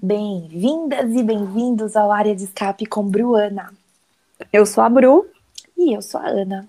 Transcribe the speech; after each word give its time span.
Bem-vindas 0.00 1.10
e 1.10 1.24
bem-vindos 1.24 1.96
ao 1.96 2.12
Área 2.12 2.32
de 2.32 2.44
Escape 2.44 2.86
com 2.86 3.02
Bruana. 3.02 3.74
Eu 4.52 4.64
sou 4.64 4.84
a 4.84 4.88
Bru. 4.88 5.26
E 5.76 5.92
eu 5.92 6.00
sou 6.00 6.20
a 6.20 6.28
Ana. 6.28 6.68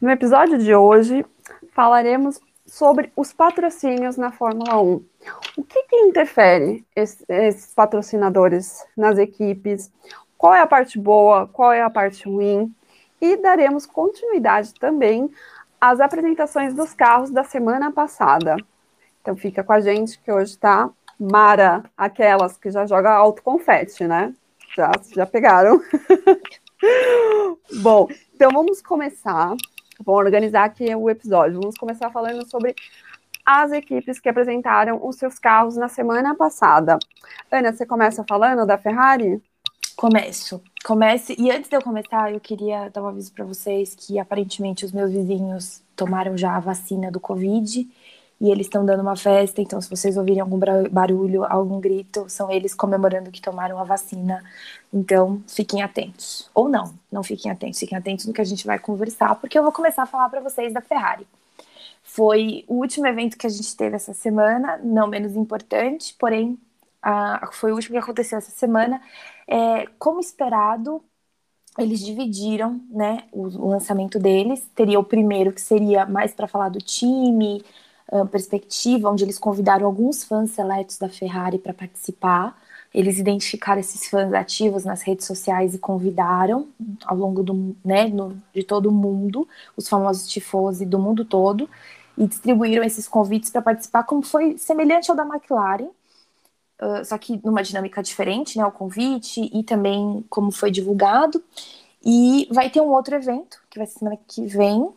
No 0.00 0.08
episódio 0.08 0.56
de 0.56 0.74
hoje, 0.74 1.22
falaremos 1.74 2.40
sobre 2.64 3.12
os 3.14 3.30
patrocínios 3.30 4.16
na 4.16 4.32
Fórmula 4.32 4.80
1. 4.80 5.04
O 5.58 5.62
que, 5.62 5.82
que 5.82 5.96
interfere 5.96 6.82
esses, 6.96 7.22
esses 7.28 7.74
patrocinadores 7.74 8.86
nas 8.96 9.18
equipes? 9.18 9.92
Qual 10.38 10.54
é 10.54 10.62
a 10.62 10.66
parte 10.66 10.98
boa? 10.98 11.46
Qual 11.46 11.70
é 11.70 11.82
a 11.82 11.90
parte 11.90 12.26
ruim? 12.26 12.74
E 13.20 13.36
daremos 13.36 13.84
continuidade 13.84 14.72
também 14.80 15.30
às 15.78 16.00
apresentações 16.00 16.72
dos 16.72 16.94
carros 16.94 17.28
da 17.28 17.44
semana 17.44 17.92
passada. 17.92 18.56
Então 19.20 19.36
fica 19.36 19.62
com 19.62 19.74
a 19.74 19.80
gente 19.80 20.18
que 20.18 20.32
hoje 20.32 20.52
está 20.52 20.88
Mara, 21.20 21.84
aquelas 21.94 22.56
que 22.56 22.70
já 22.70 22.86
joga 22.86 23.10
alto 23.10 23.42
confete, 23.42 24.06
né? 24.06 24.34
Já, 24.74 24.90
já 25.14 25.26
pegaram. 25.26 25.78
Bom, 27.82 28.08
então 28.34 28.50
vamos 28.50 28.80
começar. 28.80 29.54
Vou 30.02 30.16
organizar 30.16 30.64
aqui 30.64 30.94
o 30.94 31.10
episódio. 31.10 31.60
Vamos 31.60 31.76
começar 31.76 32.10
falando 32.10 32.48
sobre 32.48 32.74
as 33.44 33.70
equipes 33.70 34.18
que 34.18 34.30
apresentaram 34.30 34.98
os 35.06 35.16
seus 35.16 35.38
carros 35.38 35.76
na 35.76 35.88
semana 35.88 36.34
passada. 36.34 36.98
Ana, 37.50 37.70
você 37.70 37.84
começa 37.84 38.24
falando 38.26 38.64
da 38.64 38.78
Ferrari? 38.78 39.42
Começo. 39.96 40.62
Comece. 40.82 41.36
E 41.38 41.50
antes 41.50 41.68
de 41.68 41.76
eu 41.76 41.82
começar, 41.82 42.32
eu 42.32 42.40
queria 42.40 42.88
dar 42.88 43.02
um 43.02 43.08
aviso 43.08 43.30
para 43.34 43.44
vocês 43.44 43.94
que 43.94 44.18
aparentemente 44.18 44.86
os 44.86 44.92
meus 44.92 45.10
vizinhos 45.10 45.82
tomaram 45.94 46.34
já 46.34 46.56
a 46.56 46.60
vacina 46.60 47.10
do 47.10 47.20
Covid 47.20 47.86
e 48.40 48.50
eles 48.50 48.66
estão 48.66 48.84
dando 48.86 49.00
uma 49.02 49.16
festa, 49.16 49.60
então 49.60 49.80
se 49.80 49.90
vocês 49.90 50.16
ouvirem 50.16 50.40
algum 50.40 50.58
barulho, 50.90 51.44
algum 51.44 51.78
grito, 51.78 52.24
são 52.28 52.50
eles 52.50 52.74
comemorando 52.74 53.30
que 53.30 53.40
tomaram 53.40 53.78
a 53.78 53.84
vacina. 53.84 54.42
Então, 54.92 55.42
fiquem 55.46 55.82
atentos. 55.82 56.50
Ou 56.54 56.68
não, 56.68 56.94
não 57.12 57.22
fiquem 57.22 57.50
atentos, 57.52 57.78
fiquem 57.78 57.98
atentos 57.98 58.24
no 58.26 58.32
que 58.32 58.40
a 58.40 58.44
gente 58.44 58.66
vai 58.66 58.78
conversar, 58.78 59.34
porque 59.36 59.58
eu 59.58 59.62
vou 59.62 59.72
começar 59.72 60.04
a 60.04 60.06
falar 60.06 60.28
para 60.30 60.40
vocês 60.40 60.72
da 60.72 60.80
Ferrari. 60.80 61.26
Foi 62.02 62.64
o 62.66 62.76
último 62.76 63.06
evento 63.06 63.36
que 63.36 63.46
a 63.46 63.50
gente 63.50 63.76
teve 63.76 63.96
essa 63.96 64.14
semana, 64.14 64.78
não 64.82 65.06
menos 65.06 65.36
importante, 65.36 66.14
porém, 66.18 66.58
foi 67.52 67.72
o 67.72 67.74
último 67.74 67.94
que 67.94 68.02
aconteceu 68.02 68.38
essa 68.38 68.50
semana. 68.50 69.00
É, 69.46 69.86
como 69.98 70.20
esperado, 70.20 71.02
eles 71.78 72.00
dividiram 72.00 72.80
né, 72.90 73.24
o, 73.32 73.42
o 73.46 73.68
lançamento 73.68 74.18
deles. 74.18 74.66
Teria 74.74 74.98
o 74.98 75.04
primeiro 75.04 75.52
que 75.52 75.60
seria 75.60 76.06
mais 76.06 76.32
para 76.34 76.48
falar 76.48 76.68
do 76.68 76.78
time, 76.78 77.62
perspectiva, 78.30 79.08
onde 79.08 79.24
eles 79.24 79.38
convidaram 79.38 79.86
alguns 79.86 80.24
fãs 80.24 80.50
seletos 80.50 80.98
da 80.98 81.08
Ferrari 81.08 81.58
para 81.58 81.72
participar. 81.72 82.60
Eles 82.92 83.18
identificaram 83.18 83.80
esses 83.80 84.08
fãs 84.08 84.32
ativos 84.32 84.84
nas 84.84 85.02
redes 85.02 85.24
sociais 85.24 85.74
e 85.74 85.78
convidaram 85.78 86.68
ao 87.06 87.16
longo 87.16 87.42
do, 87.42 87.76
né, 87.84 88.08
no, 88.08 88.36
de 88.52 88.64
todo 88.64 88.86
o 88.86 88.92
mundo, 88.92 89.46
os 89.76 89.88
famosos 89.88 90.28
tifosi 90.28 90.84
do 90.84 90.98
mundo 90.98 91.24
todo, 91.24 91.70
e 92.18 92.26
distribuíram 92.26 92.82
esses 92.82 93.06
convites 93.06 93.48
para 93.48 93.62
participar, 93.62 94.02
como 94.02 94.22
foi 94.22 94.58
semelhante 94.58 95.08
ao 95.10 95.16
da 95.16 95.24
McLaren, 95.24 95.88
uh, 96.82 97.04
só 97.04 97.16
que 97.16 97.40
numa 97.44 97.62
dinâmica 97.62 98.02
diferente, 98.02 98.58
né, 98.58 98.66
o 98.66 98.72
convite 98.72 99.48
e 99.54 99.62
também 99.62 100.24
como 100.28 100.50
foi 100.50 100.70
divulgado. 100.70 101.42
E 102.04 102.48
vai 102.50 102.70
ter 102.70 102.80
um 102.80 102.88
outro 102.88 103.14
evento, 103.14 103.62
que 103.70 103.78
vai 103.78 103.86
ser 103.86 104.00
semana 104.00 104.18
que 104.26 104.46
vem, 104.46 104.90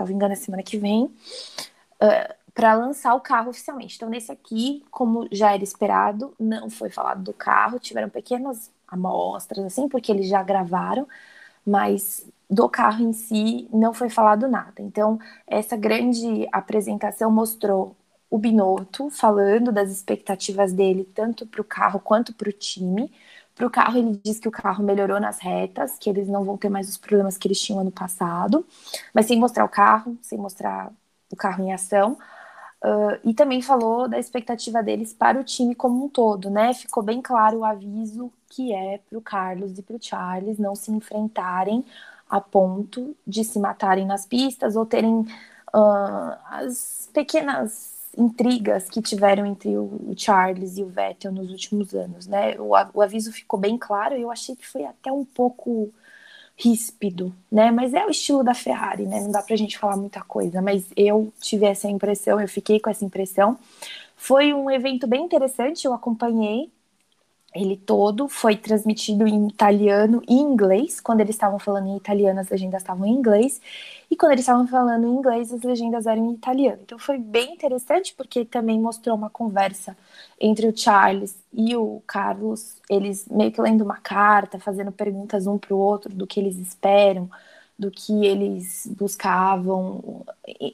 me 0.00 0.12
engano, 0.12 0.34
é 0.34 0.36
semana 0.36 0.62
que 0.62 0.76
vem, 0.76 1.04
uh, 1.04 2.37
para 2.58 2.74
lançar 2.74 3.14
o 3.14 3.20
carro 3.20 3.50
oficialmente. 3.50 3.94
Então, 3.96 4.10
nesse 4.10 4.32
aqui, 4.32 4.84
como 4.90 5.28
já 5.30 5.54
era 5.54 5.62
esperado, 5.62 6.34
não 6.40 6.68
foi 6.68 6.90
falado 6.90 7.22
do 7.22 7.32
carro, 7.32 7.78
tiveram 7.78 8.08
pequenas 8.10 8.68
amostras, 8.88 9.64
assim, 9.64 9.88
porque 9.88 10.10
eles 10.10 10.28
já 10.28 10.42
gravaram, 10.42 11.06
mas 11.64 12.26
do 12.50 12.68
carro 12.68 13.04
em 13.04 13.12
si 13.12 13.68
não 13.72 13.94
foi 13.94 14.08
falado 14.10 14.48
nada. 14.48 14.82
Então, 14.82 15.18
essa 15.46 15.76
grande 15.76 16.48
apresentação 16.52 17.30
mostrou 17.30 17.96
o 18.30 18.38
Binotto 18.38 19.08
falando 19.10 19.70
das 19.72 19.90
expectativas 19.90 20.72
dele, 20.72 21.04
tanto 21.14 21.46
para 21.46 21.60
o 21.60 21.64
carro 21.64 22.00
quanto 22.00 22.34
para 22.34 22.48
o 22.48 22.52
time. 22.52 23.12
Para 23.54 23.66
o 23.66 23.70
carro, 23.70 23.98
ele 23.98 24.20
diz 24.24 24.38
que 24.40 24.48
o 24.48 24.52
carro 24.52 24.82
melhorou 24.84 25.20
nas 25.20 25.38
retas, 25.38 25.96
que 25.98 26.10
eles 26.10 26.28
não 26.28 26.44
vão 26.44 26.56
ter 26.56 26.68
mais 26.68 26.88
os 26.88 26.96
problemas 26.96 27.38
que 27.38 27.46
eles 27.48 27.60
tinham 27.60 27.80
ano 27.80 27.92
passado, 27.92 28.66
mas 29.14 29.26
sem 29.26 29.38
mostrar 29.38 29.64
o 29.64 29.68
carro, 29.68 30.18
sem 30.22 30.38
mostrar 30.38 30.92
o 31.30 31.36
carro 31.36 31.62
em 31.64 31.72
ação. 31.72 32.18
Uh, 32.82 33.18
e 33.24 33.34
também 33.34 33.60
falou 33.60 34.08
da 34.08 34.18
expectativa 34.20 34.82
deles 34.82 35.12
para 35.12 35.40
o 35.40 35.44
time 35.44 35.74
como 35.74 36.04
um 36.04 36.08
todo, 36.08 36.48
né? 36.48 36.72
Ficou 36.72 37.02
bem 37.02 37.20
claro 37.20 37.58
o 37.58 37.64
aviso 37.64 38.32
que 38.48 38.72
é 38.72 38.98
para 38.98 39.18
o 39.18 39.20
Carlos 39.22 39.78
e 39.78 39.82
para 39.82 39.96
o 39.96 40.02
Charles 40.02 40.58
não 40.58 40.74
se 40.76 40.92
enfrentarem 40.92 41.84
a 42.30 42.40
ponto 42.40 43.16
de 43.26 43.42
se 43.42 43.58
matarem 43.58 44.06
nas 44.06 44.24
pistas 44.26 44.76
ou 44.76 44.86
terem 44.86 45.20
uh, 45.20 46.36
as 46.50 47.10
pequenas 47.12 47.98
intrigas 48.16 48.88
que 48.88 49.02
tiveram 49.02 49.46
entre 49.46 49.76
o 49.76 50.12
Charles 50.16 50.76
e 50.76 50.82
o 50.82 50.88
Vettel 50.88 51.32
nos 51.32 51.50
últimos 51.50 51.94
anos, 51.94 52.26
né? 52.26 52.58
O, 52.60 52.70
o 52.94 53.02
aviso 53.02 53.32
ficou 53.32 53.58
bem 53.58 53.78
claro 53.78 54.16
e 54.16 54.22
eu 54.22 54.30
achei 54.30 54.56
que 54.56 54.66
foi 54.66 54.84
até 54.84 55.10
um 55.12 55.24
pouco 55.24 55.92
ríspido, 56.58 57.32
né? 57.50 57.70
Mas 57.70 57.94
é 57.94 58.04
o 58.04 58.10
estilo 58.10 58.42
da 58.42 58.52
Ferrari, 58.52 59.06
né? 59.06 59.20
Não 59.20 59.30
dá 59.30 59.42
pra 59.42 59.54
gente 59.56 59.78
falar 59.78 59.96
muita 59.96 60.20
coisa, 60.22 60.60
mas 60.60 60.84
eu 60.96 61.32
tive 61.40 61.66
essa 61.66 61.88
impressão, 61.88 62.40
eu 62.40 62.48
fiquei 62.48 62.80
com 62.80 62.90
essa 62.90 63.04
impressão. 63.04 63.56
Foi 64.16 64.52
um 64.52 64.68
evento 64.68 65.06
bem 65.06 65.24
interessante, 65.24 65.84
eu 65.86 65.94
acompanhei 65.94 66.68
ele 67.58 67.76
todo, 67.76 68.28
foi 68.28 68.56
transmitido 68.56 69.26
em 69.26 69.48
italiano 69.48 70.22
e 70.28 70.34
inglês. 70.34 71.00
Quando 71.00 71.20
eles 71.20 71.34
estavam 71.34 71.58
falando 71.58 71.88
em 71.88 71.96
italiano, 71.96 72.40
as 72.40 72.48
legendas 72.48 72.82
estavam 72.82 73.06
em 73.06 73.12
inglês. 73.12 73.60
E 74.10 74.16
quando 74.16 74.32
eles 74.32 74.42
estavam 74.42 74.66
falando 74.66 75.06
em 75.06 75.10
inglês, 75.10 75.52
as 75.52 75.62
legendas 75.62 76.06
eram 76.06 76.26
em 76.26 76.34
italiano. 76.34 76.78
Então 76.82 76.98
foi 76.98 77.18
bem 77.18 77.52
interessante, 77.52 78.14
porque 78.16 78.44
também 78.44 78.80
mostrou 78.80 79.16
uma 79.16 79.28
conversa 79.28 79.96
entre 80.40 80.68
o 80.68 80.76
Charles 80.76 81.36
e 81.52 81.74
o 81.76 82.02
Carlos, 82.06 82.76
eles 82.88 83.26
meio 83.28 83.50
que 83.50 83.60
lendo 83.60 83.82
uma 83.82 83.96
carta, 83.96 84.58
fazendo 84.58 84.92
perguntas 84.92 85.46
um 85.46 85.58
para 85.58 85.74
o 85.74 85.78
outro 85.78 86.14
do 86.14 86.26
que 86.26 86.38
eles 86.38 86.56
esperam, 86.58 87.28
do 87.78 87.90
que 87.90 88.24
eles 88.24 88.86
buscavam, 88.96 90.24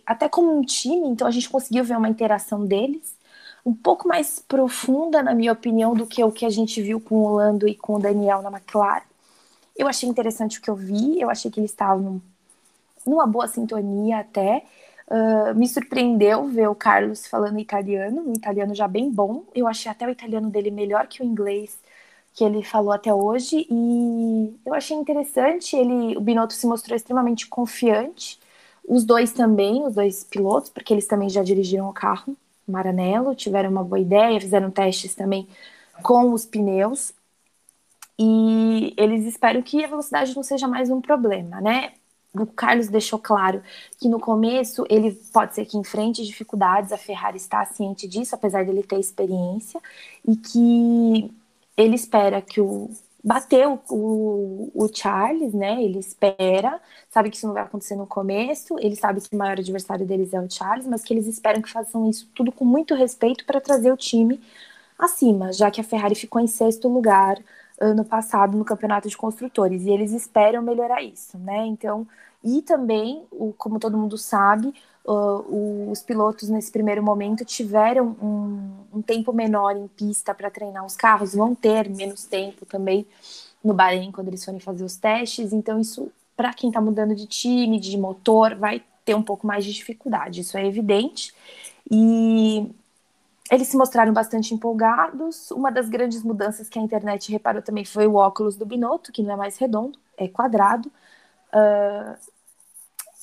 até 0.07 0.29
como 0.29 0.57
um 0.57 0.63
time. 0.63 1.09
Então 1.09 1.27
a 1.27 1.31
gente 1.31 1.49
conseguiu 1.49 1.85
ver 1.85 1.97
uma 1.97 2.09
interação 2.09 2.65
deles 2.65 3.15
um 3.65 3.75
pouco 3.75 4.07
mais 4.07 4.39
profunda, 4.39 5.23
na 5.23 5.35
minha 5.35 5.53
opinião, 5.53 5.95
do 5.95 6.07
que 6.07 6.23
o 6.23 6.31
que 6.31 6.45
a 6.45 6.51
gente 6.51 6.83
viu 6.83 7.01
com 7.01 7.17
o 7.17 7.35
Lando 7.35 7.67
e 7.67 7.75
com 7.75 7.95
o 7.95 7.99
Daniel 7.99 8.43
na 8.43 8.51
McLaren. 8.51 9.03
Eu 9.77 9.89
achei 9.89 10.09
interessante 10.09 10.59
o 10.59 10.63
que 10.63 10.71
eu 10.71 10.77
vi, 10.77 11.21
eu 11.21 11.31
achei 11.31 11.51
que 11.51 11.59
eles 11.59 11.71
estavam 11.71 12.21
numa 13.07 13.27
boa 13.27 13.49
sintonia 13.49 14.19
até. 14.19 14.65
Uh, 15.09 15.55
me 15.55 15.69
surpreendeu 15.69 16.47
ver 16.47 16.69
o 16.69 16.75
Carlos 16.75 17.27
falando 17.27 17.59
italiano, 17.59 18.23
um 18.27 18.33
italiano 18.35 18.75
já 18.75 18.87
bem 18.87 19.11
bom. 19.11 19.45
Eu 19.55 19.67
achei 19.67 19.91
até 19.91 20.07
o 20.07 20.11
italiano 20.11 20.51
dele 20.51 20.71
melhor 20.71 21.07
que 21.07 21.23
o 21.23 21.25
inglês 21.25 21.79
que 22.35 22.45
ele 22.45 22.63
falou 22.65 22.93
até 22.93 23.15
hoje 23.15 23.67
e 23.71 24.55
eu 24.67 24.75
achei 24.75 24.97
interessante. 24.97 25.77
Ele, 25.77 26.17
o 26.17 26.21
Binotto 26.21 26.55
se 26.55 26.67
mostrou 26.67 26.97
extremamente 26.97 27.47
confiante. 27.49 28.39
Os 28.87 29.05
dois 29.05 29.33
também, 29.33 29.85
os 29.87 29.95
dois 29.95 30.25
pilotos, 30.25 30.71
porque 30.71 30.93
eles 30.93 31.07
também 31.07 31.29
já 31.29 31.43
dirigiram 31.43 31.89
o 31.89 31.93
carro 31.93 32.37
Maranello, 32.67 33.35
tiveram 33.35 33.71
uma 33.71 33.85
boa 33.85 34.01
ideia, 34.01 34.41
fizeram 34.41 34.71
testes 34.71 35.15
também 35.15 35.49
com 36.03 36.33
os 36.33 36.45
pneus 36.45 37.13
e 38.19 38.95
eles 38.97 39.27
esperam 39.27 39.63
que 39.63 39.85
a 39.85 39.89
velocidade 39.89 40.35
não 40.35 40.43
seja 40.43 40.69
mais 40.69 40.91
um 40.91 41.01
problema, 41.01 41.61
né? 41.61 41.93
O 42.33 42.47
Carlos 42.47 42.89
deixou 42.89 43.19
claro 43.19 43.63
que 44.01 44.09
no 44.09 44.19
começo 44.19 44.85
ele 44.91 45.13
pode 45.33 45.55
ser 45.55 45.65
que 45.67 45.79
enfrente 45.79 46.25
dificuldades, 46.25 46.93
a 46.93 46.99
Ferrari 46.99 47.37
está 47.37 47.65
ciente 47.65 48.09
disso, 48.09 48.35
apesar 48.35 48.65
dele 48.65 48.83
ter 48.83 48.99
experiência, 48.99 49.81
e 50.27 50.37
que 50.37 51.31
ele 51.77 51.95
espera 51.95 52.41
que 52.43 52.61
o 52.61 52.91
bateu 53.25 53.81
o, 53.89 54.71
o, 54.75 54.89
Charles, 54.95 55.55
né? 55.55 55.83
Ele 55.83 55.99
espera, 55.99 56.79
sabe 57.09 57.31
que 57.31 57.39
isso 57.39 57.47
não 57.47 57.55
vai 57.55 57.63
acontecer 57.63 57.97
no 57.97 58.07
começo, 58.07 58.77
ele 58.79 58.95
sabe 58.95 59.23
que 59.23 59.35
o 59.35 59.39
maior 59.39 59.59
adversário 59.59 60.07
deles 60.07 60.35
é 60.35 60.41
o 60.41 60.51
Charles, 60.51 60.87
mas 60.87 61.03
que 61.03 61.15
eles 61.15 61.27
esperam 61.27 61.63
que 61.63 61.71
façam 61.71 62.09
isso 62.11 62.29
tudo 62.35 62.53
com 62.53 62.67
muito 62.67 62.95
respeito 62.95 63.47
para 63.47 63.63
trazer 63.63 63.91
o 63.91 63.97
time 63.97 64.39
acima, 64.99 65.53
já 65.53 65.71
que 65.71 65.81
a 65.81 65.85
Ferrari 65.85 66.15
ficou 66.15 66.41
em 66.41 66.47
sexto 66.47 66.87
lugar 66.87 67.39
ano 67.81 68.05
passado 68.05 68.57
no 68.59 68.65
campeonato 68.65 69.09
de 69.09 69.17
construtores 69.17 69.83
e 69.83 69.91
eles 69.91 70.13
esperam 70.13 70.63
melhorar 70.63 71.03
isso, 71.03 71.39
né? 71.39 71.67
Então, 71.67 72.07
e 72.45 72.61
também, 72.61 73.27
como 73.57 73.81
todo 73.81 73.97
mundo 73.97 74.19
sabe, 74.19 74.75
uh, 75.05 75.91
os 75.91 76.03
pilotos 76.03 76.49
nesse 76.49 76.71
primeiro 76.71 77.03
momento 77.03 77.45
tiveram 77.45 78.17
um, 78.21 78.99
um 78.99 79.03
tempo 79.03 79.33
menor 79.33 79.77
em 79.77 79.87
pista 79.89 80.35
para 80.35 80.51
treinar 80.51 80.85
os 80.85 80.97
carros, 80.97 81.35
vão 81.35 81.55
ter 81.55 81.89
menos 81.89 82.25
tempo 82.25 82.67
também 82.67 83.07
no 83.63 83.75
Bahrein 83.75 84.13
quando 84.13 84.29
eles 84.29 84.45
forem 84.45 84.61
fazer 84.61 84.85
os 84.85 84.97
testes, 84.97 85.53
então 85.53 85.81
isso 85.81 86.11
para 86.37 86.53
quem 86.53 86.69
está 86.69 86.81
mudando 86.81 87.15
de 87.15 87.27
time, 87.27 87.79
de 87.79 87.97
motor, 87.97 88.57
vai 88.57 88.83
ter 89.05 89.15
um 89.15 89.23
pouco 89.23 89.47
mais 89.47 89.65
de 89.65 89.73
dificuldade, 89.73 90.41
isso 90.41 90.57
é 90.59 90.67
evidente. 90.67 91.33
E 91.91 92.69
eles 93.51 93.69
se 93.69 93.77
mostraram 93.77 94.13
bastante 94.13 94.55
empolgados. 94.55 95.51
Uma 95.51 95.71
das 95.71 95.89
grandes 95.89 96.23
mudanças 96.23 96.69
que 96.69 96.79
a 96.79 96.83
internet 96.83 97.31
reparou 97.31 97.63
também 97.63 97.85
foi 97.85 98.07
o 98.07 98.15
óculos 98.15 98.57
do 98.57 98.67
Binotto, 98.67 99.13
que 99.13 99.23
não 99.23 99.33
é 99.33 99.37
mais 99.37 99.59
redondo, 99.59 99.99
é 100.17 100.27
quadrado. 100.27 100.91
Uh, 101.53 102.17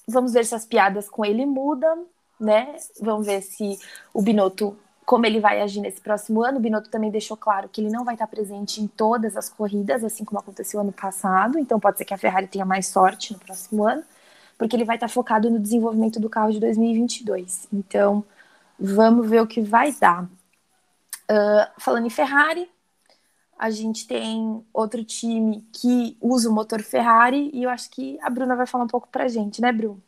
vamos 0.07 0.33
ver 0.33 0.45
se 0.45 0.55
as 0.55 0.65
piadas 0.65 1.09
com 1.09 1.25
ele 1.25 1.45
mudam, 1.45 2.05
né? 2.39 2.75
Vamos 3.01 3.25
ver 3.25 3.41
se 3.41 3.79
o 4.13 4.21
Binotto, 4.21 4.77
como 5.05 5.25
ele 5.25 5.39
vai 5.39 5.61
agir 5.61 5.81
nesse 5.81 6.01
próximo 6.01 6.43
ano. 6.43 6.57
O 6.57 6.61
Binotto 6.61 6.89
também 6.89 7.11
deixou 7.11 7.37
claro 7.37 7.69
que 7.69 7.81
ele 7.81 7.89
não 7.89 8.03
vai 8.03 8.15
estar 8.15 8.27
presente 8.27 8.81
em 8.81 8.87
todas 8.87 9.37
as 9.37 9.49
corridas, 9.49 10.03
assim 10.03 10.25
como 10.25 10.39
aconteceu 10.39 10.79
ano 10.79 10.91
passado. 10.91 11.59
Então 11.59 11.79
pode 11.79 11.97
ser 11.97 12.05
que 12.05 12.13
a 12.13 12.17
Ferrari 12.17 12.47
tenha 12.47 12.65
mais 12.65 12.87
sorte 12.87 13.33
no 13.33 13.39
próximo 13.39 13.87
ano, 13.87 14.03
porque 14.57 14.75
ele 14.75 14.85
vai 14.85 14.95
estar 14.95 15.07
focado 15.07 15.49
no 15.49 15.59
desenvolvimento 15.59 16.19
do 16.19 16.29
carro 16.29 16.51
de 16.51 16.59
2022. 16.59 17.67
Então 17.71 18.23
Vamos 18.83 19.29
ver 19.29 19.39
o 19.41 19.47
que 19.47 19.61
vai 19.61 19.91
dar. 19.91 20.23
Uh, 20.23 21.67
falando 21.77 22.07
em 22.07 22.09
Ferrari, 22.09 22.67
a 23.61 23.69
gente 23.69 24.07
tem 24.07 24.65
outro 24.73 25.05
time 25.05 25.63
que 25.71 26.17
usa 26.19 26.49
o 26.49 26.51
motor 26.51 26.81
Ferrari 26.81 27.51
e 27.53 27.61
eu 27.61 27.69
acho 27.69 27.91
que 27.91 28.17
a 28.23 28.27
Bruna 28.27 28.55
vai 28.55 28.65
falar 28.65 28.85
um 28.85 28.87
pouco 28.87 29.07
pra 29.07 29.27
gente, 29.27 29.61
né, 29.61 29.71
Bru? 29.71 30.01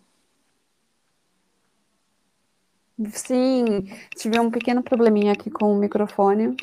Sim, 3.12 3.88
tive 4.18 4.40
um 4.40 4.50
pequeno 4.50 4.82
probleminha 4.82 5.34
aqui 5.34 5.52
com 5.52 5.72
o 5.72 5.78
microfone, 5.78 6.58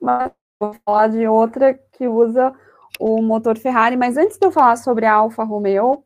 mas 0.00 0.32
vou 0.58 0.74
falar 0.86 1.08
de 1.08 1.28
outra 1.28 1.74
que 1.74 2.08
usa 2.08 2.54
o 2.98 3.20
motor 3.20 3.58
Ferrari. 3.58 3.98
Mas 3.98 4.16
antes 4.16 4.38
de 4.38 4.46
eu 4.46 4.50
falar 4.50 4.76
sobre 4.76 5.04
a 5.04 5.12
Alfa 5.12 5.44
Romeo, 5.44 6.02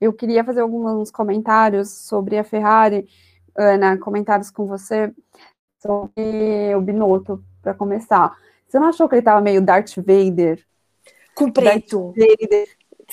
eu 0.00 0.12
queria 0.12 0.44
fazer 0.44 0.60
alguns 0.60 1.10
comentários 1.10 1.90
sobre 1.90 2.38
a 2.38 2.44
Ferrari 2.44 3.08
Ana, 3.58 3.98
comentários 3.98 4.48
com 4.48 4.64
você 4.64 5.12
sobre 5.82 6.72
o 6.76 6.80
Binotto, 6.80 7.42
para 7.60 7.74
começar. 7.74 8.45
Você 8.66 8.78
não 8.78 8.88
achou 8.88 9.08
que 9.08 9.14
ele 9.14 9.20
estava 9.20 9.40
meio 9.40 9.62
Darth 9.62 9.96
Vader? 9.96 10.64
Com 11.34 11.50
preto. 11.50 12.12
Darth 12.16 12.38
Vader, 12.38 12.68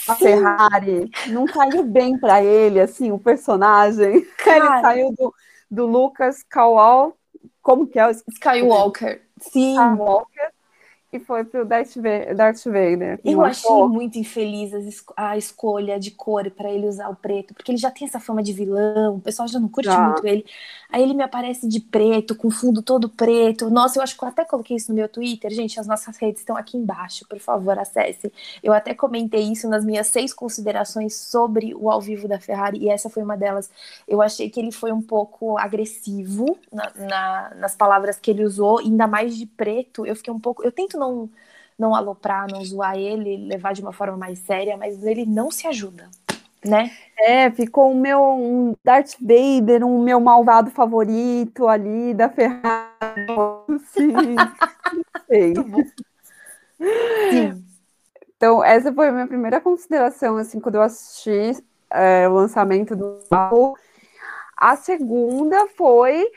a 0.08 0.16
Ferrari. 0.16 1.12
Não 1.28 1.46
caiu 1.46 1.84
bem 1.84 2.18
para 2.18 2.44
ele, 2.44 2.80
assim, 2.80 3.12
o 3.12 3.20
personagem. 3.20 4.26
Cara. 4.44 4.58
Ele 4.58 4.82
saiu 4.82 5.12
do, 5.12 5.34
do 5.70 5.86
Lucas 5.86 6.44
Kowal, 6.44 7.18
como 7.62 7.88
que 7.88 8.00
é? 8.00 8.10
Skywalker. 8.12 9.22
Sim. 9.40 9.74
Skywalker 9.74 10.52
e 11.14 11.20
foi 11.20 11.44
pro 11.44 11.64
Darth 11.64 11.96
Vader. 11.96 13.20
Eu 13.24 13.42
achei 13.44 13.70
achou? 13.70 13.88
muito 13.88 14.18
infeliz 14.18 14.72
a 15.16 15.38
escolha 15.38 16.00
de 16.00 16.10
cor 16.10 16.50
para 16.50 16.72
ele 16.72 16.88
usar 16.88 17.08
o 17.10 17.16
preto, 17.16 17.54
porque 17.54 17.72
ele 17.72 17.78
já 17.78 17.92
tem 17.92 18.08
essa 18.08 18.20
fama 18.20 18.42
de 18.42 18.52
vilão, 18.52 19.18
o 19.18 19.22
pessoal 19.22 19.48
já 19.48 19.60
não 19.60 19.70
curte 19.70 19.90
já. 19.90 20.08
muito 20.08 20.26
ele. 20.26 20.44
Aí 20.94 21.02
ele 21.02 21.14
me 21.14 21.24
aparece 21.24 21.68
de 21.68 21.80
preto, 21.80 22.36
com 22.36 22.52
fundo 22.52 22.82
todo 22.82 23.10
preto. 23.10 23.70
Nossa, 23.70 23.98
eu 23.98 24.04
acho 24.04 24.16
que 24.18 24.24
eu 24.24 24.28
até 24.28 24.46
coloquei 24.46 24.78
isso 24.78 24.92
no 24.92 24.96
meu 24.96 25.10
Twitter. 25.10 25.52
Gente, 25.52 25.80
as 25.80 25.88
nossas 25.88 26.18
redes 26.18 26.42
estão 26.42 26.56
aqui 26.56 26.78
embaixo, 26.78 27.26
por 27.28 27.40
favor, 27.40 27.78
acessem. 27.80 28.32
Eu 28.62 28.74
até 28.74 28.94
comentei 28.94 29.42
isso 29.42 29.68
nas 29.68 29.84
minhas 29.84 30.08
seis 30.08 30.34
considerações 30.34 31.16
sobre 31.16 31.74
o 31.74 31.90
ao 31.90 32.00
vivo 32.00 32.28
da 32.28 32.40
Ferrari, 32.40 32.78
e 32.78 32.90
essa 32.90 33.10
foi 33.10 33.24
uma 33.24 33.36
delas. 33.36 33.72
Eu 34.08 34.22
achei 34.22 34.50
que 34.50 34.60
ele 34.60 34.72
foi 34.72 34.92
um 34.92 35.02
pouco 35.02 35.58
agressivo 35.58 36.58
na, 36.72 36.92
na, 36.96 37.54
nas 37.56 37.76
palavras 37.76 38.20
que 38.20 38.30
ele 38.30 38.46
usou, 38.46 38.80
ainda 38.80 39.08
mais 39.08 39.36
de 39.36 39.46
preto. 39.46 40.06
Eu 40.06 40.16
fiquei 40.16 40.34
um 40.34 40.40
pouco. 40.40 40.64
Eu 40.64 40.72
tento 40.72 40.98
não, 41.04 41.30
não 41.78 41.96
aloprar, 41.96 42.48
não 42.50 42.64
zoar 42.64 42.98
ele, 42.98 43.38
levar 43.48 43.74
de 43.74 43.82
uma 43.82 43.92
forma 43.92 44.18
mais 44.18 44.40
séria, 44.40 44.78
mas 44.78 45.04
ele 45.04 45.26
não 45.26 45.52
se 45.52 45.68
ajuda, 45.68 46.10
né? 46.64 46.92
É, 47.18 47.52
ficou 47.52 47.92
o 47.92 47.96
meu 47.96 48.22
um 48.22 48.76
Darth 48.84 49.16
Vader, 49.20 49.86
um 49.86 50.02
meu 50.02 50.20
malvado 50.20 50.72
favorito 50.72 51.68
ali 51.68 52.14
da 52.14 52.30
Ferrari. 52.30 53.28
Sim. 53.92 54.36
Sim. 57.30 57.64
Então, 58.36 58.64
essa 58.64 58.92
foi 58.92 59.08
a 59.08 59.12
minha 59.12 59.28
primeira 59.28 59.62
consideração, 59.62 60.38
assim, 60.38 60.60
quando 60.60 60.76
eu 60.76 60.82
assisti 60.82 61.64
é, 61.90 62.28
o 62.28 62.34
lançamento 62.34 62.96
do 62.96 63.20
carro. 63.30 63.78
A 64.58 64.76
segunda 64.76 65.68
foi 65.76 66.30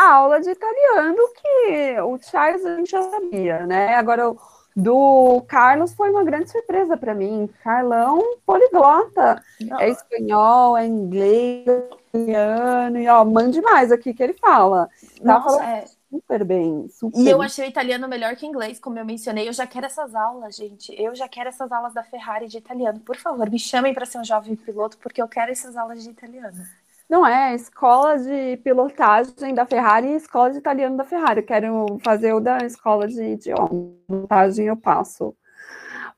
a 0.00 0.14
aula 0.14 0.40
de 0.40 0.50
italiano 0.50 1.18
que 1.34 2.00
o 2.00 2.18
Charles 2.18 2.64
a 2.64 2.76
gente 2.76 2.90
já 2.90 3.02
sabia, 3.02 3.66
né? 3.66 3.94
Agora, 3.94 4.34
do 4.74 5.42
Carlos 5.46 5.92
foi 5.92 6.10
uma 6.10 6.24
grande 6.24 6.50
surpresa 6.50 6.96
para 6.96 7.14
mim. 7.14 7.50
Carlão, 7.62 8.22
poliglota. 8.46 9.42
Não. 9.60 9.78
É 9.78 9.90
espanhol, 9.90 10.76
é 10.78 10.86
inglês, 10.86 11.68
é 11.68 11.88
italiano, 12.14 12.98
e 12.98 13.08
ó, 13.08 13.24
mande 13.24 13.60
mais 13.60 13.92
aqui 13.92 14.14
que 14.14 14.22
ele 14.22 14.32
fala. 14.34 14.88
Tá 15.22 15.38
Nossa, 15.38 15.64
é... 15.64 15.84
super 16.10 16.44
bem. 16.44 16.88
Super. 16.88 17.20
E 17.20 17.28
eu 17.28 17.42
achei 17.42 17.66
o 17.66 17.68
italiano 17.68 18.08
melhor 18.08 18.34
que 18.36 18.46
inglês, 18.46 18.80
como 18.80 18.98
eu 18.98 19.04
mencionei. 19.04 19.46
Eu 19.48 19.52
já 19.52 19.66
quero 19.66 19.84
essas 19.84 20.14
aulas, 20.14 20.56
gente. 20.56 20.94
Eu 20.98 21.14
já 21.14 21.28
quero 21.28 21.50
essas 21.50 21.70
aulas 21.70 21.92
da 21.92 22.02
Ferrari 22.02 22.48
de 22.48 22.56
italiano. 22.56 23.00
Por 23.00 23.16
favor, 23.16 23.50
me 23.50 23.58
chamem 23.58 23.92
para 23.92 24.06
ser 24.06 24.18
um 24.18 24.24
jovem 24.24 24.56
piloto, 24.56 24.96
porque 24.96 25.20
eu 25.20 25.28
quero 25.28 25.52
essas 25.52 25.76
aulas 25.76 26.02
de 26.02 26.08
italiano. 26.08 26.64
Não 27.10 27.26
é, 27.26 27.56
escola 27.56 28.16
de 28.16 28.56
pilotagem 28.58 29.52
da 29.52 29.66
Ferrari 29.66 30.06
e 30.06 30.14
escola 30.14 30.52
de 30.52 30.58
italiano 30.58 30.96
da 30.96 31.04
Ferrari. 31.04 31.40
Eu 31.40 31.46
quero 31.46 31.98
fazer 32.04 32.32
o 32.32 32.38
da 32.38 32.58
escola 32.58 33.08
de 33.08 33.20
idioma. 33.20 33.68
Pilotagem 34.06 34.66
eu 34.66 34.76
passo. 34.76 35.34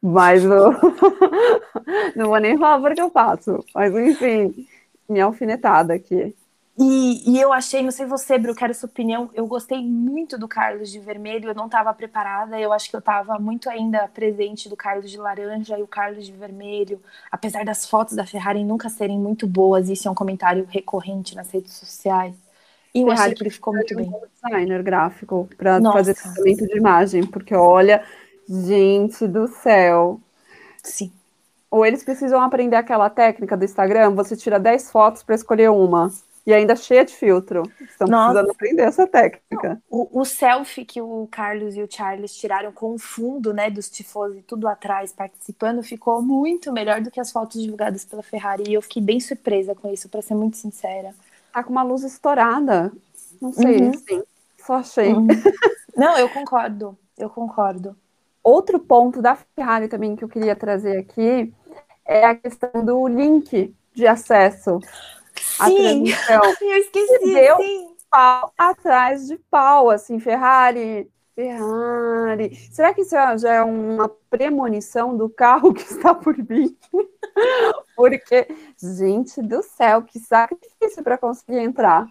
Mas 0.02 0.44
eu... 0.44 0.70
não 2.14 2.26
vou 2.26 2.38
nem 2.38 2.58
falar 2.58 2.78
porque 2.78 3.00
eu 3.00 3.10
passo. 3.10 3.64
Mas 3.74 3.94
enfim, 3.94 4.66
minha 5.08 5.24
alfinetada 5.24 5.94
aqui. 5.94 6.36
E, 6.78 7.30
e, 7.30 7.38
eu 7.38 7.52
achei, 7.52 7.82
não 7.82 7.90
sei 7.90 8.06
você, 8.06 8.38
Bru, 8.38 8.54
quero 8.54 8.72
sua 8.72 8.88
opinião. 8.88 9.28
Eu 9.34 9.46
gostei 9.46 9.78
muito 9.82 10.38
do 10.38 10.48
Carlos 10.48 10.90
de 10.90 10.98
vermelho, 10.98 11.50
eu 11.50 11.54
não 11.54 11.66
estava 11.66 11.92
preparada. 11.92 12.58
Eu 12.58 12.72
acho 12.72 12.88
que 12.88 12.96
eu 12.96 13.00
estava 13.00 13.38
muito 13.38 13.68
ainda 13.68 14.08
presente 14.08 14.70
do 14.70 14.76
Carlos 14.76 15.10
de 15.10 15.18
laranja 15.18 15.78
e 15.78 15.82
o 15.82 15.86
Carlos 15.86 16.24
de 16.24 16.32
vermelho. 16.32 17.00
Apesar 17.30 17.64
das 17.64 17.86
fotos 17.86 18.16
da 18.16 18.24
Ferrari 18.24 18.64
nunca 18.64 18.88
serem 18.88 19.18
muito 19.18 19.46
boas, 19.46 19.90
isso 19.90 20.08
é 20.08 20.10
um 20.10 20.14
comentário 20.14 20.66
recorrente 20.70 21.36
nas 21.36 21.50
redes 21.50 21.74
sociais. 21.74 22.34
E 22.94 23.02
eu 23.02 23.08
Ferrari 23.08 23.20
achei 23.20 23.34
que 23.34 23.42
ele 23.42 23.50
ficou 23.50 23.74
muito 23.74 23.94
bem. 23.94 24.08
Um 24.08 24.20
designer 24.42 24.82
gráfico 24.82 25.48
para 25.58 25.80
fazer 25.80 26.14
tratamento 26.14 26.66
de 26.66 26.78
imagem, 26.78 27.26
porque 27.26 27.54
olha, 27.54 28.02
gente 28.48 29.26
do 29.26 29.46
céu. 29.46 30.18
Sim. 30.82 31.12
Ou 31.70 31.84
eles 31.84 32.02
precisam 32.02 32.40
aprender 32.40 32.76
aquela 32.76 33.10
técnica 33.10 33.56
do 33.58 33.64
Instagram, 33.64 34.14
você 34.14 34.36
tira 34.36 34.58
10 34.58 34.90
fotos 34.90 35.22
para 35.22 35.34
escolher 35.34 35.70
uma. 35.70 36.10
E 36.44 36.52
ainda 36.52 36.74
cheia 36.74 37.04
de 37.04 37.14
filtro. 37.14 37.62
Estão 37.80 38.08
Nossa. 38.08 38.32
precisando 38.32 38.50
aprender 38.50 38.82
essa 38.82 39.06
técnica. 39.06 39.80
O, 39.88 40.20
o, 40.20 40.24
selfie 40.24 40.84
que 40.84 41.00
o 41.00 41.28
Carlos 41.30 41.76
e 41.76 41.82
o 41.82 41.88
Charles 41.88 42.34
tiraram 42.34 42.72
com 42.72 42.94
o 42.94 42.98
fundo, 42.98 43.52
né, 43.52 43.70
dos 43.70 43.88
tifosi 43.88 44.42
tudo 44.42 44.66
atrás 44.66 45.12
participando, 45.12 45.82
ficou 45.82 46.20
muito 46.20 46.72
melhor 46.72 47.00
do 47.00 47.10
que 47.10 47.20
as 47.20 47.30
fotos 47.30 47.62
divulgadas 47.62 48.04
pela 48.04 48.22
Ferrari. 48.22 48.64
E 48.66 48.74
eu 48.74 48.82
fiquei 48.82 49.00
bem 49.00 49.20
surpresa 49.20 49.74
com 49.74 49.88
isso, 49.92 50.08
para 50.08 50.20
ser 50.20 50.34
muito 50.34 50.56
sincera. 50.56 51.14
Tá 51.52 51.62
com 51.62 51.70
uma 51.70 51.84
luz 51.84 52.02
estourada. 52.02 52.92
Não 53.40 53.52
sei, 53.52 53.80
uhum. 53.80 53.90
assim. 53.90 54.22
Só 54.66 54.74
achei. 54.74 55.12
Uhum. 55.12 55.26
Não, 55.96 56.18
eu 56.18 56.28
concordo. 56.28 56.98
Eu 57.16 57.30
concordo. 57.30 57.96
Outro 58.42 58.80
ponto 58.80 59.22
da 59.22 59.36
Ferrari 59.36 59.86
também 59.86 60.16
que 60.16 60.24
eu 60.24 60.28
queria 60.28 60.56
trazer 60.56 60.98
aqui 60.98 61.54
é 62.04 62.26
a 62.26 62.34
questão 62.34 62.84
do 62.84 63.06
link 63.06 63.72
de 63.94 64.06
acesso 64.06 64.80
sim. 65.42 66.04
Eu 66.60 66.76
esqueci, 66.78 67.34
deu 67.34 67.56
sim. 67.58 67.94
pau 68.10 68.52
atrás 68.56 69.26
de 69.26 69.36
pau, 69.50 69.90
assim, 69.90 70.18
Ferrari, 70.18 71.10
Ferrari. 71.34 72.54
Será 72.70 72.92
que 72.94 73.02
isso 73.02 73.14
já 73.38 73.54
é 73.54 73.62
uma 73.62 74.08
premonição 74.30 75.16
do 75.16 75.28
carro 75.28 75.72
que 75.72 75.82
está 75.82 76.14
por 76.14 76.34
vir? 76.42 76.76
Porque, 77.96 78.48
gente 78.80 79.40
do 79.42 79.62
céu, 79.62 80.02
que 80.02 80.18
sacrifício 80.18 81.02
para 81.02 81.18
conseguir 81.18 81.58
entrar. 81.58 82.06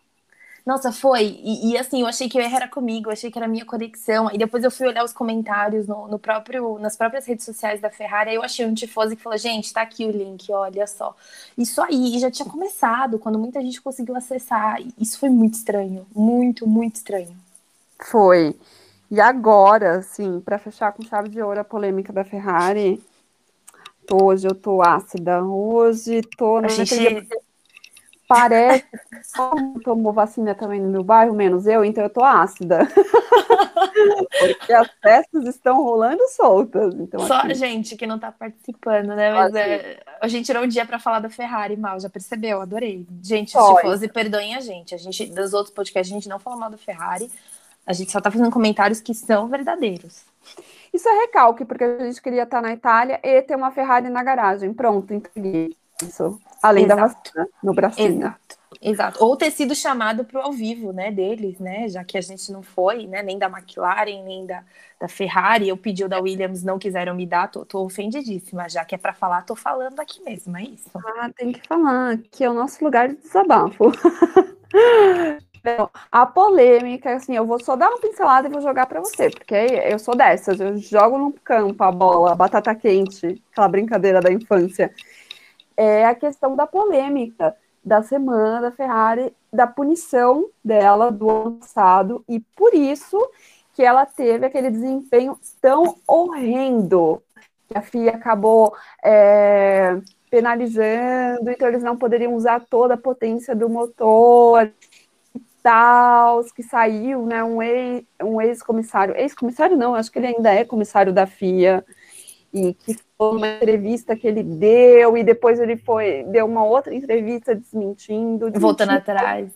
Nossa, 0.66 0.92
foi. 0.92 1.40
E, 1.44 1.72
e, 1.72 1.78
assim, 1.78 2.02
eu 2.02 2.08
achei 2.08 2.30
que 2.30 2.38
o 2.38 2.42
erro 2.42 2.56
era 2.56 2.68
comigo, 2.68 3.10
eu 3.10 3.14
achei 3.14 3.32
que 3.32 3.38
era 3.38 3.48
a 3.48 3.50
minha 3.50 3.66
conexão. 3.66 4.30
E 4.32 4.38
depois 4.38 4.64
eu 4.64 4.70
fui 4.70 4.88
olhar 4.88 5.04
os 5.04 5.12
comentários 5.12 5.88
no, 5.88 6.08
no 6.08 6.20
próprio, 6.20 6.78
nas 6.78 6.96
próprias 6.96 7.26
redes 7.26 7.46
sociais 7.46 7.82
da 7.82 7.90
Ferrari. 7.90 8.30
Aí 8.30 8.36
eu 8.36 8.44
achei 8.44 8.66
um 8.66 8.74
tifoso 8.74 9.16
que 9.16 9.22
falou: 9.22 9.38
gente, 9.38 9.74
tá 9.74 9.82
aqui 9.82 10.06
o 10.06 10.12
link, 10.12 10.52
olha 10.52 10.86
só. 10.86 11.16
Isso 11.58 11.82
aí 11.82 12.20
já 12.20 12.30
tinha 12.30 12.48
começado, 12.48 13.18
quando 13.18 13.40
muita 13.40 13.60
gente 13.62 13.82
conseguiu 13.82 14.16
acessar. 14.16 14.78
Isso 15.00 15.18
foi 15.20 15.30
muito 15.30 15.56
estranho. 15.56 16.06
Muito, 16.16 16.68
muito 16.68 16.98
estranho. 16.98 17.36
Foi. 18.00 18.56
E 19.10 19.20
agora, 19.20 19.98
assim, 19.98 20.40
para 20.40 20.60
fechar 20.60 20.94
com 20.94 21.04
chave 21.04 21.30
de 21.30 21.42
ouro 21.42 21.60
a 21.60 21.64
polêmica 21.64 22.14
da 22.14 22.24
Ferrari, 22.24 23.02
tô, 24.06 24.26
hoje 24.26 24.48
eu 24.48 24.54
tô 24.54 24.82
ácida. 24.82 25.44
Hoje 25.44 26.22
tô. 26.38 26.58
A 26.58 26.68
gente 26.68 27.28
parece 28.32 28.86
que 28.90 29.84
tomou 29.84 30.14
vacina 30.14 30.56
também 30.56 30.80
no 30.80 30.90
meu 30.90 31.04
bairro, 31.04 31.36
menos 31.36 31.68
eu, 31.68 31.84
então 31.84 32.04
eu 32.04 32.10
tô 32.10 32.24
ácida. 32.24 32.88
Porque 34.40 34.74
as 34.74 34.90
festas 35.02 35.46
estão 35.48 35.84
rolando 35.84 36.22
soltas. 36.30 36.96
Então, 36.96 37.20
Só 37.28 37.42
a 37.42 37.54
gente 37.54 37.96
que 37.98 38.08
não 38.08 38.18
tá 38.18 38.32
participando, 38.32 39.10
né? 39.10 39.34
Mas 39.34 39.54
é, 39.54 40.00
a 40.22 40.28
gente 40.28 40.46
tirou 40.46 40.64
um 40.64 40.68
dia 40.68 40.86
para 40.86 40.98
falar 40.98 41.20
da 41.20 41.30
Ferrari 41.30 41.76
mal, 41.76 42.00
já 42.00 42.10
percebeu? 42.10 42.62
Adorei. 42.62 43.06
Gente, 43.22 43.52
se 43.52 43.82
fosse, 43.82 44.08
perdoem 44.08 44.56
a 44.56 44.62
gente. 44.62 44.96
A 44.96 44.98
gente, 44.98 45.26
dos 45.26 45.54
outros 45.54 45.74
podcasts, 45.74 46.12
a 46.12 46.16
gente 46.16 46.30
não 46.30 46.40
falou 46.40 46.58
mal 46.58 46.70
da 46.70 46.78
Ferrari. 46.78 47.30
A 47.86 47.94
gente 47.94 48.12
só 48.12 48.20
está 48.20 48.32
fazendo 48.32 48.52
comentários 48.52 49.02
que 49.02 49.14
são 49.14 49.48
verdadeiros. 49.48 50.24
Isso 50.94 51.08
é 51.08 51.22
recalque, 51.22 51.66
porque 51.66 51.84
a 51.84 52.06
gente 52.06 52.22
queria 52.22 52.44
estar 52.44 52.62
na 52.62 52.74
Itália 52.74 53.20
e 53.24 53.42
ter 53.42 53.56
uma 53.56 53.72
Ferrari 53.72 54.10
na 54.10 54.24
garagem. 54.24 54.74
Pronto, 54.74 55.14
entreguei 55.14 55.76
isso. 56.02 56.40
Além 56.62 56.86
Exato. 56.86 57.02
da 57.02 57.08
vacina 57.08 57.48
no 57.64 57.74
bracinho. 57.74 58.20
Exato. 58.20 58.62
Exato. 58.82 59.24
Ou 59.24 59.36
ter 59.36 59.52
sido 59.52 59.76
chamado 59.76 60.24
para 60.24 60.40
o 60.40 60.44
ao 60.44 60.52
vivo, 60.52 60.92
né, 60.92 61.12
deles, 61.12 61.60
né, 61.60 61.88
já 61.88 62.04
que 62.04 62.18
a 62.18 62.22
gente 62.22 62.52
não 62.52 62.64
foi, 62.64 63.06
né, 63.06 63.22
nem 63.22 63.38
da 63.38 63.48
McLaren, 63.48 64.24
nem 64.24 64.46
da, 64.46 64.64
da 65.00 65.08
Ferrari, 65.08 65.68
eu 65.68 65.78
pedi 65.78 66.04
o 66.04 66.10
da 66.10 66.20
Williams, 66.20 66.64
não 66.64 66.80
quiseram 66.80 67.14
me 67.14 67.26
dar, 67.26 67.48
tô, 67.48 67.64
tô 67.66 67.84
ofendidíssima, 67.84 68.68
já 68.70 68.84
que 68.84 68.96
é 68.96 68.98
para 68.98 69.14
falar, 69.14 69.44
tô 69.44 69.56
falando 69.56 70.00
aqui 70.00 70.24
mesmo, 70.24 70.58
é 70.58 70.64
isso. 70.64 70.90
Ah, 70.96 71.30
tem 71.36 71.52
que 71.52 71.68
falar, 71.68 72.18
que 72.32 72.44
é 72.44 72.50
o 72.50 72.54
nosso 72.54 72.84
lugar 72.84 73.10
de 73.10 73.18
desabafo. 73.18 73.92
a 76.12 76.26
polêmica, 76.26 77.14
assim, 77.14 77.36
eu 77.36 77.46
vou 77.46 77.64
só 77.64 77.76
dar 77.76 77.90
uma 77.90 78.00
pincelada 78.00 78.48
e 78.48 78.52
vou 78.52 78.62
jogar 78.62 78.88
para 78.88 79.00
você, 79.00 79.30
porque 79.30 79.54
eu 79.54 80.00
sou 80.00 80.16
dessas, 80.16 80.60
eu 80.60 80.76
jogo 80.78 81.18
no 81.20 81.34
campo 81.34 81.84
a 81.84 81.92
bola, 81.92 82.32
a 82.32 82.36
batata 82.36 82.74
quente, 82.74 83.42
aquela 83.52 83.68
brincadeira 83.68 84.20
da 84.20 84.32
infância. 84.32 84.92
É 85.84 86.06
a 86.06 86.14
questão 86.14 86.56
da 86.56 86.68
polêmica 86.68 87.58
da 87.84 88.04
semana 88.04 88.62
da 88.62 88.72
Ferrari, 88.72 89.36
da 89.52 89.66
punição 89.66 90.48
dela 90.64 91.12
do 91.12 91.28
ano 91.28 91.52
passado, 91.54 92.24
e 92.30 92.40
por 92.56 92.76
isso 92.76 93.18
que 93.74 93.82
ela 93.82 94.06
teve 94.06 94.46
aquele 94.46 94.70
desempenho 94.70 95.36
tão 95.60 95.96
horrendo, 96.08 97.20
que 97.68 97.76
a 97.76 97.82
FIA 97.82 98.12
acabou 98.12 98.76
é, 99.04 100.00
penalizando, 100.30 101.50
então 101.50 101.68
eles 101.68 101.82
não 101.82 101.98
poderiam 101.98 102.36
usar 102.36 102.64
toda 102.70 102.94
a 102.94 102.98
potência 102.98 103.56
do 103.56 103.68
motor 103.68 104.72
tal, 105.64 106.44
que 106.56 106.62
saiu, 106.62 107.26
né, 107.26 107.44
um 107.44 107.60
ex-comissário, 107.60 109.16
um 109.16 109.18
ex 109.18 109.24
ex-comissário 109.24 109.76
não, 109.76 109.96
acho 109.96 110.12
que 110.12 110.20
ele 110.20 110.28
ainda 110.28 110.54
é 110.54 110.64
comissário 110.64 111.12
da 111.12 111.26
FIA, 111.26 111.84
e 112.54 112.74
que 112.76 112.96
uma 113.30 113.48
entrevista 113.48 114.16
que 114.16 114.28
ele 114.28 114.44
deu 114.44 115.16
e 115.16 115.24
depois 115.24 115.60
ele 115.60 115.78
foi 115.78 116.24
deu 116.24 116.46
uma 116.46 116.64
outra 116.64 116.94
entrevista 116.94 117.56
desmentindo, 117.56 118.46
desmentindo 118.46 118.60
voltando 118.60 118.92
atrás. 118.92 119.52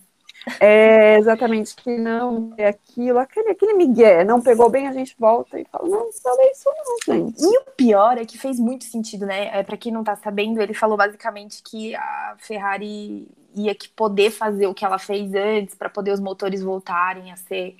É, 0.59 1.17
exatamente, 1.17 1.75
que 1.75 1.97
não 1.97 2.53
é 2.57 2.67
aquilo, 2.67 3.17
aquele, 3.17 3.49
aquele 3.49 3.73
migué, 3.73 4.23
não 4.23 4.39
pegou 4.39 4.69
bem, 4.69 4.87
a 4.87 4.93
gente 4.93 5.15
volta 5.17 5.59
e 5.59 5.65
fala, 5.65 5.87
não, 5.87 6.11
falei 6.11 6.51
isso 6.51 6.69
não, 6.69 7.15
gente. 7.15 7.43
E 7.43 7.57
o 7.57 7.63
pior 7.75 8.17
é 8.17 8.25
que 8.25 8.37
fez 8.37 8.59
muito 8.59 8.85
sentido, 8.85 9.25
né? 9.25 9.57
É, 9.57 9.63
para 9.63 9.75
quem 9.75 9.91
não 9.91 10.03
tá 10.03 10.15
sabendo, 10.15 10.61
ele 10.61 10.73
falou 10.73 10.95
basicamente 10.95 11.63
que 11.63 11.95
a 11.95 12.35
Ferrari 12.37 13.27
ia 13.55 13.73
que 13.73 13.89
poder 13.89 14.29
fazer 14.29 14.67
o 14.67 14.73
que 14.73 14.85
ela 14.85 14.99
fez 14.99 15.33
antes 15.33 15.73
para 15.73 15.89
poder 15.89 16.11
os 16.11 16.19
motores 16.19 16.61
voltarem 16.61 17.31
a 17.31 17.37
ser 17.37 17.75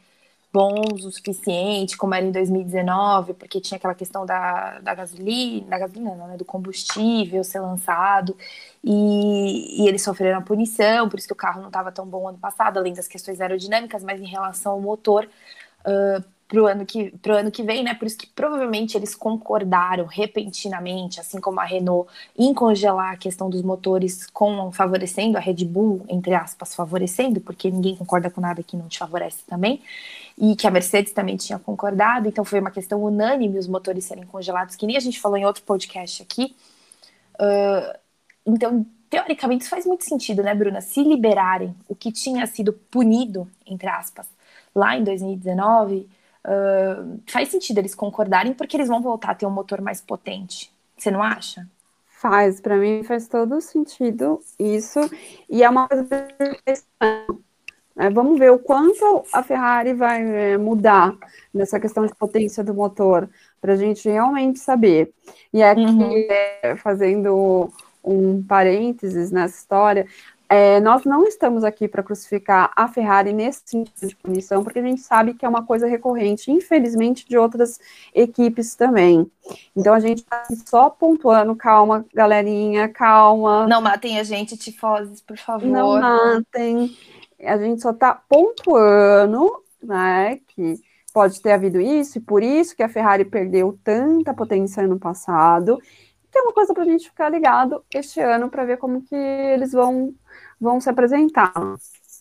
bons 0.56 1.04
o 1.04 1.12
suficiente, 1.12 1.98
como 1.98 2.16
era 2.16 2.26
em 2.26 2.32
2019, 2.32 3.34
porque 3.34 3.60
tinha 3.60 3.78
aquela 3.78 3.94
questão 3.94 4.26
da, 4.26 4.80
da 4.80 4.96
gasolina, 4.96 5.68
da 5.68 5.80
gasolina, 5.80 6.16
não, 6.16 6.28
né, 6.28 6.38
do 6.38 6.46
combustível 6.46 7.44
ser 7.44 7.60
lançado, 7.60 8.38
e, 8.82 9.84
e 9.84 9.88
eles 9.88 10.02
sofreram 10.02 10.38
a 10.40 10.42
punição, 10.42 11.10
por 11.10 11.20
isso 11.20 11.28
que 11.28 11.34
o 11.34 11.36
carro 11.36 11.60
não 11.60 11.68
estava 11.68 11.92
tão 11.92 12.08
bom 12.08 12.30
ano 12.30 12.38
passado, 12.38 12.78
além 12.78 12.94
das 12.94 13.06
questões 13.06 13.42
aerodinâmicas, 13.42 14.02
mas 14.02 14.22
em 14.22 14.28
relação 14.28 14.72
ao 14.74 14.82
motor, 14.82 15.28
uh, 15.82 16.24
para 16.48 16.62
o 16.62 16.68
ano, 16.68 16.86
que, 16.86 17.14
ano 17.28 17.52
que 17.52 17.64
vem, 17.64 17.84
né? 17.84 17.94
Por 17.96 18.06
isso 18.06 18.18
que 18.18 18.28
provavelmente 18.28 18.96
eles 18.96 19.16
concordaram 19.16 20.06
repentinamente, 20.06 21.20
assim 21.20 21.42
como 21.42 21.60
a 21.60 21.66
Renault, 21.66 22.10
em 22.38 22.54
congelar 22.54 23.14
a 23.14 23.18
questão 23.18 23.50
dos 23.50 23.64
motores 23.64 24.28
com 24.28 24.72
favorecendo 24.72 25.38
a 25.38 25.42
Red 25.42 25.66
Bull, 25.66 26.06
entre 26.08 26.36
aspas, 26.36 26.76
favorecendo, 26.76 27.42
porque 27.42 27.72
ninguém 27.72 27.96
concorda 27.96 28.30
com 28.30 28.40
nada 28.40 28.62
que 28.62 28.78
não 28.78 28.88
te 28.88 29.00
favorece 29.00 29.44
também, 29.48 29.82
e 30.38 30.56
que 30.56 30.68
a 30.68 30.72
Mercedes 30.72 31.14
também 31.14 31.38
tinha 31.38 31.58
concordado, 31.58 32.28
então 32.28 32.44
foi 32.44 32.60
uma 32.60 32.72
questão 32.72 33.02
unânime 33.02 33.58
os 33.58 33.68
motores 33.68 34.06
serem 34.06 34.26
congelados, 34.26 34.76
que 34.76 34.86
nem 34.86 34.98
a 34.98 35.00
gente 35.00 35.20
falou 35.20 35.38
em 35.38 35.46
outro 35.46 35.64
podcast 35.64 36.22
aqui. 36.22 36.56
Uh, 37.36 37.98
então, 38.46 38.86
teoricamente, 39.10 39.62
isso 39.62 39.70
faz 39.70 39.86
muito 39.86 40.04
sentido, 40.04 40.44
né, 40.44 40.54
Bruna? 40.54 40.82
Se 40.82 41.02
liberarem 41.02 41.74
o 41.88 41.96
que 41.96 42.12
tinha 42.12 42.46
sido 42.48 42.74
punido, 42.74 43.50
entre 43.66 43.88
aspas, 43.88 44.28
lá 44.76 44.98
em 44.98 45.04
2019 45.04 46.08
uh, 46.46 47.20
faz 47.28 47.50
sentido 47.50 47.78
eles 47.78 47.96
concordarem, 47.96 48.54
porque 48.54 48.76
eles 48.76 48.90
vão 48.90 49.02
voltar 49.02 49.32
a 49.32 49.36
ter 49.36 49.46
um 49.46 49.52
motor 49.52 49.82
mais 49.82 50.02
potente. 50.02 50.72
Você 50.98 51.10
não 51.10 51.24
acha? 51.24 51.68
Faz, 52.08 52.60
para 52.60 52.78
mim 52.78 53.04
faz 53.04 53.28
todo 53.28 53.60
sentido 53.62 54.42
isso. 54.60 55.00
E 55.50 55.64
é 55.64 55.70
uma 55.70 55.88
coisa 55.88 56.08
é, 57.98 58.10
vamos 58.10 58.38
ver 58.38 58.52
o 58.52 58.60
quanto 58.60 59.24
a 59.32 59.42
Ferrari 59.42 59.94
vai 59.94 60.22
é, 60.22 60.58
mudar 60.58 61.16
nessa 61.54 61.80
questão 61.80 62.06
de 62.06 62.14
potência 62.14 62.64
do 62.64 62.74
motor, 62.74 63.30
para 63.62 63.74
a 63.74 63.78
gente 63.78 64.10
realmente 64.10 64.60
saber. 64.60 65.12
E 65.54 65.64
aqui, 65.64 65.82
uhum. 65.82 66.28
é, 66.30 66.76
fazendo 66.76 67.72
um 68.04 68.44
parênteses 68.44 69.32
nessa 69.32 69.58
história, 69.58 70.06
é, 70.48 70.80
nós 70.80 71.04
não 71.06 71.26
estamos 71.26 71.64
aqui 71.64 71.88
para 71.88 72.04
crucificar 72.04 72.72
a 72.76 72.88
Ferrari 72.88 73.34
nesse 73.34 73.64
sentido 73.66 74.08
de 74.08 74.16
punição, 74.16 74.64
porque 74.64 74.80
a 74.80 74.84
gente 74.84 75.02
sabe 75.02 75.34
que 75.34 75.46
é 75.46 75.50
uma 75.50 75.66
coisa 75.66 75.88
recorrente, 75.88 76.52
infelizmente, 76.52 77.28
de 77.28 77.38
outras 77.38 77.80
equipes 78.14 78.76
também. 78.76 79.30
Então 79.76 79.94
a 79.94 80.00
gente 80.00 80.20
está 80.20 80.46
só 80.66 80.90
pontuando, 80.90 81.56
calma, 81.56 82.06
galerinha, 82.14 82.88
calma. 82.88 83.66
Não 83.68 83.82
matem 83.82 84.20
a 84.20 84.24
gente, 84.24 84.56
tifoses, 84.56 85.20
por 85.20 85.38
favor. 85.38 85.68
Não 85.68 86.00
matem. 86.00 86.96
A 87.46 87.58
gente 87.58 87.82
só 87.82 87.92
está 87.92 88.14
pontuando, 88.14 89.64
né, 89.82 90.40
que 90.48 90.80
pode 91.14 91.42
ter 91.42 91.54
havido 91.54 91.80
isso, 91.80 92.18
e 92.18 92.22
por 92.22 92.44
isso 92.44 92.76
que 92.76 92.84
a 92.84 92.90
Ferrari 92.90 93.24
perdeu 93.24 93.80
tanta 93.84 94.34
potência 94.34 94.84
ano 94.84 95.00
passado, 95.00 95.80
que 96.32 96.38
é 96.38 96.42
uma 96.42 96.54
coisa 96.54 96.74
para 96.74 96.84
a 96.84 96.88
gente 96.88 97.10
ficar 97.10 97.30
ligado 97.30 97.84
este 97.94 98.20
ano 98.20 98.50
para 98.50 98.66
ver 98.66 98.78
como 98.78 99.02
que 99.02 99.16
eles 99.16 99.72
vão 99.72 100.14
vão 100.60 100.80
se 100.82 100.90
apresentar. 100.90 101.54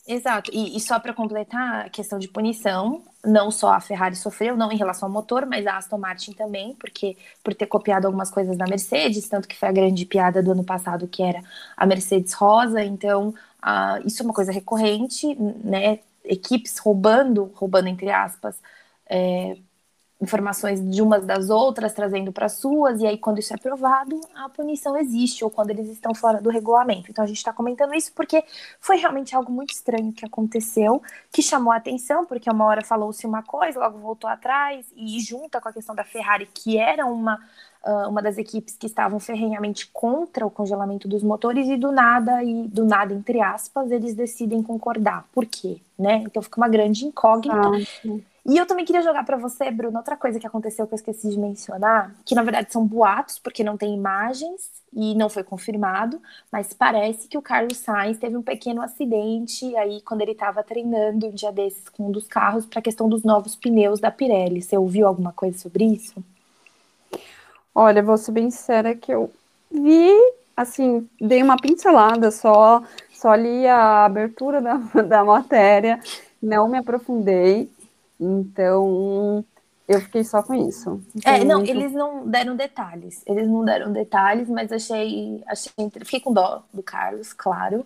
Exato, 0.07 0.51
e, 0.53 0.77
e 0.77 0.81
só 0.81 1.01
para 1.01 1.15
completar 1.15 1.87
a 1.87 1.89
questão 1.89 2.19
de 2.19 2.29
punição, 2.29 3.03
não 3.25 3.51
só 3.51 3.73
a 3.73 3.81
Ferrari 3.81 4.15
sofreu, 4.15 4.55
não 4.55 4.71
em 4.71 4.77
relação 4.77 5.09
ao 5.09 5.13
motor, 5.13 5.47
mas 5.47 5.67
a 5.67 5.79
Aston 5.79 5.97
Martin 5.97 6.33
também, 6.33 6.75
porque 6.75 7.17
por 7.43 7.55
ter 7.55 7.67
copiado 7.67 8.07
algumas 8.07 8.31
coisas 8.31 8.55
da 8.57 8.67
Mercedes, 8.67 9.27
tanto 9.29 9.49
que 9.49 9.57
foi 9.57 9.71
a 9.71 9.73
grande 9.73 10.05
piada 10.05 10.43
do 10.43 10.53
ano 10.53 10.63
passado, 10.63 11.09
que 11.09 11.23
era 11.23 11.43
a 11.75 11.87
Mercedes 11.87 12.35
rosa, 12.35 12.85
então 12.85 13.35
uh, 13.65 14.07
isso 14.07 14.23
é 14.23 14.25
uma 14.25 14.35
coisa 14.35 14.53
recorrente, 14.53 15.35
né? 15.65 16.01
Equipes 16.25 16.79
roubando, 16.79 17.53
roubando 17.55 17.89
entre 17.89 18.11
aspas, 18.11 18.57
é, 19.07 19.57
informações 20.21 20.81
de 20.91 21.03
umas 21.03 21.25
das 21.27 21.51
outras, 21.51 21.93
trazendo 21.93 22.33
para 22.33 22.49
suas, 22.49 23.01
e 23.01 23.07
aí 23.07 23.19
quando 23.19 23.39
isso 23.39 23.53
é 23.55 23.57
provado, 23.57 24.21
a 24.35 24.49
punição 24.49 24.97
existe, 24.97 25.45
ou 25.45 25.51
quando 25.51 25.71
eles 25.71 25.89
estão 25.89 26.15
fora 26.15 26.41
do 26.41 26.51
regulamento. 26.51 27.11
Então 27.11 27.25
a 27.25 27.27
gente 27.27 27.37
está 27.37 27.53
comentando 27.53 27.95
isso 27.95 28.13
porque 28.15 28.43
foi 28.81 28.97
realmente 28.97 29.37
algo 29.37 29.53
muito 29.53 29.71
estranho 29.73 30.13
que 30.13 30.25
aconteceu, 30.25 31.03
que 31.33 31.43
chamou 31.43 31.73
a 31.73 31.77
atenção, 31.77 32.25
porque 32.25 32.51
uma 32.51 32.65
hora 32.65 32.85
falou-se 32.85 33.27
uma 33.27 33.43
coisa, 33.43 33.79
logo 33.81 33.99
voltou 33.99 34.29
atrás, 34.31 34.87
e 34.97 35.21
junta 35.21 35.61
com 35.61 35.69
a 35.69 35.73
questão 35.73 35.95
da 35.95 36.05
Ferrari, 36.05 36.49
que 36.53 36.79
era 36.79 37.07
uma, 37.07 37.39
uh, 37.85 38.09
uma 38.09 38.23
das 38.23 38.39
equipes 38.39 38.77
que 38.77 38.87
estavam 38.87 39.21
ferrenhamente 39.21 39.89
contra 39.93 40.47
o 40.47 40.51
congelamento 40.51 41.07
dos 41.07 41.23
motores, 41.23 41.69
e 41.69 41.77
do 41.77 41.93
nada, 41.93 42.43
e 42.43 42.67
do 42.69 42.85
nada, 42.85 43.15
entre 43.15 43.41
aspas, 43.41 43.91
eles 43.91 44.15
decidem 44.15 44.63
concordar. 44.63 45.27
Por 45.33 45.47
quê? 45.47 45.79
Né? 45.99 46.25
Então 46.27 46.43
fica 46.43 46.61
uma 46.61 46.69
grande 46.69 47.05
incógnita. 47.05 47.69
Ah, 47.69 48.19
e 48.47 48.59
eu 48.59 48.67
também 48.67 48.85
queria 48.85 49.01
jogar 49.01 49.25
para 49.25 49.39
você, 49.39 49.71
Bruno, 49.71 49.97
outra 49.97 50.19
coisa 50.19 50.39
que 50.39 50.47
aconteceu 50.47 50.87
que 50.87 50.93
eu 50.93 50.97
esqueci 50.97 51.31
de 51.31 51.39
mencionar, 51.39 52.15
que 52.27 52.35
na 52.35 52.43
verdade 52.43 52.71
são 52.71 52.87
boatos, 52.87 53.39
porque 53.39 53.65
não 53.65 53.77
tem 53.77 53.95
imagens 53.95 54.71
e 54.93 55.15
não 55.15 55.31
foi 55.31 55.43
confirmado, 55.43 56.21
mas 56.53 56.75
parece 56.75 57.27
que 57.27 57.39
o 57.39 57.43
Carlos 57.43 57.79
Sainz 57.79 58.19
teve 58.19 58.37
um 58.37 58.43
pequeno 58.43 58.83
acidente 58.83 59.75
aí 59.77 60.03
quando 60.03 60.21
ele 60.21 60.33
estava 60.33 60.63
treinando 60.63 61.29
um 61.29 61.31
dia 61.31 61.51
desses 61.51 61.89
com 61.89 62.09
um 62.09 62.11
dos 62.11 62.29
carros 62.29 62.67
para 62.67 62.81
a 62.81 62.83
questão 62.83 63.09
dos 63.09 63.23
novos 63.23 63.57
pneus 63.57 63.99
da 63.99 64.11
Pirelli. 64.11 64.61
Você 64.61 64.77
ouviu 64.77 65.07
alguma 65.07 65.33
coisa 65.33 65.57
sobre 65.57 65.87
isso? 65.87 66.23
Olha, 67.75 68.03
vou 68.03 68.17
ser 68.17 68.33
bem 68.33 68.51
sincera 68.51 68.95
que 68.95 69.13
eu 69.13 69.31
vi, 69.71 70.11
assim, 70.57 71.09
dei 71.21 71.43
uma 71.43 71.57
pincelada 71.57 72.31
só, 72.31 72.83
só 73.13 73.35
li 73.35 73.67
a 73.67 74.05
abertura 74.05 74.61
da, 74.61 74.77
da 75.03 75.25
matéria, 75.25 75.99
não 76.41 76.69
me 76.69 76.79
aprofundei. 76.79 77.69
Então, 78.21 79.45
eu 79.89 80.01
fiquei 80.01 80.25
só 80.25 80.43
com 80.43 80.55
isso. 80.55 81.03
é, 81.25 81.45
não, 81.45 81.59
muito... 81.59 81.71
eles 81.71 81.93
não 81.93 82.27
deram 82.27 82.57
detalhes. 82.57 83.23
Eles 83.27 83.49
não 83.49 83.65
deram 83.65 83.93
detalhes, 83.93 84.49
mas 84.49 84.73
achei. 84.73 85.43
achei 85.47 85.73
fiquei 86.05 86.21
com 86.21 86.33
dó 86.33 86.63
do 86.73 86.83
Carlos, 86.83 87.33
claro. 87.33 87.85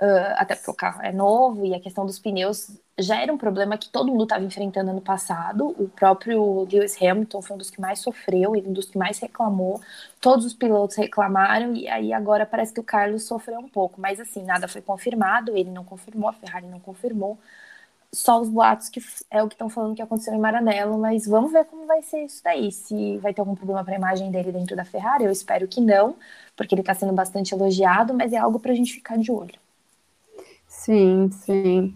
Uh, 0.00 0.30
até 0.36 0.54
porque 0.54 0.70
o 0.70 0.74
carro 0.74 1.02
é 1.02 1.12
novo 1.12 1.66
e 1.66 1.74
a 1.74 1.80
questão 1.80 2.06
dos 2.06 2.20
pneus 2.20 2.70
já 2.96 3.20
era 3.20 3.32
um 3.32 3.38
problema 3.38 3.76
que 3.76 3.88
todo 3.90 4.12
mundo 4.12 4.22
estava 4.24 4.44
enfrentando 4.44 4.90
ano 4.92 5.00
passado. 5.00 5.74
O 5.78 5.88
próprio 5.88 6.62
Lewis 6.70 6.96
Hamilton 7.02 7.42
foi 7.42 7.56
um 7.56 7.58
dos 7.58 7.70
que 7.70 7.80
mais 7.80 7.98
sofreu, 7.98 8.54
ele 8.54 8.68
um 8.68 8.72
dos 8.72 8.86
que 8.86 8.96
mais 8.96 9.18
reclamou. 9.18 9.80
Todos 10.20 10.44
os 10.44 10.54
pilotos 10.54 10.96
reclamaram 10.96 11.74
e 11.74 11.88
aí 11.88 12.12
agora 12.12 12.46
parece 12.46 12.72
que 12.72 12.78
o 12.80 12.84
Carlos 12.84 13.24
sofreu 13.24 13.58
um 13.58 13.68
pouco. 13.68 14.00
Mas 14.00 14.20
assim, 14.20 14.44
nada 14.44 14.68
foi 14.68 14.80
confirmado, 14.82 15.56
ele 15.56 15.70
não 15.70 15.84
confirmou, 15.84 16.28
a 16.28 16.32
Ferrari 16.32 16.66
não 16.68 16.78
confirmou. 16.80 17.36
só 18.12 18.40
os 18.40 18.48
boatos 18.48 18.88
que 18.88 19.00
é 19.30 19.42
o 19.42 19.48
que 19.48 19.54
estão 19.54 19.68
falando 19.68 19.94
que 19.96 20.02
aconteceu 20.02 20.34
em 20.34 20.38
Maranello, 20.40 20.98
mas 20.98 21.26
vamos 21.26 21.52
ver 21.52 21.64
como 21.66 21.86
vai 21.86 22.02
ser 22.02 22.24
isso 22.24 22.42
daí. 22.42 22.72
Se 22.72 23.18
vai 23.18 23.34
ter 23.34 23.40
algum 23.40 23.54
problema 23.54 23.84
para 23.84 23.94
a 23.94 23.98
imagem 23.98 24.30
dele 24.30 24.52
dentro 24.52 24.74
da 24.76 24.84
Ferrari, 24.84 25.24
eu 25.24 25.30
espero 25.30 25.68
que 25.68 25.80
não, 25.80 26.16
porque 26.56 26.74
ele 26.74 26.82
está 26.82 26.94
sendo 26.94 27.12
bastante 27.12 27.52
elogiado, 27.54 28.14
mas 28.14 28.32
é 28.32 28.38
algo 28.38 28.58
para 28.60 28.72
a 28.72 28.74
gente 28.74 28.92
ficar 28.94 29.18
de 29.18 29.30
olho. 29.30 29.58
Sim, 30.78 31.28
sim. 31.32 31.94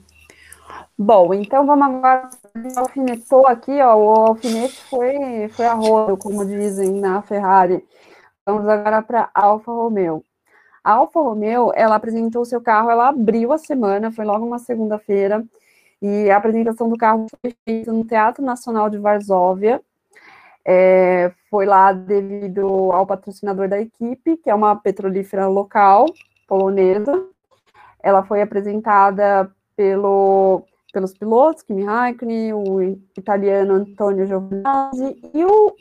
Bom, 0.98 1.32
então 1.32 1.64
vamos 1.64 1.86
agora. 1.86 2.30
Alfinetou 2.76 3.46
aqui, 3.46 3.80
ó. 3.80 3.96
O 3.96 4.10
alfinete 4.28 4.74
foi, 4.90 5.48
foi 5.50 5.66
a 5.66 5.72
rodo, 5.72 6.16
como 6.16 6.44
dizem 6.44 7.00
na 7.00 7.22
Ferrari. 7.22 7.84
Vamos 8.44 8.68
agora 8.68 9.00
para 9.00 9.30
Alfa 9.32 9.70
Romeo. 9.72 10.24
A 10.82 10.92
Alfa 10.94 11.20
Romeo, 11.20 11.72
ela 11.74 11.94
apresentou 11.94 12.44
seu 12.44 12.60
carro, 12.60 12.90
ela 12.90 13.08
abriu 13.08 13.52
a 13.52 13.58
semana, 13.58 14.10
foi 14.10 14.24
logo 14.24 14.44
uma 14.44 14.58
segunda-feira, 14.58 15.44
e 16.00 16.28
a 16.28 16.36
apresentação 16.36 16.88
do 16.88 16.96
carro 16.98 17.26
foi 17.40 17.54
feita 17.64 17.92
no 17.92 18.04
Teatro 18.04 18.44
Nacional 18.44 18.90
de 18.90 18.98
Varsóvia. 18.98 19.80
É, 20.66 21.32
foi 21.48 21.66
lá 21.66 21.92
devido 21.92 22.90
ao 22.92 23.06
patrocinador 23.06 23.68
da 23.68 23.80
equipe, 23.80 24.36
que 24.38 24.50
é 24.50 24.54
uma 24.54 24.74
petrolífera 24.74 25.46
local, 25.46 26.06
polonesa. 26.48 27.26
Ela 28.02 28.22
foi 28.24 28.42
apresentada 28.42 29.50
pelo, 29.76 30.64
pelos 30.92 31.16
pilotos, 31.16 31.62
Kimi 31.62 31.84
Raikkonen, 31.84 32.52
o 32.52 32.80
italiano 33.16 33.74
Antonio 33.74 34.26
Giovinazzi 34.26 35.16
e 35.34 35.44
o 35.44 35.74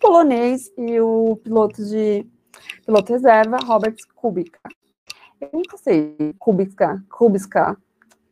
polonês 0.00 0.70
e 0.76 1.00
o 1.00 1.36
piloto 1.42 1.84
de 1.84 2.26
piloto 2.84 3.12
reserva, 3.12 3.58
Robert 3.64 3.96
Kubica. 4.14 4.60
Eu 5.40 5.50
nunca 5.52 5.76
sei, 5.76 6.34
Kubica, 6.38 7.02
Kubica. 7.10 7.76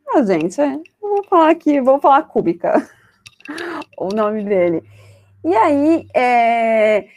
Ah, 0.09 0.23
gente, 0.23 0.57
vou 1.01 1.25
falar 1.25 1.51
aqui, 1.51 1.81
vou 1.81 2.01
falar 2.01 2.23
Kubica, 2.23 2.89
o 3.99 4.09
nome 4.09 4.45
dele. 4.45 4.83
E 5.45 5.55
aí, 5.55 6.07
é, 6.15 7.09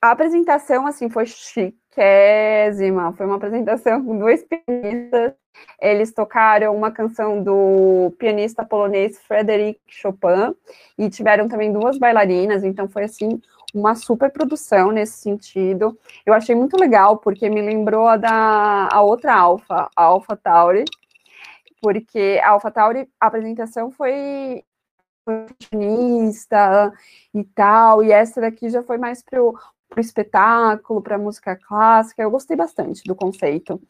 a 0.00 0.10
apresentação, 0.12 0.86
assim, 0.86 1.08
foi 1.08 1.26
chiquésima, 1.26 3.12
foi 3.14 3.26
uma 3.26 3.36
apresentação 3.36 4.04
com 4.04 4.18
dois 4.18 4.44
pianistas, 4.44 5.32
eles 5.80 6.12
tocaram 6.12 6.74
uma 6.76 6.90
canção 6.90 7.42
do 7.42 8.12
pianista 8.18 8.64
polonês 8.64 9.18
Frédéric 9.20 9.80
Chopin, 9.86 10.54
e 10.98 11.10
tiveram 11.10 11.48
também 11.48 11.72
duas 11.72 11.98
bailarinas, 11.98 12.64
então 12.64 12.88
foi, 12.88 13.04
assim, 13.04 13.40
uma 13.74 13.94
super 13.94 14.30
produção 14.30 14.92
nesse 14.92 15.18
sentido. 15.18 15.98
Eu 16.26 16.34
achei 16.34 16.54
muito 16.54 16.76
legal, 16.76 17.16
porque 17.18 17.48
me 17.48 17.62
lembrou 17.62 18.06
a 18.06 18.16
da 18.16 18.88
a 18.92 19.02
outra 19.02 19.34
Alpha, 19.34 19.88
a 19.96 20.02
Alpha 20.02 20.36
Tauri, 20.36 20.84
porque 21.80 22.40
a 22.42 22.50
Alpha 22.50 22.70
Tauri, 22.70 23.08
a 23.20 23.26
apresentação 23.26 23.90
foi 23.90 24.62
fashionista 25.24 26.92
e 27.34 27.44
tal, 27.44 28.02
e 28.02 28.12
essa 28.12 28.40
daqui 28.40 28.68
já 28.68 28.82
foi 28.82 28.98
mais 28.98 29.22
para 29.22 29.42
o 29.42 29.56
espetáculo, 29.96 31.02
para 31.02 31.18
música 31.18 31.56
clássica. 31.56 32.22
Eu 32.22 32.30
gostei 32.30 32.56
bastante 32.56 33.02
do 33.04 33.14
conceito. 33.14 33.80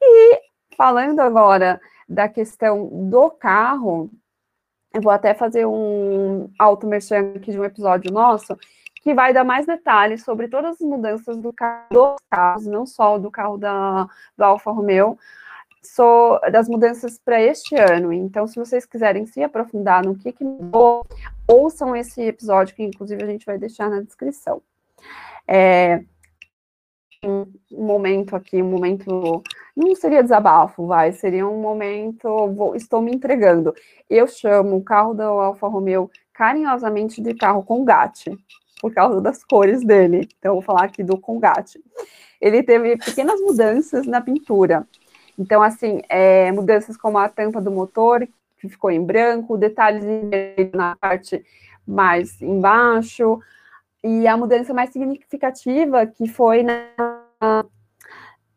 E 0.00 0.40
falando 0.76 1.20
agora 1.20 1.80
da 2.08 2.28
questão 2.28 2.88
do 3.08 3.30
carro, 3.30 4.10
eu 4.94 5.02
vou 5.02 5.12
até 5.12 5.34
fazer 5.34 5.66
um 5.66 6.48
auto 6.58 6.88
aqui 7.36 7.52
de 7.52 7.58
um 7.58 7.64
episódio 7.64 8.12
nosso, 8.12 8.56
que 9.02 9.14
vai 9.14 9.32
dar 9.32 9.44
mais 9.44 9.66
detalhes 9.66 10.24
sobre 10.24 10.48
todas 10.48 10.72
as 10.74 10.80
mudanças 10.80 11.36
do 11.36 11.52
carro, 11.52 11.86
dos 11.90 12.16
carros, 12.30 12.66
não 12.66 12.86
só 12.86 13.18
do 13.18 13.30
carro 13.30 13.56
da, 13.56 14.08
do 14.36 14.44
Alfa 14.44 14.70
Romeo, 14.70 15.18
so, 15.82 16.40
das 16.50 16.68
mudanças 16.68 17.18
para 17.18 17.40
este 17.40 17.76
ano. 17.76 18.12
Então, 18.12 18.46
se 18.46 18.56
vocês 18.56 18.84
quiserem 18.84 19.26
se 19.26 19.42
aprofundar 19.42 20.04
no 20.04 20.16
que, 20.16 20.32
que 20.32 20.42
mudou, 20.42 21.06
ouçam 21.46 21.94
esse 21.94 22.22
episódio, 22.22 22.74
que 22.74 22.82
inclusive 22.82 23.22
a 23.22 23.26
gente 23.26 23.46
vai 23.46 23.58
deixar 23.58 23.88
na 23.88 24.00
descrição. 24.00 24.60
É, 25.46 26.02
um 27.28 27.46
momento 27.70 28.36
aqui, 28.36 28.62
um 28.62 28.70
momento. 28.70 29.42
Não 29.76 29.94
seria 29.94 30.22
desabafo, 30.22 30.86
vai, 30.86 31.12
seria 31.12 31.46
um 31.46 31.60
momento. 31.60 32.28
Vou, 32.48 32.74
estou 32.74 33.02
me 33.02 33.12
entregando. 33.12 33.74
Eu 34.08 34.26
chamo 34.26 34.76
o 34.76 34.82
carro 34.82 35.14
do 35.14 35.22
Alfa 35.22 35.68
Romeo 35.68 36.10
carinhosamente 36.32 37.20
de 37.20 37.34
carro 37.34 37.62
com 37.62 37.84
gato 37.84 38.38
por 38.80 38.92
causa 38.92 39.20
das 39.20 39.42
cores 39.44 39.84
dele. 39.84 40.28
Então, 40.38 40.54
vou 40.54 40.62
falar 40.62 40.84
aqui 40.84 41.02
do 41.02 41.18
Congate. 41.18 41.80
Ele 42.40 42.62
teve 42.62 42.96
pequenas 42.96 43.40
mudanças 43.40 44.06
na 44.06 44.20
pintura. 44.20 44.86
Então, 45.38 45.62
assim, 45.62 46.00
é, 46.08 46.50
mudanças 46.52 46.96
como 46.96 47.18
a 47.18 47.28
tampa 47.28 47.60
do 47.60 47.70
motor, 47.70 48.26
que 48.58 48.68
ficou 48.68 48.90
em 48.90 49.02
branco, 49.02 49.56
detalhes 49.56 50.04
na 50.72 50.96
parte 50.96 51.44
mais 51.86 52.40
embaixo, 52.42 53.38
e 54.06 54.26
a 54.26 54.36
mudança 54.36 54.72
mais 54.72 54.90
significativa 54.90 56.06
que 56.06 56.28
foi 56.28 56.62
na, 56.62 57.64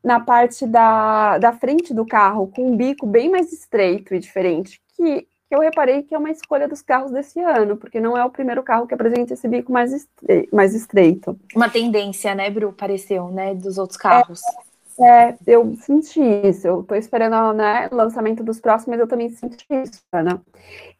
na 0.03 0.19
parte 0.19 0.67
da, 0.67 1.38
da 1.38 1.51
frente 1.51 1.93
do 1.93 2.05
carro, 2.05 2.47
com 2.47 2.71
um 2.71 2.77
bico 2.77 3.07
bem 3.07 3.29
mais 3.29 3.51
estreito 3.51 4.13
e 4.13 4.19
diferente, 4.19 4.81
que 4.95 5.27
que 5.49 5.55
eu 5.55 5.62
reparei 5.62 6.03
que 6.03 6.13
é 6.13 6.17
uma 6.17 6.29
escolha 6.29 6.67
dos 6.67 6.83
carros 6.83 7.12
desse 7.12 7.39
ano, 7.39 7.75
porque 7.75 7.99
não 7.99 8.15
é 8.15 8.23
o 8.23 8.29
primeiro 8.29 8.62
carro 8.62 8.85
que 8.85 8.93
apresenta 8.93 9.33
esse 9.33 9.47
bico 9.47 9.71
mais, 9.71 9.91
estre 9.91 10.47
mais 10.53 10.75
estreito. 10.75 11.35
Uma 11.55 11.67
tendência, 11.67 12.35
né, 12.35 12.51
Bru, 12.51 12.71
pareceu, 12.71 13.29
né, 13.29 13.55
dos 13.55 13.79
outros 13.79 13.97
carros. 13.97 14.41
É, 14.43 14.68
é 15.03 15.38
eu 15.47 15.75
senti 15.77 16.21
isso, 16.21 16.67
eu 16.67 16.83
tô 16.83 16.95
esperando 16.95 17.53
né, 17.53 17.89
o 17.91 17.95
lançamento 17.95 18.43
dos 18.43 18.59
próximos, 18.59 18.89
mas 18.89 18.99
eu 18.99 19.07
também 19.07 19.29
senti 19.29 19.65
isso, 19.69 20.01
Ana. 20.12 20.41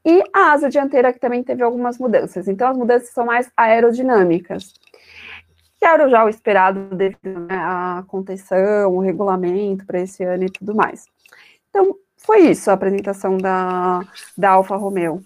E 0.05 0.23
a 0.33 0.51
asa 0.51 0.69
dianteira 0.69 1.13
que 1.13 1.19
também 1.19 1.43
teve 1.43 1.63
algumas 1.63 1.97
mudanças, 1.97 2.47
então 2.47 2.69
as 2.69 2.77
mudanças 2.77 3.09
são 3.09 3.25
mais 3.25 3.49
aerodinâmicas. 3.55 4.73
Que 5.79 5.85
era 5.85 6.09
já 6.09 6.25
o 6.25 6.29
esperado 6.29 6.95
devido 6.95 7.39
né, 7.47 7.55
à 7.55 8.03
contenção, 8.07 8.93
o 8.95 8.99
regulamento 8.99 9.85
para 9.85 10.01
esse 10.01 10.23
ano 10.23 10.43
e 10.43 10.49
tudo 10.49 10.75
mais. 10.75 11.05
Então, 11.69 11.95
foi 12.17 12.49
isso 12.49 12.69
a 12.69 12.73
apresentação 12.73 13.38
da, 13.38 14.01
da 14.38 14.51
Alfa 14.51 14.75
Romeo. 14.75 15.23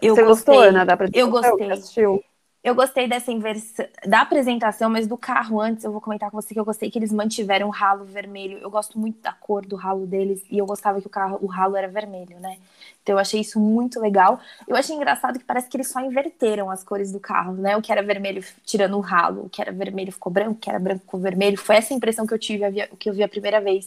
Eu 0.00 0.14
Você 0.14 0.22
gostei. 0.22 0.54
gostou, 0.54 0.68
Ana, 0.68 0.86
da 0.86 0.94
apresentação? 0.94 1.26
Eu 1.26 1.30
gostei. 1.30 1.70
Assistiu? 1.70 2.24
Eu 2.64 2.76
gostei 2.76 3.08
dessa 3.08 3.32
inversão 3.32 3.84
da 4.06 4.20
apresentação, 4.20 4.88
mas 4.88 5.08
do 5.08 5.16
carro 5.16 5.60
antes 5.60 5.82
eu 5.82 5.90
vou 5.90 6.00
comentar 6.00 6.30
com 6.30 6.40
você 6.40 6.54
que 6.54 6.60
eu 6.60 6.64
gostei 6.64 6.88
que 6.88 6.96
eles 6.96 7.10
mantiveram 7.10 7.66
o 7.66 7.70
ralo 7.70 8.04
vermelho. 8.04 8.58
Eu 8.58 8.70
gosto 8.70 8.96
muito 9.00 9.20
da 9.20 9.32
cor 9.32 9.66
do 9.66 9.74
ralo 9.74 10.06
deles 10.06 10.44
e 10.48 10.58
eu 10.58 10.66
gostava 10.66 11.00
que 11.00 11.06
o 11.08 11.10
carro, 11.10 11.40
o 11.42 11.46
ralo 11.46 11.74
era 11.76 11.88
vermelho, 11.88 12.38
né? 12.38 12.58
Então 13.02 13.16
eu 13.16 13.18
achei 13.18 13.40
isso 13.40 13.58
muito 13.58 13.98
legal. 13.98 14.40
Eu 14.68 14.76
achei 14.76 14.94
engraçado 14.94 15.40
que 15.40 15.44
parece 15.44 15.68
que 15.68 15.76
eles 15.76 15.88
só 15.88 16.00
inverteram 16.00 16.70
as 16.70 16.84
cores 16.84 17.10
do 17.10 17.18
carro, 17.18 17.54
né? 17.54 17.76
O 17.76 17.82
que 17.82 17.90
era 17.90 18.00
vermelho 18.00 18.44
tirando 18.64 18.96
o 18.96 19.00
ralo, 19.00 19.46
o 19.46 19.48
que 19.48 19.60
era 19.60 19.72
vermelho 19.72 20.12
ficou 20.12 20.32
branco, 20.32 20.52
o 20.52 20.56
que 20.56 20.70
era 20.70 20.78
branco 20.78 21.00
ficou 21.00 21.18
vermelho. 21.18 21.58
Foi 21.58 21.74
essa 21.76 21.92
impressão 21.92 22.24
que 22.26 22.32
eu 22.34 22.38
tive, 22.38 22.64
que 22.96 23.10
eu 23.10 23.14
vi 23.14 23.24
a 23.24 23.28
primeira 23.28 23.60
vez. 23.60 23.86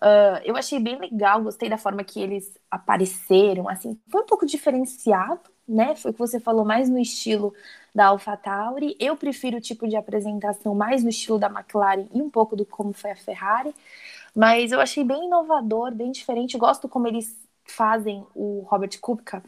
Uh, 0.00 0.38
eu 0.44 0.56
achei 0.56 0.78
bem 0.78 0.98
legal, 0.98 1.42
gostei 1.42 1.68
da 1.68 1.78
forma 1.78 2.04
que 2.04 2.20
eles 2.20 2.52
apareceram, 2.70 3.66
assim, 3.68 3.98
foi 4.08 4.20
um 4.22 4.26
pouco 4.26 4.44
diferenciado, 4.44 5.40
né? 5.66 5.96
Foi 5.96 6.10
o 6.10 6.14
que 6.14 6.20
você 6.20 6.38
falou 6.38 6.64
mais 6.64 6.88
no 6.88 6.98
estilo 6.98 7.54
da 7.96 8.08
AlphaTauri. 8.08 8.94
Eu 9.00 9.16
prefiro 9.16 9.56
o 9.56 9.60
tipo 9.60 9.88
de 9.88 9.96
apresentação 9.96 10.74
mais 10.74 11.02
no 11.02 11.08
estilo 11.08 11.38
da 11.38 11.48
McLaren 11.48 12.06
e 12.12 12.20
um 12.20 12.28
pouco 12.28 12.54
do 12.54 12.66
como 12.66 12.92
foi 12.92 13.12
a 13.12 13.16
Ferrari, 13.16 13.74
mas 14.34 14.70
eu 14.70 14.80
achei 14.80 15.02
bem 15.02 15.24
inovador, 15.24 15.94
bem 15.94 16.12
diferente. 16.12 16.58
gosto 16.58 16.88
como 16.88 17.08
eles 17.08 17.34
fazem 17.64 18.22
o 18.34 18.66
Robert 18.68 19.00
Kubica 19.00 19.42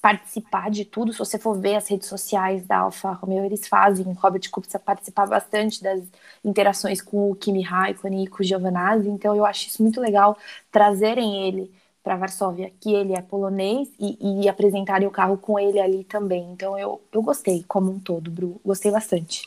participar 0.00 0.70
de 0.70 0.84
tudo. 0.84 1.12
Se 1.12 1.18
você 1.18 1.38
for 1.38 1.58
ver 1.58 1.76
as 1.76 1.88
redes 1.88 2.06
sociais 2.06 2.66
da 2.66 2.80
Alfa 2.80 3.12
Romeo, 3.12 3.44
eles 3.44 3.66
fazem. 3.66 4.06
O 4.06 4.12
Robert 4.12 4.48
Kubica 4.50 4.78
participar 4.78 5.26
bastante 5.26 5.82
das 5.82 6.02
interações 6.44 7.00
com 7.00 7.30
o 7.30 7.34
Kimi 7.34 7.62
Raikkonen 7.62 8.24
e 8.24 8.26
com 8.28 8.42
o 8.42 8.44
Giovinazzi. 8.44 9.08
Então, 9.08 9.34
eu 9.34 9.46
acho 9.46 9.68
isso 9.68 9.82
muito 9.82 10.00
legal 10.02 10.36
trazerem 10.70 11.48
ele 11.48 11.72
para 12.06 12.14
Varsóvia, 12.14 12.70
que 12.80 12.94
ele 12.94 13.14
é 13.14 13.20
polonês, 13.20 13.88
e, 13.98 14.44
e, 14.44 14.48
apresentarem 14.48 15.08
o 15.08 15.10
carro 15.10 15.36
com 15.36 15.58
ele 15.58 15.80
ali 15.80 16.04
também. 16.04 16.52
Então, 16.52 16.78
eu, 16.78 17.02
eu 17.12 17.20
gostei 17.20 17.64
como 17.66 17.90
um 17.90 17.98
todo, 17.98 18.30
Bru. 18.30 18.60
Gostei 18.64 18.92
bastante. 18.92 19.42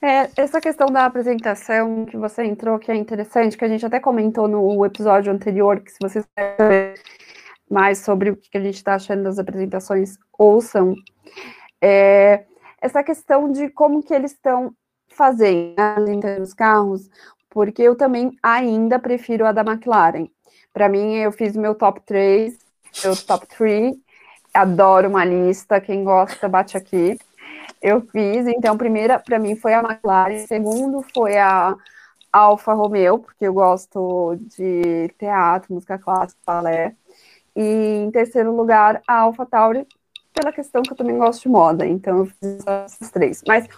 É, 0.00 0.30
essa 0.36 0.60
questão 0.60 0.86
da 0.86 1.04
apresentação 1.04 2.04
que 2.04 2.16
você 2.16 2.44
entrou, 2.44 2.78
que 2.78 2.92
é 2.92 2.94
interessante, 2.94 3.58
que 3.58 3.64
a 3.64 3.68
gente 3.68 3.84
até 3.84 3.98
comentou 3.98 4.46
no 4.46 4.86
episódio 4.86 5.32
anterior, 5.32 5.80
que 5.80 5.90
se 5.90 5.98
vocês 6.00 6.24
quiserem 6.24 6.94
mais 7.68 7.98
sobre 7.98 8.30
o 8.30 8.36
que 8.36 8.56
a 8.56 8.60
gente 8.60 8.76
está 8.76 8.94
achando 8.94 9.24
das 9.24 9.40
apresentações, 9.40 10.16
ouçam. 10.38 10.94
É, 11.80 12.44
essa 12.80 13.02
questão 13.02 13.50
de 13.50 13.68
como 13.70 14.04
que 14.04 14.14
eles 14.14 14.30
estão 14.30 14.72
fazendo 15.08 15.76
né, 16.22 16.38
os 16.40 16.54
carros, 16.54 17.10
porque 17.50 17.82
eu 17.82 17.96
também 17.96 18.36
ainda 18.40 19.00
prefiro 19.00 19.44
a 19.44 19.50
da 19.50 19.62
McLaren. 19.62 20.28
Para 20.72 20.88
mim, 20.88 21.16
eu 21.16 21.30
fiz 21.32 21.56
meu 21.56 21.74
top 21.74 22.00
3, 22.06 22.56
meu 23.04 23.16
top 23.16 23.46
3, 23.46 23.94
adoro 24.54 25.08
uma 25.08 25.24
lista, 25.24 25.80
quem 25.80 26.04
gosta, 26.04 26.48
bate 26.48 26.76
aqui. 26.76 27.18
Eu 27.80 28.00
fiz, 28.00 28.46
então, 28.46 28.76
primeira 28.76 29.18
para 29.18 29.38
mim 29.38 29.56
foi 29.56 29.74
a 29.74 29.80
McLaren, 29.80 30.46
segundo 30.46 31.04
foi 31.14 31.36
a 31.36 31.74
Alfa 32.32 32.72
Romeo, 32.72 33.18
porque 33.18 33.46
eu 33.46 33.52
gosto 33.52 34.36
de 34.56 35.08
teatro, 35.18 35.74
música 35.74 35.98
clássica, 35.98 36.40
balé. 36.46 36.94
E 37.54 38.04
em 38.04 38.10
terceiro 38.10 38.54
lugar, 38.54 39.02
a 39.06 39.20
AlphaTauri, 39.20 39.86
pela 40.32 40.52
questão 40.52 40.82
que 40.82 40.92
eu 40.92 40.96
também 40.96 41.18
gosto 41.18 41.42
de 41.42 41.48
moda. 41.48 41.86
Então 41.86 42.18
eu 42.18 42.26
fiz 42.26 42.66
essas 42.66 43.10
três. 43.10 43.42
Mas 43.46 43.68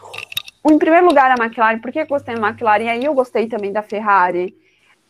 em 0.70 0.78
primeiro 0.78 1.07
lugar, 1.07 1.30
a 1.30 1.44
McLaren, 1.44 1.80
por 1.80 1.90
que 1.90 1.98
eu 2.00 2.07
gostei 2.07 2.35
da 2.37 2.48
McLaren? 2.48 2.85
E 2.85 2.88
aí 2.88 3.04
eu 3.04 3.14
gostei 3.14 3.48
também 3.48 3.72
da 3.72 3.83
Ferrari. 3.83 4.57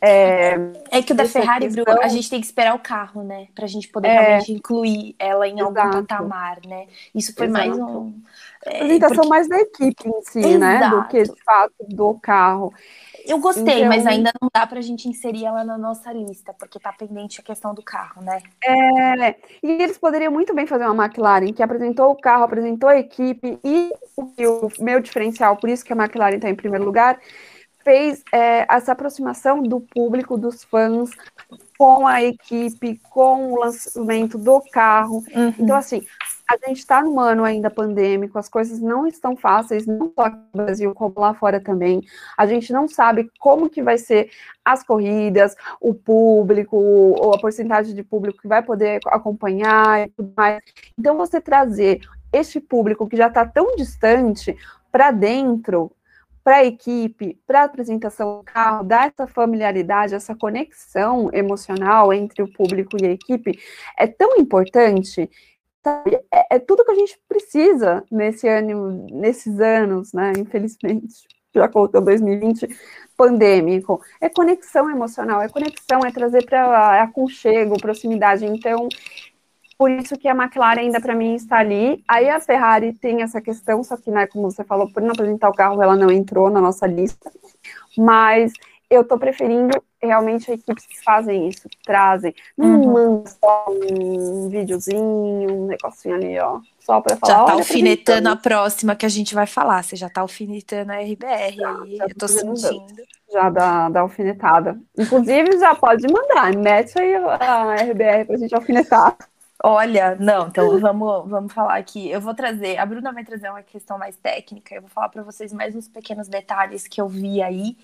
É, 0.07 0.55
é 0.91 1.01
que 1.01 1.13
o 1.13 1.15
da 1.15 1.25
Ferrari, 1.25 1.65
questão... 1.65 1.83
Bruno, 1.83 2.01
a 2.01 2.07
gente 2.07 2.29
tem 2.29 2.39
que 2.39 2.45
esperar 2.45 2.75
o 2.75 2.79
carro, 2.79 3.23
né? 3.23 3.47
Pra 3.55 3.65
gente 3.65 3.87
poder 3.87 4.09
é, 4.09 4.19
realmente 4.19 4.51
incluir 4.51 5.15
ela 5.17 5.47
em 5.47 5.59
exato. 5.59 5.79
algum 5.79 5.91
patamar, 5.91 6.59
né? 6.67 6.85
Isso 7.13 7.33
foi 7.35 7.47
exato. 7.47 7.67
mais 7.67 7.79
um. 7.79 8.13
É, 8.65 8.77
apresentação 8.77 9.15
porque... 9.15 9.29
mais 9.29 9.49
da 9.49 9.59
equipe 9.59 10.07
em 10.07 10.21
si, 10.21 10.39
exato. 10.39 10.59
né? 10.59 10.89
Do 10.89 11.07
que 11.07 11.23
de 11.23 11.43
fato 11.43 11.73
do 11.89 12.13
carro. 12.15 12.71
Eu 13.25 13.39
gostei, 13.39 13.79
então, 13.79 13.89
mas 13.89 14.05
ainda 14.05 14.31
não 14.39 14.47
dá 14.53 14.67
pra 14.67 14.79
gente 14.81 15.09
inserir 15.09 15.45
ela 15.45 15.63
na 15.63 15.79
nossa 15.79 16.13
lista, 16.13 16.53
porque 16.53 16.79
tá 16.79 16.93
pendente 16.93 17.41
a 17.41 17.43
questão 17.43 17.73
do 17.73 17.81
carro, 17.81 18.21
né? 18.21 18.39
É, 18.63 19.35
e 19.63 19.71
eles 19.81 19.97
poderiam 19.97 20.31
muito 20.31 20.53
bem 20.53 20.67
fazer 20.67 20.85
uma 20.87 21.05
McLaren 21.05 21.51
que 21.51 21.63
apresentou 21.63 22.11
o 22.11 22.15
carro, 22.15 22.43
apresentou 22.43 22.87
a 22.87 22.99
equipe, 22.99 23.57
e 23.63 23.91
o, 24.15 24.67
o 24.67 24.71
meu 24.79 24.99
diferencial, 24.99 25.57
por 25.57 25.71
isso 25.71 25.83
que 25.83 25.91
a 25.91 25.95
McLaren 25.95 26.39
tá 26.39 26.47
em 26.47 26.55
primeiro 26.55 26.85
lugar, 26.85 27.19
fez 27.85 28.23
é, 28.33 28.65
essa 28.67 28.93
aproximação 28.93 29.61
do 29.61 29.79
público, 29.79 30.37
dos 30.37 30.63
fãs, 30.63 31.11
com 31.77 32.07
a 32.07 32.23
equipe, 32.23 32.99
com 33.11 33.53
o 33.53 33.59
lançamento 33.59 34.39
do 34.39 34.59
carro. 34.71 35.23
Uhum. 35.33 35.53
Então, 35.59 35.75
assim, 35.75 36.03
a 36.49 36.57
gente 36.67 36.79
está 36.79 37.03
num 37.03 37.19
ano 37.19 37.43
ainda 37.43 37.69
pandêmico, 37.69 38.39
as 38.39 38.49
coisas 38.49 38.79
não 38.79 39.05
estão 39.05 39.35
fáceis, 39.35 39.85
não 39.85 40.11
só 40.15 40.25
aqui 40.25 40.37
no 40.53 40.65
Brasil, 40.65 40.95
como 40.95 41.13
lá 41.19 41.35
fora 41.35 41.61
também. 41.61 42.01
A 42.35 42.47
gente 42.47 42.73
não 42.73 42.87
sabe 42.87 43.29
como 43.39 43.69
que 43.69 43.83
vai 43.83 43.99
ser 43.99 44.31
as 44.63 44.83
corridas, 44.83 45.55
o 45.79 45.93
público, 45.93 46.75
ou 46.75 47.35
a 47.35 47.39
porcentagem 47.39 47.93
de 47.93 48.03
público 48.03 48.41
que 48.41 48.47
vai 48.47 48.63
poder 48.63 48.99
acompanhar 49.07 50.07
e 50.07 50.09
tudo 50.09 50.33
mais. 50.35 50.59
Então, 50.97 51.15
você 51.15 51.39
trazer 51.39 52.01
este 52.33 52.59
público 52.59 53.07
que 53.07 53.15
já 53.15 53.27
está 53.27 53.45
tão 53.45 53.75
distante 53.75 54.57
para 54.91 55.11
dentro 55.11 55.91
para 56.45 56.57
a 56.57 56.65
equipe, 56.65 57.41
para 57.47 57.61
a 57.61 57.63
apresentação 57.63 58.37
do 58.37 58.43
carro, 58.43 58.83
dar 58.83 59.07
essa 59.07 59.25
familiaridade, 59.25 60.13
essa 60.13 60.35
conexão 60.35 61.27
emocional 61.33 62.13
entre 62.13 62.43
o 62.43 62.53
público 62.53 62.95
e 63.01 63.07
a 63.07 63.11
equipe 63.11 63.59
é 63.97 64.05
tão 64.05 64.37
importante. 64.37 65.27
Sabe? 65.83 66.19
É, 66.31 66.55
é 66.55 66.59
tudo 66.59 66.85
que 66.85 66.91
a 66.91 66.95
gente 66.95 67.19
precisa 67.27 68.03
nesse 68.11 68.47
ano, 68.47 69.07
nesses 69.11 69.59
anos, 69.59 70.13
né? 70.13 70.33
Infelizmente, 70.37 71.27
já 71.51 71.67
colocou 71.67 71.99
2020 71.99 72.67
pandêmico. 73.17 73.99
É 74.21 74.29
conexão 74.29 74.87
emocional, 74.87 75.41
é 75.41 75.49
conexão, 75.49 76.01
é 76.05 76.11
trazer 76.11 76.45
para 76.45 77.01
aconchego, 77.01 77.81
proximidade. 77.81 78.45
Então, 78.45 78.87
por 79.77 79.91
isso 79.91 80.17
que 80.17 80.27
a 80.27 80.35
McLaren 80.35 80.81
ainda 80.81 81.01
para 81.01 81.15
mim 81.15 81.35
está 81.35 81.57
ali. 81.57 82.03
Aí 82.07 82.29
a 82.29 82.39
Ferrari 82.39 82.93
tem 82.93 83.21
essa 83.21 83.41
questão, 83.41 83.83
só 83.83 83.97
que, 83.97 84.09
né, 84.09 84.25
como 84.27 84.49
você 84.49 84.63
falou, 84.63 84.89
por 84.91 85.01
não 85.01 85.11
apresentar 85.11 85.49
o 85.49 85.53
carro, 85.53 85.81
ela 85.81 85.95
não 85.95 86.09
entrou 86.11 86.49
na 86.49 86.61
nossa 86.61 86.87
lista. 86.87 87.31
Mas 87.97 88.53
eu 88.89 89.01
estou 89.01 89.17
preferindo 89.17 89.81
realmente 90.01 90.51
equipes 90.51 90.85
que 90.85 91.03
fazem 91.03 91.49
isso, 91.49 91.67
que 91.67 91.77
trazem. 91.83 92.33
Não 92.57 92.81
uhum. 92.81 92.93
manda 92.93 93.29
só 93.29 93.65
um 93.69 94.49
videozinho, 94.49 95.53
um 95.53 95.67
negocinho 95.67 96.15
ali, 96.15 96.39
ó. 96.39 96.59
Só 96.79 97.01
para 97.01 97.17
falar. 97.17 97.33
Já 97.33 97.43
tá 97.45 97.53
alfinetando 97.53 98.29
a 98.29 98.35
próxima 98.35 98.95
que 98.95 99.05
a 99.05 99.09
gente 99.09 99.33
vai 99.33 99.47
falar. 99.47 99.83
Você 99.83 99.95
já 99.95 100.07
tá 100.07 100.21
alfinetando 100.21 100.91
a 100.91 100.97
RBR 100.97 101.55
já, 101.55 101.81
aí, 101.81 101.95
já 101.95 102.05
eu 102.05 102.15
tô 102.15 102.27
sentindo. 102.27 102.85
Já 103.33 103.49
da, 103.49 103.89
da 103.89 104.01
alfinetada. 104.01 104.79
Inclusive, 104.97 105.59
já 105.59 105.73
pode 105.73 106.05
mandar, 106.07 106.55
mete 106.55 106.97
aí 106.99 107.15
a 107.15 107.75
RBR 107.75 108.25
pra 108.27 108.37
gente 108.37 108.53
alfinetar. 108.53 109.17
Olha, 109.67 110.15
não, 110.15 110.47
então 110.47 110.77
vamos, 110.77 111.27
vamos 111.29 111.51
falar 111.53 111.77
aqui. 111.77 112.07
Eu 112.09 112.21
vou 112.21 112.35
trazer, 112.35 112.77
a 112.77 112.85
Bruna 112.85 113.11
vai 113.11 113.23
trazer 113.25 113.49
uma 113.49 113.63
questão 113.63 113.97
mais 113.97 114.15
técnica, 114.17 114.75
eu 114.75 114.81
vou 114.81 114.89
falar 114.91 115.09
para 115.09 115.23
vocês 115.23 115.51
mais 115.51 115.75
uns 115.75 115.87
pequenos 115.87 116.27
detalhes 116.27 116.87
que 116.87 117.01
eu 117.01 117.07
vi 117.09 117.41
aí. 117.41 117.75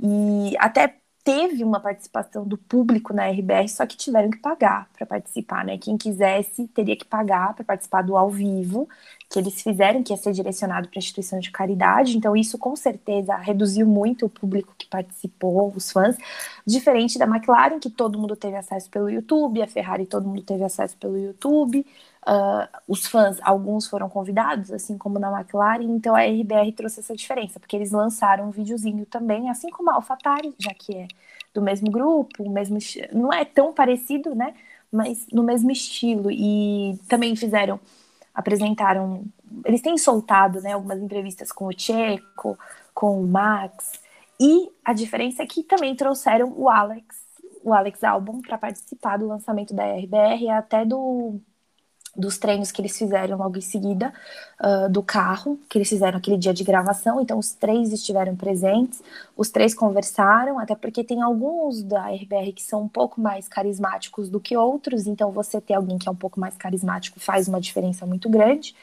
E 0.00 0.56
até 0.58 1.00
teve 1.28 1.62
uma 1.62 1.78
participação 1.78 2.42
do 2.48 2.56
público 2.56 3.12
na 3.12 3.26
RBR, 3.28 3.68
só 3.68 3.84
que 3.84 3.98
tiveram 3.98 4.30
que 4.30 4.38
pagar 4.38 4.88
para 4.96 5.04
participar, 5.04 5.62
né? 5.62 5.76
Quem 5.76 5.98
quisesse 5.98 6.66
teria 6.68 6.96
que 6.96 7.04
pagar 7.04 7.52
para 7.52 7.62
participar 7.62 8.00
do 8.00 8.16
ao 8.16 8.30
vivo, 8.30 8.88
que 9.28 9.38
eles 9.38 9.60
fizeram, 9.60 10.02
que 10.02 10.10
ia 10.10 10.16
ser 10.16 10.32
direcionado 10.32 10.88
para 10.88 10.98
instituição 10.98 11.38
de 11.38 11.50
caridade. 11.50 12.16
Então, 12.16 12.34
isso 12.34 12.56
com 12.56 12.74
certeza 12.74 13.36
reduziu 13.36 13.86
muito 13.86 14.24
o 14.24 14.30
público 14.30 14.74
que 14.78 14.86
participou, 14.86 15.70
os 15.76 15.92
fãs. 15.92 16.16
Diferente 16.66 17.18
da 17.18 17.26
McLaren, 17.26 17.78
que 17.78 17.90
todo 17.90 18.18
mundo 18.18 18.34
teve 18.34 18.56
acesso 18.56 18.88
pelo 18.88 19.10
YouTube, 19.10 19.60
a 19.60 19.66
Ferrari, 19.66 20.06
todo 20.06 20.26
mundo 20.26 20.40
teve 20.40 20.64
acesso 20.64 20.96
pelo 20.96 21.18
YouTube. 21.18 21.84
Uh, 22.28 22.68
os 22.86 23.06
fãs, 23.06 23.38
alguns 23.40 23.86
foram 23.86 24.06
convidados, 24.06 24.70
assim 24.70 24.98
como 24.98 25.18
na 25.18 25.40
McLaren, 25.40 25.84
então 25.84 26.14
a 26.14 26.20
RBR 26.20 26.72
trouxe 26.72 27.00
essa 27.00 27.16
diferença, 27.16 27.58
porque 27.58 27.74
eles 27.74 27.90
lançaram 27.90 28.48
um 28.48 28.50
videozinho 28.50 29.06
também, 29.06 29.48
assim 29.48 29.70
como 29.70 29.90
a 29.90 29.94
AlphaTauri, 29.94 30.54
já 30.58 30.74
que 30.74 30.94
é 30.94 31.08
do 31.54 31.62
mesmo 31.62 31.90
grupo, 31.90 32.48
mesmo 32.50 32.78
não 33.14 33.32
é 33.32 33.46
tão 33.46 33.72
parecido, 33.72 34.34
né? 34.34 34.54
Mas 34.92 35.26
no 35.32 35.42
mesmo 35.42 35.70
estilo. 35.70 36.30
E 36.30 36.98
também 37.08 37.34
fizeram 37.34 37.80
apresentaram. 38.34 39.24
Eles 39.64 39.82
têm 39.82 39.98
soltado 39.98 40.60
né, 40.60 40.72
algumas 40.72 41.00
entrevistas 41.00 41.50
com 41.50 41.66
o 41.66 41.72
Checo, 41.76 42.56
com 42.94 43.20
o 43.20 43.26
Max, 43.26 44.00
e 44.40 44.70
a 44.84 44.92
diferença 44.92 45.42
é 45.42 45.46
que 45.46 45.62
também 45.64 45.96
trouxeram 45.96 46.52
o 46.56 46.68
Alex, 46.68 47.16
o 47.64 47.74
Alex 47.74 48.04
Albon, 48.04 48.40
para 48.40 48.56
participar 48.56 49.16
do 49.16 49.26
lançamento 49.26 49.74
da 49.74 49.84
RBR 49.84 50.50
até 50.50 50.84
do 50.84 51.40
dos 52.18 52.36
treinos 52.36 52.72
que 52.72 52.82
eles 52.82 52.98
fizeram 52.98 53.38
logo 53.38 53.56
em 53.56 53.62
seguida 53.62 54.12
uh, 54.60 54.90
do 54.90 55.02
carro, 55.02 55.58
que 55.68 55.78
eles 55.78 55.88
fizeram 55.88 56.18
aquele 56.18 56.36
dia 56.36 56.52
de 56.52 56.64
gravação, 56.64 57.20
então 57.20 57.38
os 57.38 57.52
três 57.52 57.92
estiveram 57.92 58.34
presentes, 58.34 59.00
os 59.36 59.48
três 59.48 59.72
conversaram, 59.72 60.58
até 60.58 60.74
porque 60.74 61.04
tem 61.04 61.22
alguns 61.22 61.82
da 61.82 62.08
RBR 62.08 62.52
que 62.52 62.62
são 62.62 62.82
um 62.82 62.88
pouco 62.88 63.20
mais 63.20 63.46
carismáticos 63.46 64.28
do 64.28 64.40
que 64.40 64.56
outros, 64.56 65.06
então 65.06 65.30
você 65.30 65.60
ter 65.60 65.74
alguém 65.74 65.96
que 65.96 66.08
é 66.08 66.12
um 66.12 66.16
pouco 66.16 66.40
mais 66.40 66.56
carismático 66.56 67.20
faz 67.20 67.46
uma 67.46 67.60
diferença 67.60 68.04
muito 68.04 68.28
grande. 68.28 68.74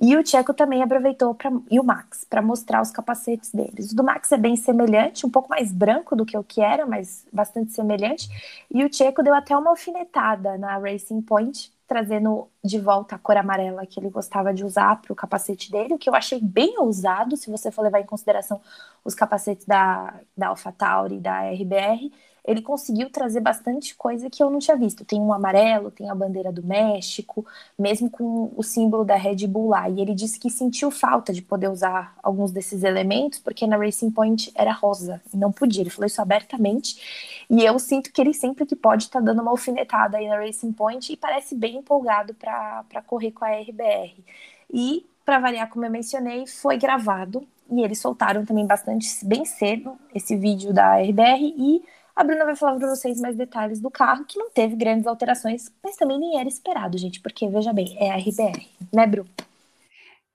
E 0.00 0.16
o 0.16 0.22
Tcheco 0.22 0.52
também 0.52 0.82
aproveitou 0.82 1.34
para 1.34 1.52
e 1.70 1.78
o 1.78 1.84
Max 1.84 2.24
para 2.28 2.42
mostrar 2.42 2.82
os 2.82 2.90
capacetes 2.90 3.52
deles. 3.52 3.92
O 3.92 3.94
do 3.94 4.02
Max 4.02 4.32
é 4.32 4.36
bem 4.36 4.56
semelhante, 4.56 5.24
um 5.24 5.30
pouco 5.30 5.48
mais 5.48 5.70
branco 5.70 6.16
do 6.16 6.24
que 6.24 6.36
o 6.36 6.42
que 6.42 6.60
era, 6.60 6.86
mas 6.86 7.24
bastante 7.32 7.72
semelhante. 7.72 8.28
E 8.70 8.82
o 8.84 8.88
Tcheco 8.88 9.22
deu 9.22 9.34
até 9.34 9.56
uma 9.56 9.70
alfinetada 9.70 10.58
na 10.58 10.78
Racing 10.78 11.20
Point 11.22 11.71
trazendo 11.92 12.48
de 12.64 12.78
volta 12.78 13.16
a 13.16 13.18
cor 13.18 13.36
amarela 13.36 13.84
que 13.84 14.00
ele 14.00 14.08
gostava 14.08 14.54
de 14.54 14.64
usar 14.64 15.02
para 15.02 15.12
o 15.12 15.16
capacete 15.16 15.70
dele, 15.70 15.92
o 15.92 15.98
que 15.98 16.08
eu 16.08 16.14
achei 16.14 16.40
bem 16.40 16.78
ousado, 16.78 17.36
se 17.36 17.50
você 17.50 17.70
for 17.70 17.82
levar 17.82 18.00
em 18.00 18.06
consideração 18.06 18.62
os 19.04 19.14
capacetes 19.14 19.66
da, 19.66 20.18
da 20.34 20.48
AlphaTauri 20.48 21.16
e 21.16 21.20
da 21.20 21.50
RBR 21.50 22.10
ele 22.44 22.60
conseguiu 22.60 23.08
trazer 23.08 23.40
bastante 23.40 23.94
coisa 23.94 24.28
que 24.28 24.42
eu 24.42 24.50
não 24.50 24.58
tinha 24.58 24.76
visto. 24.76 25.04
Tem 25.04 25.20
um 25.20 25.32
amarelo, 25.32 25.90
tem 25.92 26.10
a 26.10 26.14
bandeira 26.14 26.50
do 26.50 26.62
México, 26.62 27.46
mesmo 27.78 28.10
com 28.10 28.52
o 28.56 28.62
símbolo 28.62 29.04
da 29.04 29.14
Red 29.14 29.46
Bull 29.46 29.68
lá. 29.68 29.88
E 29.88 30.00
ele 30.00 30.14
disse 30.14 30.40
que 30.40 30.50
sentiu 30.50 30.90
falta 30.90 31.32
de 31.32 31.40
poder 31.40 31.68
usar 31.68 32.16
alguns 32.22 32.50
desses 32.50 32.82
elementos, 32.82 33.38
porque 33.38 33.66
na 33.66 33.76
Racing 33.76 34.10
Point 34.10 34.50
era 34.56 34.72
rosa, 34.72 35.22
e 35.32 35.36
não 35.36 35.52
podia. 35.52 35.82
Ele 35.82 35.90
falou 35.90 36.06
isso 36.06 36.20
abertamente. 36.20 37.44
E 37.48 37.64
eu 37.64 37.78
sinto 37.78 38.12
que 38.12 38.20
ele 38.20 38.34
sempre 38.34 38.66
que 38.66 38.74
pode 38.74 39.04
está 39.04 39.20
dando 39.20 39.40
uma 39.40 39.50
alfinetada 39.52 40.16
aí 40.16 40.26
na 40.26 40.38
Racing 40.38 40.72
Point 40.72 41.12
e 41.12 41.16
parece 41.16 41.54
bem 41.54 41.76
empolgado 41.76 42.34
para 42.34 43.02
correr 43.06 43.30
com 43.30 43.44
a 43.44 43.50
RBR. 43.50 44.24
E, 44.72 45.06
para 45.24 45.38
variar, 45.38 45.68
como 45.68 45.84
eu 45.84 45.90
mencionei, 45.90 46.46
foi 46.46 46.76
gravado. 46.76 47.46
E 47.70 47.82
eles 47.82 48.00
soltaram 48.00 48.44
também 48.44 48.66
bastante, 48.66 49.06
bem 49.24 49.44
cedo, 49.44 49.96
esse 50.14 50.36
vídeo 50.36 50.72
da 50.74 50.96
RBR 50.96 51.54
e 51.56 51.82
a 52.14 52.24
Bruna 52.24 52.44
vai 52.44 52.56
falar 52.56 52.78
para 52.78 52.88
vocês 52.88 53.20
mais 53.20 53.36
detalhes 53.36 53.80
do 53.80 53.90
carro, 53.90 54.24
que 54.24 54.38
não 54.38 54.50
teve 54.50 54.76
grandes 54.76 55.06
alterações, 55.06 55.72
mas 55.82 55.96
também 55.96 56.18
nem 56.18 56.38
era 56.38 56.48
esperado, 56.48 56.98
gente, 56.98 57.20
porque 57.20 57.48
veja 57.48 57.72
bem, 57.72 57.96
é 57.98 58.10
a 58.10 58.16
RBR, 58.16 58.68
né, 58.92 59.06
Bru? 59.06 59.26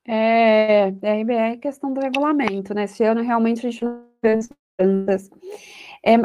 É, 0.07 0.85
a 0.85 1.13
RBR 1.21 1.53
é 1.53 1.57
questão 1.57 1.93
do 1.93 1.99
regulamento, 1.99 2.73
né? 2.73 2.85
Esse 2.85 3.03
ano 3.03 3.21
realmente 3.21 3.67
a 3.67 3.69
gente 3.69 3.83
não 3.83 4.07
grandes 4.23 4.49
mudanças. 4.79 5.29
É, 6.03 6.17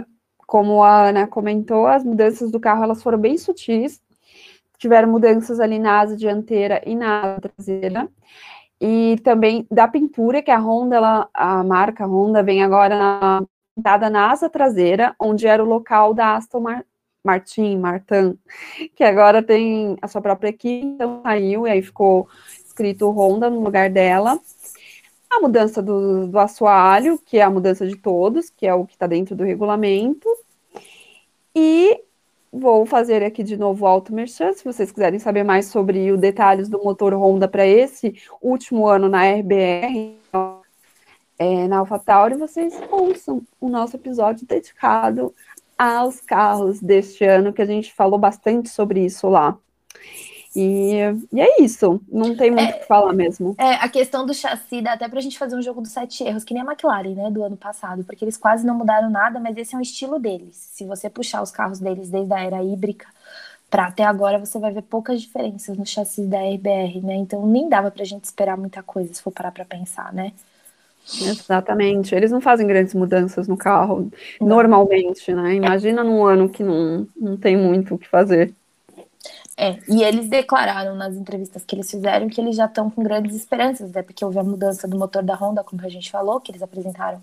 como 0.46 0.82
a 0.82 1.08
Ana 1.08 1.26
comentou, 1.26 1.86
as 1.86 2.04
mudanças 2.04 2.50
do 2.50 2.60
carro 2.60 2.84
elas 2.84 3.02
foram 3.02 3.18
bem 3.18 3.36
sutis. 3.36 4.00
Tiveram 4.78 5.10
mudanças 5.10 5.60
ali 5.60 5.78
na 5.78 6.00
asa 6.00 6.16
dianteira 6.16 6.82
e 6.86 6.94
na 6.94 7.22
asa 7.22 7.40
traseira. 7.40 8.08
E 8.80 9.16
também 9.22 9.66
da 9.70 9.86
pintura, 9.86 10.42
que 10.42 10.50
a 10.50 10.58
Honda, 10.58 10.96
ela, 10.96 11.28
a 11.32 11.62
marca 11.62 12.06
Honda, 12.06 12.42
vem 12.42 12.62
agora 12.62 12.98
na 12.98 13.46
pintada 13.74 14.10
na 14.10 14.30
asa 14.30 14.48
traseira, 14.48 15.14
onde 15.18 15.46
era 15.46 15.62
o 15.62 15.68
local 15.68 16.14
da 16.14 16.36
Aston 16.36 16.60
Mar 16.60 16.84
Martin, 17.24 17.78
Martin, 17.78 18.36
que 18.96 19.04
agora 19.04 19.42
tem 19.42 19.96
a 20.02 20.08
sua 20.08 20.20
própria 20.20 20.48
equipe, 20.48 20.84
então 20.84 21.22
saiu 21.22 21.66
e 21.66 21.70
aí 21.70 21.82
ficou 21.82 22.28
escrito 22.64 23.10
Honda 23.10 23.48
no 23.48 23.60
lugar 23.60 23.88
dela. 23.90 24.40
A 25.30 25.40
mudança 25.40 25.80
do, 25.80 26.26
do 26.26 26.38
assoalho, 26.38 27.18
que 27.24 27.38
é 27.38 27.42
a 27.42 27.50
mudança 27.50 27.86
de 27.86 27.96
todos, 27.96 28.50
que 28.50 28.66
é 28.66 28.74
o 28.74 28.84
que 28.84 28.94
está 28.94 29.06
dentro 29.06 29.34
do 29.34 29.44
regulamento. 29.44 30.28
E 31.54 32.02
vou 32.52 32.84
fazer 32.84 33.22
aqui 33.22 33.42
de 33.42 33.56
novo 33.56 33.84
o 33.84 33.88
Auto 33.88 34.12
Merchan, 34.12 34.52
se 34.52 34.64
vocês 34.64 34.92
quiserem 34.92 35.18
saber 35.18 35.42
mais 35.42 35.66
sobre 35.66 36.10
os 36.12 36.20
detalhes 36.20 36.68
do 36.68 36.82
motor 36.82 37.14
Honda 37.14 37.48
para 37.48 37.66
esse 37.66 38.14
último 38.42 38.86
ano 38.86 39.08
na 39.08 39.24
RBR, 39.24 40.18
é, 41.42 41.68
na 41.68 41.78
AlphaTauri, 41.78 42.36
vocês 42.36 42.74
ouçam 42.90 43.42
o 43.60 43.68
nosso 43.68 43.96
episódio 43.96 44.46
dedicado 44.46 45.34
aos 45.76 46.20
carros 46.20 46.80
deste 46.80 47.24
ano, 47.24 47.52
que 47.52 47.62
a 47.62 47.66
gente 47.66 47.92
falou 47.92 48.18
bastante 48.18 48.68
sobre 48.68 49.04
isso 49.04 49.28
lá. 49.28 49.58
E, 50.54 50.98
e 51.32 51.40
é 51.40 51.62
isso, 51.62 51.98
não 52.10 52.36
tem 52.36 52.50
muito 52.50 52.70
o 52.70 52.74
é, 52.74 52.78
que 52.78 52.86
falar 52.86 53.12
mesmo. 53.14 53.54
É, 53.58 53.72
a 53.74 53.88
questão 53.88 54.26
do 54.26 54.34
chassi 54.34 54.82
dá 54.82 54.92
até 54.92 55.08
pra 55.08 55.20
gente 55.20 55.38
fazer 55.38 55.56
um 55.56 55.62
jogo 55.62 55.80
dos 55.80 55.92
sete 55.92 56.22
erros, 56.22 56.44
que 56.44 56.52
nem 56.52 56.62
a 56.62 56.66
McLaren, 56.66 57.14
né, 57.14 57.30
do 57.30 57.42
ano 57.42 57.56
passado, 57.56 58.04
porque 58.04 58.22
eles 58.22 58.36
quase 58.36 58.66
não 58.66 58.74
mudaram 58.74 59.08
nada, 59.08 59.40
mas 59.40 59.56
esse 59.56 59.74
é 59.74 59.78
um 59.78 59.80
estilo 59.80 60.18
deles. 60.18 60.54
Se 60.54 60.84
você 60.84 61.08
puxar 61.08 61.42
os 61.42 61.50
carros 61.50 61.80
deles 61.80 62.10
desde 62.10 62.34
a 62.34 62.40
era 62.40 62.62
híbrida 62.62 63.06
para 63.70 63.86
até 63.86 64.04
agora, 64.04 64.38
você 64.38 64.58
vai 64.58 64.70
ver 64.70 64.82
poucas 64.82 65.22
diferenças 65.22 65.78
no 65.78 65.86
chassi 65.86 66.26
da 66.26 66.38
RBR, 66.38 67.00
né? 67.02 67.14
Então 67.14 67.46
nem 67.46 67.70
dava 67.70 67.90
pra 67.90 68.04
gente 68.04 68.24
esperar 68.24 68.58
muita 68.58 68.82
coisa, 68.82 69.14
se 69.14 69.22
for 69.22 69.30
parar 69.30 69.50
pra 69.50 69.64
pensar, 69.64 70.12
né? 70.12 70.32
Exatamente. 71.20 72.14
Eles 72.14 72.30
não 72.30 72.40
fazem 72.40 72.66
grandes 72.66 72.94
mudanças 72.94 73.48
no 73.48 73.56
carro 73.56 74.10
não. 74.40 74.48
normalmente, 74.48 75.32
né? 75.34 75.54
Imagina 75.54 76.02
num 76.02 76.24
ano 76.24 76.48
que 76.48 76.62
não, 76.62 77.06
não 77.16 77.36
tem 77.36 77.56
muito 77.56 77.94
o 77.94 77.98
que 77.98 78.08
fazer. 78.08 78.54
É, 79.56 79.78
e 79.88 80.02
eles 80.02 80.28
declararam 80.28 80.94
nas 80.94 81.14
entrevistas 81.14 81.64
que 81.64 81.74
eles 81.74 81.90
fizeram 81.90 82.28
que 82.28 82.40
eles 82.40 82.56
já 82.56 82.64
estão 82.64 82.90
com 82.90 83.02
grandes 83.02 83.36
esperanças, 83.36 83.92
né? 83.92 84.02
Porque 84.02 84.24
houve 84.24 84.38
a 84.38 84.44
mudança 84.44 84.88
do 84.88 84.98
motor 84.98 85.22
da 85.22 85.34
Honda, 85.34 85.62
como 85.62 85.84
a 85.84 85.88
gente 85.88 86.10
falou, 86.10 86.40
que 86.40 86.50
eles 86.50 86.62
apresentaram 86.62 87.22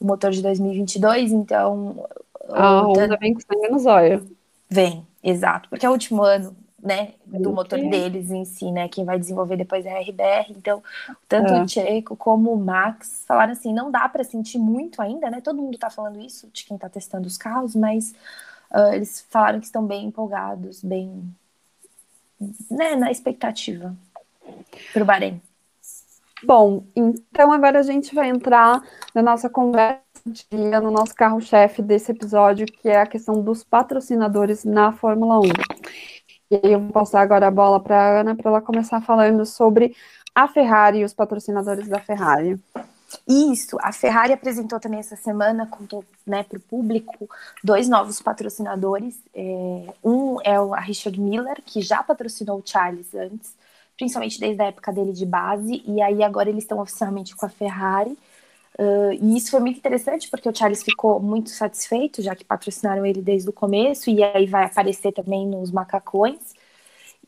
o 0.00 0.04
motor 0.04 0.30
de 0.30 0.42
2022, 0.42 1.32
então. 1.32 2.04
A 2.48 2.80
Honda 2.80 3.16
vem 3.18 3.34
com 3.34 3.40
sangue 3.40 3.68
no 3.68 3.78
zóio. 3.78 4.26
Vem, 4.68 5.06
exato. 5.22 5.68
Porque 5.68 5.86
é 5.86 5.88
o 5.88 5.92
último 5.92 6.22
ano 6.22 6.56
né, 6.82 7.14
do 7.26 7.52
motor 7.52 7.78
deles 7.78 8.30
em 8.30 8.44
si, 8.44 8.70
né, 8.72 8.88
quem 8.88 9.04
vai 9.04 9.18
desenvolver 9.18 9.56
depois 9.56 9.84
é 9.84 9.92
a 9.92 10.00
RBR, 10.00 10.50
então, 10.50 10.82
tanto 11.28 11.52
é. 11.52 11.62
o 11.62 11.68
Checo 11.68 12.16
como 12.16 12.52
o 12.52 12.58
Max 12.58 13.24
falaram 13.26 13.52
assim, 13.52 13.72
não 13.72 13.90
dá 13.90 14.08
para 14.08 14.24
sentir 14.24 14.58
muito 14.58 15.00
ainda, 15.02 15.30
né, 15.30 15.40
todo 15.40 15.60
mundo 15.60 15.78
tá 15.78 15.90
falando 15.90 16.20
isso, 16.20 16.48
de 16.52 16.64
quem 16.64 16.78
tá 16.78 16.88
testando 16.88 17.26
os 17.26 17.36
carros, 17.36 17.76
mas 17.76 18.14
uh, 18.70 18.92
eles 18.92 19.26
falaram 19.28 19.60
que 19.60 19.66
estão 19.66 19.84
bem 19.84 20.06
empolgados, 20.06 20.82
bem, 20.82 21.22
né, 22.70 22.96
na 22.96 23.10
expectativa 23.10 23.94
pro 24.92 25.04
Bahrein. 25.04 25.40
Bom, 26.42 26.84
então 26.96 27.52
agora 27.52 27.80
a 27.80 27.82
gente 27.82 28.14
vai 28.14 28.30
entrar 28.30 28.82
na 29.14 29.20
nossa 29.20 29.50
conversa 29.50 30.00
dia, 30.26 30.80
no 30.80 30.90
nosso 30.90 31.14
carro-chefe 31.14 31.82
desse 31.82 32.12
episódio, 32.12 32.66
que 32.66 32.88
é 32.88 33.00
a 33.00 33.06
questão 33.06 33.42
dos 33.42 33.64
patrocinadores 33.64 34.64
na 34.64 34.92
Fórmula 34.92 35.38
1. 35.38 35.42
E 36.50 36.56
aí 36.56 36.72
eu 36.72 36.80
vou 36.80 36.90
passar 36.90 37.20
agora 37.20 37.46
a 37.46 37.50
bola 37.50 37.78
para 37.78 37.96
a 37.96 38.20
Ana 38.20 38.34
para 38.34 38.50
ela 38.50 38.60
começar 38.60 39.00
falando 39.00 39.46
sobre 39.46 39.94
a 40.34 40.48
Ferrari 40.48 40.98
e 40.98 41.04
os 41.04 41.14
patrocinadores 41.14 41.88
da 41.88 42.00
Ferrari. 42.00 42.58
Isso, 43.26 43.76
a 43.80 43.92
Ferrari 43.92 44.32
apresentou 44.32 44.78
também 44.80 45.00
essa 45.00 45.16
semana, 45.16 45.66
contou 45.66 46.04
né, 46.26 46.42
para 46.44 46.58
o 46.58 46.60
público, 46.60 47.28
dois 47.62 47.88
novos 47.88 48.20
patrocinadores. 48.20 49.16
É, 49.34 49.94
um 50.02 50.40
é 50.42 50.56
a 50.56 50.80
Richard 50.80 51.20
Miller, 51.20 51.62
que 51.64 51.80
já 51.82 52.02
patrocinou 52.02 52.58
o 52.58 52.62
Charles 52.64 53.14
antes, 53.14 53.54
principalmente 53.96 54.38
desde 54.40 54.62
a 54.62 54.66
época 54.66 54.92
dele 54.92 55.12
de 55.12 55.26
base, 55.26 55.82
e 55.86 56.00
aí 56.02 56.22
agora 56.22 56.48
eles 56.48 56.64
estão 56.64 56.80
oficialmente 56.80 57.34
com 57.36 57.46
a 57.46 57.48
Ferrari. 57.48 58.16
Uh, 58.78 59.12
e 59.20 59.36
isso 59.36 59.50
foi 59.50 59.60
muito 59.60 59.78
interessante 59.78 60.30
porque 60.30 60.48
o 60.48 60.54
Charles 60.54 60.82
ficou 60.82 61.20
muito 61.20 61.50
satisfeito, 61.50 62.22
já 62.22 62.34
que 62.34 62.44
patrocinaram 62.44 63.04
ele 63.04 63.20
desde 63.20 63.50
o 63.50 63.52
começo, 63.52 64.08
e 64.08 64.22
aí 64.22 64.46
vai 64.46 64.64
aparecer 64.64 65.12
também 65.12 65.46
nos 65.46 65.70
macacões. 65.70 66.54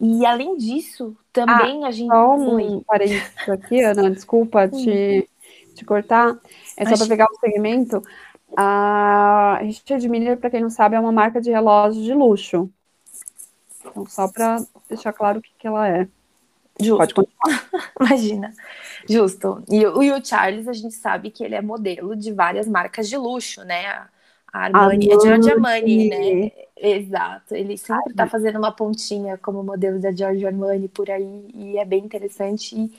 E 0.00 0.24
além 0.24 0.56
disso, 0.56 1.16
também 1.32 1.84
ah, 1.84 1.88
a 1.88 1.90
gente. 1.90 2.08
Só 2.08 2.34
um 2.34 2.80
parênteses 2.80 3.48
aqui, 3.48 3.80
Ana, 3.82 4.10
desculpa 4.10 4.66
te, 4.68 5.28
te 5.74 5.84
cortar. 5.84 6.38
É 6.76 6.84
só 6.86 6.96
para 6.96 7.06
pegar 7.06 7.26
o 7.30 7.38
segmento. 7.38 8.02
A 8.56 9.58
Richard 9.62 10.06
Miller, 10.08 10.38
para 10.38 10.50
quem 10.50 10.60
não 10.60 10.70
sabe, 10.70 10.96
é 10.96 11.00
uma 11.00 11.12
marca 11.12 11.40
de 11.40 11.50
relógio 11.50 12.02
de 12.02 12.12
luxo. 12.12 12.70
Então, 13.80 14.06
só 14.06 14.28
para 14.28 14.64
deixar 14.88 15.12
claro 15.12 15.38
o 15.38 15.42
que, 15.42 15.52
que 15.58 15.66
ela 15.66 15.88
é. 15.88 16.08
Justo. 16.80 16.96
Pode 16.98 17.14
continuar. 17.14 17.68
Imagina. 18.00 18.52
Justo. 19.08 19.62
E, 19.70 19.76
e, 19.80 20.12
o 20.12 20.24
Charles, 20.24 20.68
a 20.68 20.72
gente 20.72 20.94
sabe 20.94 21.30
que 21.30 21.44
ele 21.44 21.54
é 21.54 21.60
modelo 21.60 22.16
de 22.16 22.32
várias 22.32 22.66
marcas 22.66 23.08
de 23.08 23.16
luxo, 23.16 23.64
né? 23.64 23.86
A 24.52 24.64
Armani, 24.64 25.10
é 25.10 25.20
Giorgio 25.20 25.52
Armani, 25.52 26.08
né? 26.08 26.50
Exato. 26.76 27.54
Ele 27.54 27.78
sempre 27.78 28.10
está 28.10 28.26
fazendo 28.26 28.58
uma 28.58 28.70
pontinha 28.70 29.38
como 29.38 29.62
modelo 29.62 29.98
da 29.98 30.12
Giorgio 30.12 30.46
Armani 30.46 30.88
por 30.88 31.10
aí, 31.10 31.48
e 31.54 31.78
é 31.78 31.84
bem 31.84 32.04
interessante. 32.04 32.76
E 32.76 32.92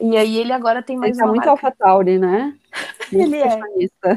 e 0.00 0.16
aí 0.16 0.36
ele 0.38 0.52
agora 0.52 0.82
tem 0.82 0.96
mais 0.96 1.12
ele 1.12 1.18
tá 1.18 1.24
uma 1.24 1.32
muito 1.32 1.46
marca. 1.46 1.50
AlphaTauri, 1.50 2.18
né? 2.18 2.56
Muito 3.12 3.34
ele 3.34 3.40
fashionista. 3.40 4.08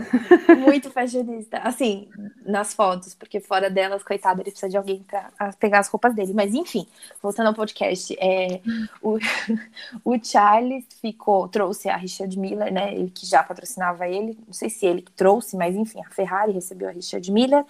é. 0.48 0.56
Muito 0.56 0.92
fashionista. 0.92 1.58
Assim, 1.58 2.08
nas 2.46 2.76
fotos, 2.76 3.16
porque 3.16 3.40
fora 3.40 3.68
delas, 3.68 4.04
coitado, 4.04 4.42
ele 4.42 4.52
precisa 4.52 4.70
de 4.70 4.78
alguém 4.78 5.04
para 5.04 5.52
pegar 5.54 5.80
as 5.80 5.88
roupas 5.88 6.14
dele. 6.14 6.32
Mas 6.32 6.54
enfim, 6.54 6.88
voltando 7.20 7.48
ao 7.48 7.56
podcast, 7.56 8.16
é, 8.20 8.62
o, 9.02 9.18
o 10.06 10.24
Charles 10.24 10.86
ficou, 11.02 11.48
trouxe 11.48 11.90
a 11.90 11.98
Richard 11.98 12.38
Miller, 12.38 12.72
né? 12.72 12.94
Ele 12.94 13.10
que 13.10 13.26
já 13.26 13.44
patrocinava 13.44 14.08
ele. 14.08 14.38
Não 14.46 14.54
sei 14.54 14.70
se 14.70 14.86
ele 14.86 15.02
que 15.02 15.12
trouxe, 15.12 15.58
mas 15.58 15.76
enfim, 15.76 16.00
a 16.06 16.12
Ferrari 16.12 16.52
recebeu 16.52 16.88
a 16.88 16.92
Richard 16.92 17.32
Miller. 17.32 17.66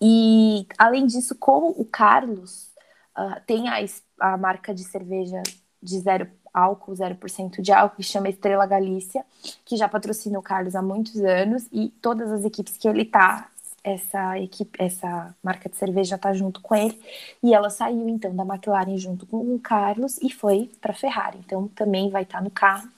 E 0.00 0.66
além 0.78 1.06
disso, 1.06 1.34
com 1.34 1.68
o 1.68 1.84
Carlos, 1.84 2.72
uh, 3.18 3.40
tem 3.46 3.68
a, 3.68 3.76
a 4.20 4.36
marca 4.38 4.74
de 4.74 4.82
cerveja 4.84 5.42
de 5.82 6.00
zero 6.00 6.26
álcool, 6.54 6.92
0% 6.92 7.60
de 7.60 7.72
álcool, 7.72 7.96
que 7.96 8.02
chama 8.04 8.28
Estrela 8.28 8.64
Galícia, 8.64 9.24
que 9.64 9.76
já 9.76 9.88
patrocina 9.88 10.38
o 10.38 10.42
Carlos 10.42 10.76
há 10.76 10.80
muitos 10.80 11.20
anos 11.20 11.66
e 11.72 11.88
todas 12.00 12.30
as 12.30 12.44
equipes 12.44 12.76
que 12.76 12.86
ele 12.88 13.04
tá, 13.04 13.48
essa 13.84 14.38
equipe, 14.38 14.82
essa 14.82 15.34
marca 15.42 15.68
de 15.68 15.76
cerveja 15.76 16.16
tá 16.16 16.32
junto 16.32 16.62
com 16.62 16.74
ele. 16.74 16.98
E 17.42 17.52
ela 17.52 17.68
saiu 17.68 18.08
então 18.08 18.34
da 18.34 18.42
McLaren 18.42 18.96
junto 18.96 19.26
com 19.26 19.36
o 19.54 19.58
Carlos 19.58 20.16
e 20.22 20.30
foi 20.30 20.70
para 20.80 20.94
Ferrari. 20.94 21.38
Então 21.44 21.68
também 21.68 22.08
vai 22.08 22.22
estar 22.22 22.38
tá 22.38 22.44
no 22.44 22.50
carro 22.50 22.88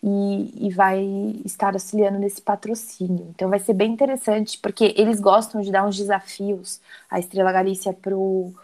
e, 0.00 0.66
e, 0.68 0.70
vai 0.70 1.02
estar 1.44 1.74
auxiliando 1.74 2.20
nesse 2.20 2.40
patrocínio. 2.40 3.26
Então 3.34 3.50
vai 3.50 3.58
ser 3.58 3.74
bem 3.74 3.92
interessante, 3.92 4.58
porque 4.58 4.94
eles 4.96 5.18
gostam 5.18 5.60
de 5.60 5.72
dar 5.72 5.84
uns 5.84 5.96
desafios 5.96 6.80
a 7.10 7.18
Estrela 7.18 7.50
Galícia 7.50 7.92
pro 7.92 8.54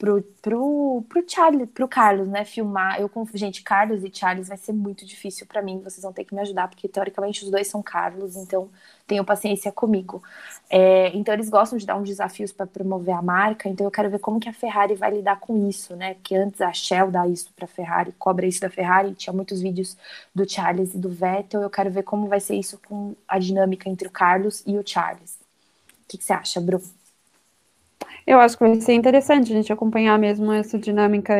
pro, 0.00 0.22
pro, 0.40 1.04
pro 1.10 1.24
Charles, 1.28 1.68
pro 1.68 1.86
Carlos, 1.86 2.26
né, 2.26 2.42
filmar. 2.42 2.98
Eu 2.98 3.10
gente, 3.34 3.62
Carlos 3.62 4.02
e 4.02 4.10
Charles 4.10 4.48
vai 4.48 4.56
ser 4.56 4.72
muito 4.72 5.04
difícil 5.04 5.46
para 5.46 5.60
mim, 5.60 5.78
vocês 5.82 6.02
vão 6.02 6.12
ter 6.12 6.24
que 6.24 6.34
me 6.34 6.40
ajudar, 6.40 6.68
porque 6.68 6.88
teoricamente 6.88 7.44
os 7.44 7.50
dois 7.50 7.68
são 7.68 7.82
Carlos, 7.82 8.34
então 8.34 8.70
tenham 9.06 9.24
paciência 9.24 9.70
comigo. 9.70 10.22
É, 10.70 11.14
então 11.14 11.34
eles 11.34 11.50
gostam 11.50 11.78
de 11.78 11.84
dar 11.84 11.96
uns 11.96 12.08
desafios 12.08 12.50
para 12.50 12.66
promover 12.66 13.14
a 13.14 13.20
marca, 13.20 13.68
então 13.68 13.86
eu 13.86 13.90
quero 13.90 14.08
ver 14.08 14.20
como 14.20 14.40
que 14.40 14.48
a 14.48 14.54
Ferrari 14.54 14.94
vai 14.94 15.10
lidar 15.10 15.38
com 15.38 15.68
isso, 15.68 15.94
né? 15.94 16.14
Porque 16.14 16.34
antes 16.34 16.62
a 16.62 16.72
Shell 16.72 17.10
dá 17.10 17.28
isso 17.28 17.52
para 17.54 17.66
Ferrari, 17.66 18.12
cobra 18.18 18.46
isso 18.46 18.62
da 18.62 18.70
Ferrari, 18.70 19.14
tinha 19.14 19.34
muitos 19.34 19.60
vídeos 19.60 19.98
do 20.34 20.48
Charles 20.48 20.94
e 20.94 20.98
do 20.98 21.10
Vettel, 21.10 21.60
eu 21.60 21.70
quero 21.70 21.90
ver 21.90 22.04
como 22.04 22.26
vai 22.26 22.40
ser 22.40 22.54
isso 22.56 22.80
com 22.88 23.14
a 23.28 23.38
dinâmica 23.38 23.88
entre 23.90 24.08
o 24.08 24.10
Carlos 24.10 24.62
e 24.66 24.78
o 24.78 24.82
Charles. 24.86 25.38
O 26.04 26.08
que, 26.08 26.16
que 26.16 26.24
você 26.24 26.32
acha, 26.32 26.58
Bruno? 26.58 26.99
Eu 28.26 28.38
acho 28.38 28.56
que 28.56 28.64
vai 28.64 28.80
ser 28.80 28.92
interessante 28.92 29.52
a 29.52 29.56
gente 29.56 29.72
acompanhar 29.72 30.18
mesmo 30.18 30.52
essa 30.52 30.78
dinâmica, 30.78 31.34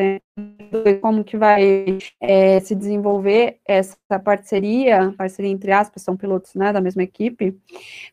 como 1.01 1.23
que 1.23 1.37
vai 1.37 1.99
é, 2.21 2.59
se 2.61 2.75
desenvolver 2.75 3.59
essa 3.65 3.97
parceria, 4.25 5.15
parceria 5.17 5.51
entre 5.51 5.71
aspas, 5.71 6.03
são 6.03 6.17
pilotos 6.17 6.55
né, 6.55 6.73
da 6.73 6.81
mesma 6.81 7.03
equipe, 7.03 7.57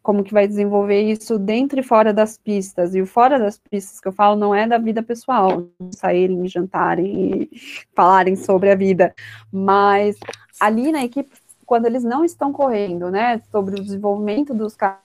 como 0.04 0.24
que 0.24 0.32
vai 0.32 0.48
desenvolver 0.48 1.02
isso 1.02 1.40
dentro 1.40 1.80
e 1.80 1.84
fora 1.84 2.14
das 2.14 2.38
pistas. 2.38 2.94
E 2.94 3.02
o 3.02 3.08
fora 3.08 3.40
das 3.40 3.58
pistas 3.58 4.00
que 4.00 4.08
eu 4.08 4.14
falo 4.14 4.36
não 4.36 4.54
é 4.54 4.68
da 4.68 4.78
vida 4.78 5.02
pessoal, 5.02 5.68
saírem, 5.92 6.48
jantarem 6.48 7.50
e 7.50 7.50
falarem 7.96 8.36
sobre 8.36 8.70
a 8.70 8.76
vida, 8.76 9.14
mas 9.52 10.18
ali 10.60 10.92
na 10.92 11.04
equipe 11.04 11.32
quando 11.66 11.86
eles 11.86 12.02
não 12.02 12.24
estão 12.24 12.54
correndo, 12.54 13.12
né, 13.12 13.42
sobre 13.52 13.76
o 13.76 13.84
desenvolvimento 13.84 14.54
dos 14.54 14.74
carros, 14.74 15.02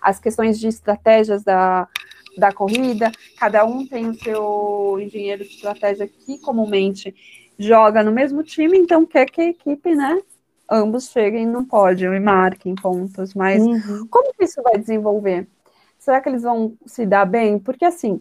as 0.00 0.20
questões 0.20 0.56
de 0.56 0.68
estratégias 0.68 1.42
da, 1.42 1.88
da 2.36 2.52
corrida, 2.52 3.10
cada 3.38 3.64
um 3.64 3.86
tem 3.86 4.08
o 4.08 4.14
seu 4.14 4.98
engenheiro 5.00 5.44
de 5.44 5.50
estratégia 5.50 6.08
que 6.08 6.38
comumente 6.38 7.14
joga 7.58 8.02
no 8.02 8.12
mesmo 8.12 8.42
time, 8.42 8.78
então 8.78 9.04
quer 9.04 9.26
que 9.26 9.40
a 9.40 9.48
equipe, 9.48 9.94
né, 9.94 10.20
ambos 10.70 11.10
cheguem 11.10 11.46
no 11.46 11.66
pódio 11.66 12.14
e 12.14 12.20
marquem 12.20 12.74
pontos, 12.74 13.34
mas 13.34 13.62
uhum. 13.62 14.06
como 14.10 14.32
que 14.34 14.44
isso 14.44 14.62
vai 14.62 14.78
desenvolver? 14.78 15.46
Será 15.98 16.20
que 16.20 16.28
eles 16.28 16.42
vão 16.42 16.74
se 16.86 17.06
dar 17.06 17.24
bem? 17.24 17.58
Porque 17.58 17.84
assim, 17.84 18.20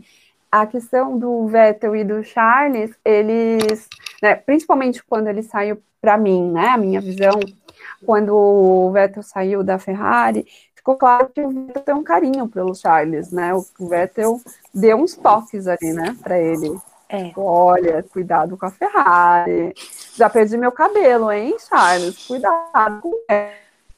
a 0.52 0.68
questão 0.68 1.18
do 1.18 1.48
Vettel 1.48 1.96
e 1.96 2.04
do 2.04 2.24
Charles, 2.24 2.92
eles, 3.06 3.88
né, 4.22 4.36
principalmente 4.36 5.04
quando 5.04 5.28
ele 5.28 5.42
saiu 5.42 5.82
para 6.02 6.18
mim, 6.18 6.52
né, 6.52 6.68
a 6.68 6.78
minha 6.78 7.00
visão, 7.00 7.40
quando 8.06 8.36
o 8.36 8.92
Vettel 8.92 9.24
saiu 9.24 9.64
da 9.64 9.80
Ferrari, 9.80 10.46
ficou 10.82 10.98
claro 10.98 11.30
que 11.30 11.42
o 11.42 11.50
Vettel 11.50 11.84
tem 11.84 11.96
um 11.96 12.04
carinho 12.04 12.48
pelo 12.48 12.76
Charles, 12.76 13.32
né? 13.32 13.54
O 13.54 13.64
Vettel 13.80 14.42
deu 14.74 14.98
uns 14.98 15.16
toques 15.16 15.68
ali, 15.68 15.94
né, 15.94 16.18
para 16.22 16.40
ele. 16.40 16.76
É. 17.08 17.32
Olha, 17.36 18.04
cuidado 18.04 18.58
com 18.58 18.66
a 18.66 18.72
Ferrari. 18.72 19.74
Já 20.16 20.30
perdi 20.30 20.58
meu 20.58 20.72
cabelo, 20.72 21.32
hein, 21.32 21.56
Charles? 21.60 22.26
Cuidado 22.26 23.02
com 23.02 23.14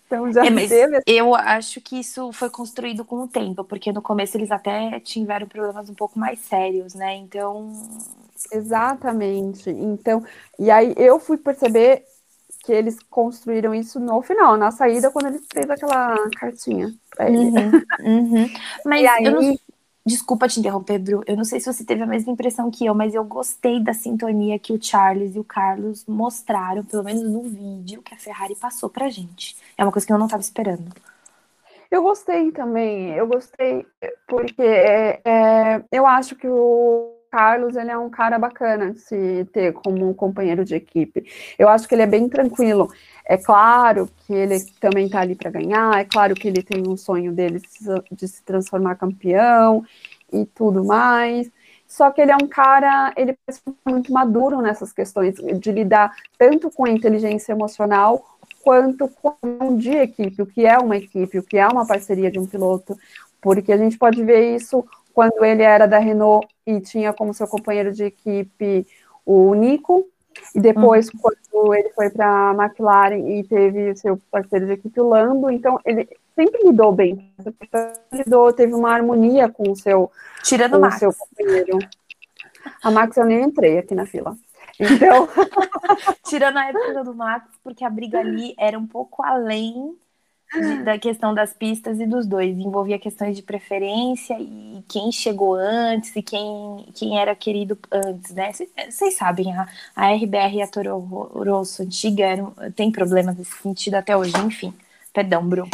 então 0.05 0.31
já 0.31 0.45
é, 0.45 0.49
mas 0.51 0.69
teve... 0.69 1.01
Eu 1.07 1.33
acho 1.33 1.81
que 1.81 1.99
isso 1.99 2.31
foi 2.33 2.49
construído 2.49 3.03
com 3.03 3.23
o 3.23 3.27
tempo, 3.27 3.63
porque 3.63 3.91
no 3.91 4.01
começo 4.01 4.37
eles 4.37 4.51
até 4.51 4.99
tiveram 4.99 5.47
problemas 5.47 5.89
um 5.89 5.95
pouco 5.95 6.19
mais 6.19 6.39
sérios, 6.39 6.93
né? 6.93 7.15
Então. 7.15 7.71
Exatamente. 8.51 9.71
Então, 9.71 10.23
e 10.59 10.69
aí 10.69 10.93
eu 10.97 11.19
fui 11.19 11.37
perceber 11.37 12.03
que 12.63 12.71
eles 12.71 12.97
construíram 13.09 13.75
isso 13.75 13.99
no 13.99 14.21
final, 14.21 14.55
na 14.55 14.71
saída, 14.71 15.11
quando 15.11 15.27
ele 15.27 15.41
fez 15.51 15.69
aquela 15.69 16.15
cartinha 16.37 16.93
pra 17.15 17.29
ele. 17.29 17.39
Uhum, 17.39 17.71
uhum. 17.99 18.49
Mas 18.85 19.05
aí... 19.05 19.25
eu 19.25 19.31
não, 19.33 19.57
Desculpa 20.05 20.49
te 20.49 20.59
interromper, 20.59 20.99
Bru. 20.99 21.23
Eu 21.25 21.37
não 21.37 21.45
sei 21.45 21.61
se 21.61 21.71
você 21.71 21.85
teve 21.85 22.03
a 22.03 22.05
mesma 22.05 22.33
impressão 22.33 22.69
que 22.69 22.85
eu, 22.85 22.93
mas 22.93 23.15
eu 23.15 23.23
gostei 23.23 23.81
da 23.81 23.93
sintonia 23.93 24.59
que 24.59 24.73
o 24.73 24.81
Charles 24.81 25.33
e 25.33 25.39
o 25.39 25.45
Carlos 25.45 26.05
mostraram, 26.05 26.83
pelo 26.83 27.03
menos 27.03 27.23
no 27.23 27.43
vídeo 27.43 28.01
que 28.01 28.13
a 28.13 28.17
Ferrari 28.17 28.53
passou 28.53 28.89
pra 28.89 29.09
gente. 29.09 29.55
É 29.77 29.83
uma 29.83 29.93
coisa 29.93 30.05
que 30.05 30.11
eu 30.11 30.17
não 30.17 30.25
estava 30.25 30.41
esperando. 30.41 30.91
Eu 31.89 32.03
gostei 32.03 32.51
também. 32.51 33.11
Eu 33.11 33.27
gostei 33.27 33.85
porque 34.27 34.61
é, 34.61 35.21
é, 35.23 35.83
eu 35.89 36.05
acho 36.05 36.35
que 36.35 36.49
o 36.49 37.15
Carlos 37.33 37.75
ele 37.75 37.89
é 37.89 37.97
um 37.97 38.11
cara 38.11 38.37
bacana 38.37 38.91
de 38.91 38.99
se 38.99 39.49
ter 39.51 39.73
como 39.73 40.13
companheiro 40.13 40.63
de 40.63 40.75
equipe. 40.75 41.25
Eu 41.57 41.67
acho 41.67 41.87
que 41.87 41.95
ele 41.95 42.03
é 42.03 42.05
bem 42.05 42.29
tranquilo. 42.29 42.93
É 43.25 43.37
claro 43.37 44.07
que 44.19 44.31
ele 44.31 44.59
também 44.79 45.07
está 45.07 45.21
ali 45.21 45.33
para 45.33 45.49
ganhar, 45.49 45.99
é 45.99 46.05
claro 46.05 46.35
que 46.35 46.47
ele 46.47 46.61
tem 46.61 46.87
um 46.87 46.95
sonho 46.95 47.33
dele 47.33 47.59
de 48.11 48.27
se 48.27 48.43
transformar 48.43 48.97
campeão 48.97 49.83
e 50.31 50.45
tudo 50.45 50.85
mais. 50.85 51.49
Só 51.87 52.11
que 52.11 52.21
ele 52.21 52.31
é 52.31 52.35
um 52.35 52.47
cara, 52.47 53.11
ele 53.17 53.31
é 53.31 53.89
muito 53.89 54.13
maduro 54.13 54.61
nessas 54.61 54.93
questões 54.93 55.33
de 55.35 55.71
lidar 55.71 56.15
tanto 56.37 56.69
com 56.69 56.85
a 56.85 56.91
inteligência 56.91 57.51
emocional 57.51 58.23
quanto 58.63 59.07
com 59.07 59.75
de 59.75 59.89
equipe, 59.89 60.39
o 60.39 60.45
que 60.45 60.67
é 60.67 60.77
uma 60.77 60.97
equipe, 60.97 61.39
o 61.39 61.43
que 61.43 61.57
é 61.57 61.67
uma 61.67 61.87
parceria 61.87 62.29
de 62.29 62.37
um 62.37 62.45
piloto, 62.45 62.95
porque 63.41 63.73
a 63.73 63.77
gente 63.77 63.97
pode 63.97 64.23
ver 64.23 64.55
isso 64.55 64.85
quando 65.13 65.43
ele 65.45 65.63
era 65.63 65.87
da 65.87 65.99
Renault 65.99 66.47
e 66.65 66.79
tinha 66.79 67.13
como 67.13 67.33
seu 67.33 67.47
companheiro 67.47 67.91
de 67.91 68.03
equipe 68.03 68.85
o 69.25 69.53
Nico, 69.53 70.05
e 70.53 70.59
depois, 70.59 71.07
uhum. 71.09 71.19
quando 71.21 71.75
ele 71.75 71.89
foi 71.89 72.09
para 72.09 72.49
a 72.49 72.53
McLaren 72.53 73.29
e 73.29 73.43
teve 73.43 73.95
seu 73.95 74.19
parceiro 74.31 74.65
de 74.65 74.73
equipe, 74.73 74.99
o 74.99 75.07
Lando, 75.07 75.49
então 75.49 75.79
ele 75.85 76.09
sempre 76.35 76.63
lidou 76.63 76.91
bem. 76.91 77.31
Lidou, 78.11 78.51
teve 78.51 78.73
uma 78.73 78.91
harmonia 78.91 79.49
com 79.49 79.71
o 79.71 79.75
seu, 79.75 80.11
Tirando 80.43 80.71
com 80.71 80.77
o 80.77 80.81
Max. 80.81 80.99
seu 80.99 81.13
companheiro. 81.13 81.79
A 82.81 82.91
Max 82.91 83.17
eu 83.17 83.25
nem 83.25 83.43
entrei 83.43 83.77
aqui 83.77 83.93
na 83.93 84.05
fila. 84.05 84.35
Então. 84.79 85.27
Tirando 86.25 86.57
a 86.57 86.65
época 86.65 87.03
do 87.03 87.13
Max, 87.13 87.47
porque 87.63 87.83
a 87.83 87.89
briga 87.89 88.19
ali 88.19 88.55
era 88.57 88.77
um 88.77 88.87
pouco 88.87 89.23
além 89.23 89.95
de, 90.53 90.83
da 90.83 90.97
questão 90.97 91.33
das 91.33 91.53
pistas 91.53 91.99
e 91.99 92.05
dos 92.05 92.25
dois. 92.27 92.57
Envolvia 92.57 92.99
questões 92.99 93.35
de 93.35 93.43
preferência 93.43 94.37
e 94.39 94.83
quem 94.87 95.11
chegou 95.11 95.55
antes 95.55 96.15
e 96.15 96.21
quem, 96.21 96.85
quem 96.95 97.19
era 97.19 97.35
querido 97.35 97.77
antes, 97.91 98.33
né? 98.33 98.51
Vocês 98.89 99.15
sabem, 99.15 99.53
a, 99.55 99.67
a 99.95 100.13
RBR 100.13 100.57
e 100.57 100.61
a 100.61 100.67
Toro 100.67 100.97
Rosso 100.99 101.83
antiga 101.83 102.25
eram, 102.25 102.53
tem 102.75 102.91
problemas 102.91 103.37
nesse 103.37 103.55
sentido 103.57 103.95
até 103.95 104.15
hoje, 104.15 104.33
enfim. 104.45 104.73
Perdão, 105.13 105.47
Bruno. 105.47 105.69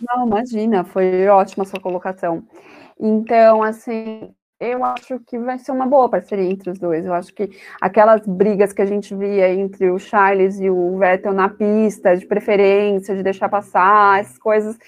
Não, 0.00 0.26
imagina, 0.26 0.84
foi 0.84 1.26
ótima 1.28 1.64
a 1.64 1.66
sua 1.66 1.80
colocação. 1.80 2.42
Então, 2.98 3.62
assim, 3.62 4.34
eu 4.58 4.84
acho 4.84 5.20
que 5.20 5.38
vai 5.38 5.58
ser 5.58 5.72
uma 5.72 5.86
boa 5.86 6.08
parceria 6.08 6.50
entre 6.50 6.70
os 6.70 6.78
dois. 6.78 7.04
Eu 7.04 7.12
acho 7.12 7.32
que 7.34 7.50
aquelas 7.80 8.26
brigas 8.26 8.72
que 8.72 8.82
a 8.82 8.86
gente 8.86 9.14
via 9.14 9.52
entre 9.52 9.90
o 9.90 9.98
Charles 9.98 10.58
e 10.60 10.70
o 10.70 10.98
Vettel 10.98 11.32
na 11.32 11.48
pista, 11.48 12.16
de 12.16 12.26
preferência, 12.26 13.14
de 13.14 13.22
deixar 13.22 13.48
passar, 13.48 14.20
essas 14.20 14.38
coisas, 14.38 14.78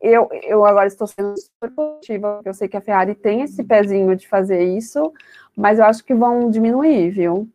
eu, 0.00 0.28
eu 0.44 0.64
agora 0.64 0.86
estou 0.86 1.06
sendo 1.06 1.34
super 1.38 1.70
positiva, 1.74 2.36
porque 2.36 2.48
eu 2.48 2.54
sei 2.54 2.68
que 2.68 2.76
a 2.76 2.80
Ferrari 2.80 3.14
tem 3.14 3.42
esse 3.42 3.62
pezinho 3.62 4.16
de 4.16 4.26
fazer 4.26 4.62
isso, 4.64 5.12
mas 5.54 5.78
eu 5.78 5.84
acho 5.84 6.04
que 6.04 6.14
vão 6.14 6.50
diminuir, 6.50 7.10
viu? 7.10 7.48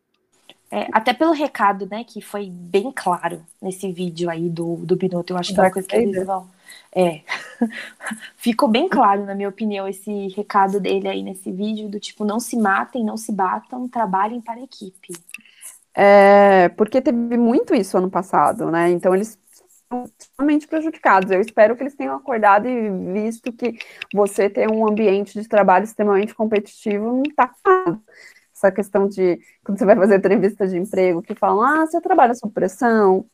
É, 0.71 0.87
até 0.91 1.13
pelo 1.13 1.31
recado, 1.31 1.87
né, 1.89 2.03
que 2.03 2.21
foi 2.21 2.49
bem 2.49 2.91
claro 2.91 3.41
nesse 3.61 3.91
vídeo 3.91 4.29
aí 4.29 4.49
do, 4.49 4.77
do 4.77 4.95
Binotto, 4.95 5.33
eu 5.33 5.37
acho 5.37 5.53
que 5.53 5.59
é 5.59 5.63
uma 5.63 5.71
coisa 5.71 5.87
que 5.87 5.95
eles 5.95 6.25
vão 6.25 6.47
é. 6.95 7.21
Ficou 8.37 8.69
bem 8.69 8.87
claro, 8.87 9.25
na 9.25 9.35
minha 9.35 9.49
opinião, 9.49 9.85
esse 9.85 10.29
recado 10.29 10.79
dele 10.79 11.09
aí 11.09 11.21
nesse 11.21 11.51
vídeo, 11.51 11.89
do 11.89 11.99
tipo, 11.99 12.23
não 12.23 12.39
se 12.39 12.57
matem, 12.57 13.03
não 13.03 13.17
se 13.17 13.33
batam, 13.33 13.87
trabalhem 13.87 14.39
para 14.39 14.55
a 14.55 14.63
equipe. 14.63 15.13
É, 15.93 16.69
porque 16.69 17.01
teve 17.01 17.37
muito 17.37 17.75
isso 17.75 17.97
ano 17.97 18.09
passado, 18.09 18.71
né? 18.71 18.89
Então 18.91 19.13
eles 19.13 19.37
estão 19.81 20.05
extremamente 20.05 20.67
prejudicados. 20.67 21.31
Eu 21.31 21.41
espero 21.41 21.75
que 21.75 21.83
eles 21.83 21.95
tenham 21.95 22.15
acordado 22.15 22.67
e 22.67 22.89
visto 23.13 23.51
que 23.51 23.77
você 24.13 24.49
ter 24.49 24.71
um 24.71 24.87
ambiente 24.87 25.39
de 25.39 25.47
trabalho 25.47 25.83
extremamente 25.83 26.33
competitivo 26.33 27.05
não 27.05 27.23
está 27.23 27.53
essa 28.55 28.71
questão 28.71 29.07
de 29.07 29.39
quando 29.63 29.77
você 29.77 29.85
vai 29.85 29.95
fazer 29.95 30.15
entrevista 30.15 30.67
de 30.67 30.77
emprego 30.77 31.21
que 31.21 31.35
falam, 31.35 31.61
ah, 31.61 31.85
você 31.85 31.99
trabalha 31.99 32.33
sob 32.33 32.53
pressão, 32.53 33.25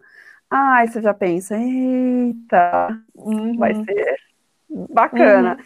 Ai, 0.53 0.85
você 0.89 1.01
já 1.01 1.13
pensa, 1.13 1.55
eita, 1.57 3.01
uhum. 3.15 3.55
vai 3.55 3.73
ser 3.73 4.17
bacana. 4.69 5.53
Uhum. 5.53 5.63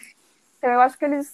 Então, 0.60 0.70
eu 0.70 0.80
acho 0.80 0.96
que 0.96 1.06
eles. 1.06 1.34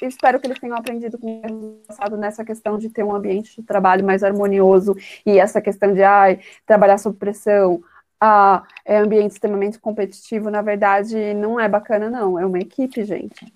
Eu 0.00 0.08
espero 0.08 0.38
que 0.38 0.46
eles 0.46 0.60
tenham 0.60 0.76
aprendido 0.76 1.18
com 1.18 1.40
o 1.40 1.80
passado 1.88 2.16
nessa 2.16 2.44
questão 2.44 2.78
de 2.78 2.88
ter 2.88 3.02
um 3.02 3.14
ambiente 3.14 3.56
de 3.56 3.66
trabalho 3.66 4.04
mais 4.04 4.22
harmonioso 4.22 4.94
e 5.24 5.38
essa 5.38 5.60
questão 5.60 5.92
de 5.92 6.02
ai, 6.02 6.38
trabalhar 6.64 6.98
sob 6.98 7.16
pressão, 7.18 7.82
ah, 8.20 8.62
é 8.84 8.98
ambiente 8.98 9.32
extremamente 9.32 9.80
competitivo, 9.80 10.48
na 10.48 10.62
verdade, 10.62 11.34
não 11.34 11.58
é 11.58 11.68
bacana, 11.68 12.08
não. 12.08 12.38
É 12.38 12.46
uma 12.46 12.60
equipe, 12.60 13.04
gente. 13.04 13.52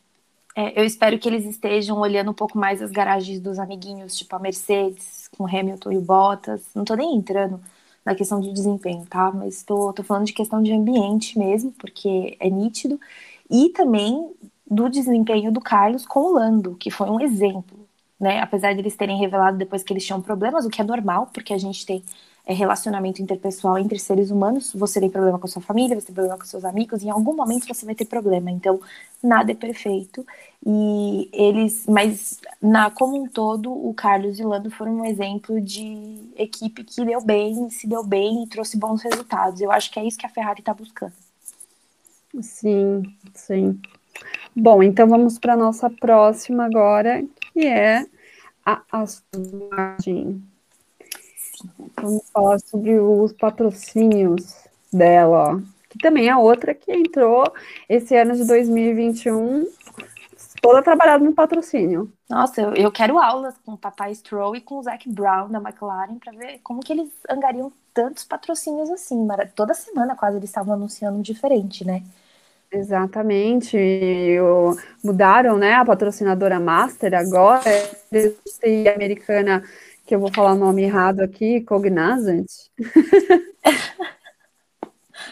É, 0.56 0.80
eu 0.80 0.84
espero 0.84 1.18
que 1.18 1.28
eles 1.28 1.44
estejam 1.44 1.98
olhando 1.98 2.30
um 2.30 2.34
pouco 2.34 2.58
mais 2.58 2.82
as 2.82 2.90
garagens 2.90 3.40
dos 3.40 3.58
amiguinhos, 3.58 4.16
tipo 4.16 4.34
a 4.34 4.38
Mercedes, 4.38 5.28
com 5.36 5.46
Hamilton 5.46 5.92
e 5.92 5.98
o 5.98 6.00
Bottas. 6.00 6.62
Não 6.74 6.84
tô 6.84 6.94
nem 6.94 7.14
entrando 7.16 7.60
na 8.04 8.14
questão 8.14 8.40
de 8.40 8.52
desempenho, 8.52 9.06
tá? 9.06 9.30
Mas 9.30 9.58
estou 9.58 9.94
falando 10.04 10.26
de 10.26 10.32
questão 10.32 10.62
de 10.62 10.72
ambiente 10.72 11.38
mesmo, 11.38 11.72
porque 11.72 12.36
é 12.40 12.50
nítido, 12.50 12.98
e 13.48 13.70
também 13.70 14.34
do 14.66 14.88
desempenho 14.88 15.52
do 15.52 15.60
Carlos 15.60 16.06
com 16.06 16.20
o 16.20 16.32
Lando, 16.34 16.76
que 16.76 16.90
foi 16.90 17.08
um 17.10 17.20
exemplo, 17.20 17.88
né? 18.18 18.40
Apesar 18.40 18.72
de 18.74 18.80
eles 18.80 18.96
terem 18.96 19.18
revelado 19.18 19.56
depois 19.58 19.82
que 19.82 19.92
eles 19.92 20.04
tinham 20.04 20.20
problemas, 20.22 20.64
o 20.64 20.70
que 20.70 20.80
é 20.80 20.84
normal, 20.84 21.28
porque 21.32 21.52
a 21.52 21.58
gente 21.58 21.84
tem 21.86 22.02
é, 22.50 22.52
relacionamento 22.52 23.22
interpessoal 23.22 23.78
entre 23.78 23.96
seres 23.96 24.30
humanos, 24.30 24.72
você 24.74 24.98
tem 24.98 25.08
problema 25.08 25.38
com 25.38 25.46
sua 25.46 25.62
família, 25.62 25.98
você 25.98 26.06
tem 26.06 26.14
problema 26.14 26.36
com 26.36 26.44
seus 26.44 26.64
amigos, 26.64 27.02
em 27.02 27.08
algum 27.08 27.34
momento 27.34 27.68
você 27.68 27.86
vai 27.86 27.94
ter 27.94 28.06
problema. 28.06 28.50
Então, 28.50 28.80
nada 29.22 29.52
é 29.52 29.54
perfeito. 29.54 30.26
E 30.66 31.30
eles, 31.32 31.86
mas 31.86 32.40
na 32.60 32.90
como 32.90 33.22
um 33.22 33.28
todo, 33.28 33.72
o 33.72 33.94
Carlos 33.94 34.40
e 34.40 34.44
o 34.44 34.48
Lando 34.48 34.68
foram 34.68 34.96
um 34.96 35.04
exemplo 35.04 35.60
de 35.60 36.28
equipe 36.36 36.82
que 36.82 37.04
deu 37.04 37.20
bem, 37.20 37.70
se 37.70 37.86
deu 37.86 38.02
bem 38.04 38.42
e 38.42 38.48
trouxe 38.48 38.76
bons 38.76 39.00
resultados. 39.02 39.60
Eu 39.60 39.70
acho 39.70 39.90
que 39.90 40.00
é 40.00 40.04
isso 40.04 40.18
que 40.18 40.26
a 40.26 40.30
Ferrari 40.30 40.58
está 40.58 40.74
buscando. 40.74 41.12
Sim, 42.42 43.02
sim. 43.32 43.80
Bom, 44.56 44.82
então 44.82 45.08
vamos 45.08 45.38
para 45.38 45.54
a 45.54 45.56
nossa 45.56 45.88
próxima 45.88 46.64
agora, 46.64 47.24
que 47.52 47.64
é 47.64 48.06
a 48.66 48.82
Aston 48.90 49.68
Martin. 49.70 50.49
Vamos 52.00 52.22
falar 52.32 52.58
sobre 52.60 52.98
os 52.98 53.32
patrocínios 53.32 54.54
dela, 54.92 55.54
ó, 55.54 55.60
que 55.88 55.98
também 55.98 56.28
é 56.28 56.36
outra 56.36 56.74
que 56.74 56.92
entrou 56.92 57.44
esse 57.88 58.16
ano 58.16 58.34
de 58.34 58.44
2021 58.46 59.66
toda 60.60 60.82
trabalhada 60.82 61.24
no 61.24 61.32
patrocínio. 61.32 62.12
Nossa, 62.28 62.60
eu, 62.60 62.74
eu 62.74 62.92
quero 62.92 63.18
aulas 63.18 63.54
com 63.64 63.72
o 63.72 63.78
Papai 63.78 64.14
Stroll 64.14 64.56
e 64.56 64.60
com 64.60 64.78
o 64.78 64.82
Zac 64.82 65.08
Brown 65.08 65.48
da 65.48 65.58
McLaren 65.58 66.18
para 66.18 66.32
ver 66.32 66.60
como 66.62 66.80
que 66.80 66.92
eles 66.92 67.10
angariam 67.28 67.72
tantos 67.92 68.24
patrocínios 68.24 68.90
assim. 68.90 69.26
Toda 69.54 69.74
semana 69.74 70.14
quase 70.14 70.36
eles 70.36 70.50
estavam 70.50 70.74
anunciando 70.74 71.18
um 71.18 71.22
diferente, 71.22 71.84
né? 71.84 72.02
Exatamente. 72.70 73.76
Mudaram, 75.02 75.58
né, 75.58 75.74
a 75.74 75.84
patrocinadora 75.84 76.60
Master 76.60 77.14
agora. 77.14 77.62
E 78.62 78.88
a 78.88 78.94
americana 78.94 79.64
que 80.10 80.14
eu 80.16 80.18
vou 80.18 80.32
falar 80.32 80.54
o 80.54 80.58
nome 80.58 80.82
errado 80.82 81.20
aqui, 81.20 81.60
Cognizant. 81.60 82.46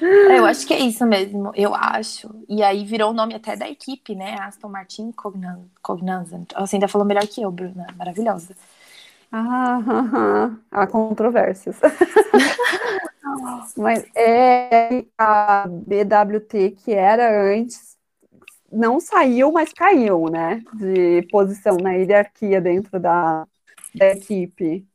É, 0.00 0.38
eu 0.38 0.44
acho 0.44 0.64
que 0.64 0.74
é 0.74 0.78
isso 0.78 1.04
mesmo, 1.04 1.50
eu 1.56 1.74
acho. 1.74 2.28
E 2.48 2.62
aí 2.62 2.84
virou 2.84 3.10
o 3.10 3.14
nome 3.14 3.34
até 3.34 3.56
da 3.56 3.68
equipe, 3.68 4.14
né? 4.14 4.36
Aston 4.38 4.68
Martin 4.68 5.12
Cognizant. 5.82 6.52
Você 6.56 6.76
ainda 6.76 6.86
falou 6.86 7.04
melhor 7.04 7.26
que 7.26 7.42
eu, 7.42 7.50
Bruna. 7.50 7.86
Maravilhosa. 7.96 8.54
Ah, 9.32 10.50
há 10.70 10.86
controvérsias. 10.86 11.80
Mas 13.76 14.04
é 14.14 15.04
a 15.16 15.66
BWT 15.66 16.76
que 16.76 16.92
era 16.92 17.52
antes 17.52 17.96
não 18.70 19.00
saiu, 19.00 19.50
mas 19.50 19.72
caiu, 19.72 20.26
né? 20.26 20.62
De 20.74 21.22
posição 21.30 21.76
na 21.78 21.92
hierarquia 21.92 22.60
dentro 22.60 23.00
da, 23.00 23.46
da 23.94 24.12
equipe. 24.12 24.86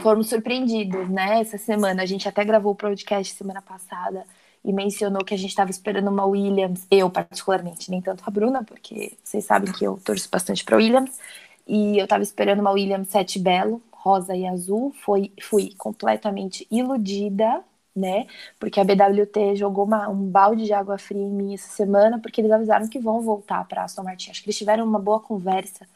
Fomos 0.00 0.28
surpreendidos, 0.28 1.08
né? 1.08 1.40
Essa 1.40 1.58
semana. 1.58 2.02
A 2.02 2.06
gente 2.06 2.28
até 2.28 2.44
gravou 2.44 2.72
o 2.72 2.76
podcast 2.76 3.34
semana 3.34 3.62
passada 3.62 4.24
e 4.64 4.72
mencionou 4.72 5.24
que 5.24 5.32
a 5.32 5.38
gente 5.38 5.50
estava 5.50 5.70
esperando 5.70 6.10
uma 6.10 6.24
Williams, 6.26 6.86
eu 6.90 7.08
particularmente, 7.08 7.88
nem 7.88 8.02
tanto 8.02 8.24
a 8.26 8.30
Bruna, 8.30 8.64
porque 8.64 9.16
vocês 9.22 9.44
sabem 9.44 9.72
que 9.72 9.84
eu 9.84 9.96
torço 10.04 10.28
bastante 10.28 10.64
para 10.64 10.76
Williams, 10.76 11.18
e 11.66 11.96
eu 11.98 12.04
estava 12.04 12.24
esperando 12.24 12.60
uma 12.60 12.72
Williams 12.72 13.08
7 13.08 13.38
Belo, 13.38 13.80
rosa 13.92 14.34
e 14.34 14.44
azul, 14.44 14.92
foi, 15.04 15.32
fui 15.40 15.72
completamente 15.78 16.66
iludida, 16.68 17.62
né? 17.94 18.26
Porque 18.58 18.80
a 18.80 18.84
BWT 18.84 19.54
jogou 19.54 19.84
uma, 19.84 20.08
um 20.08 20.28
balde 20.28 20.64
de 20.64 20.72
água 20.72 20.98
fria 20.98 21.22
em 21.22 21.30
mim 21.30 21.54
essa 21.54 21.68
semana, 21.68 22.18
porque 22.18 22.40
eles 22.40 22.50
avisaram 22.50 22.88
que 22.88 22.98
vão 22.98 23.22
voltar 23.22 23.64
para 23.68 23.84
Aston 23.84 24.02
Martin. 24.02 24.30
Acho 24.30 24.42
que 24.42 24.48
eles 24.48 24.58
tiveram 24.58 24.84
uma 24.84 24.98
boa 24.98 25.20
conversa 25.20 25.86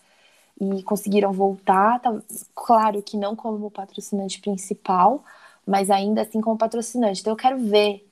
e 0.61 0.83
conseguiram 0.83 1.33
voltar. 1.33 2.01
Tá, 2.01 2.21
claro 2.55 3.03
que 3.03 3.17
não 3.17 3.35
como 3.35 3.71
patrocinante 3.71 4.41
principal, 4.41 5.25
mas 5.67 5.91
ainda 5.91 6.23
assim 6.23 6.41
como 6.41 6.59
patrocinante. 6.59 7.21
Então 7.21 7.33
eu 7.33 7.37
quero 7.37 7.59
ver 7.59 8.07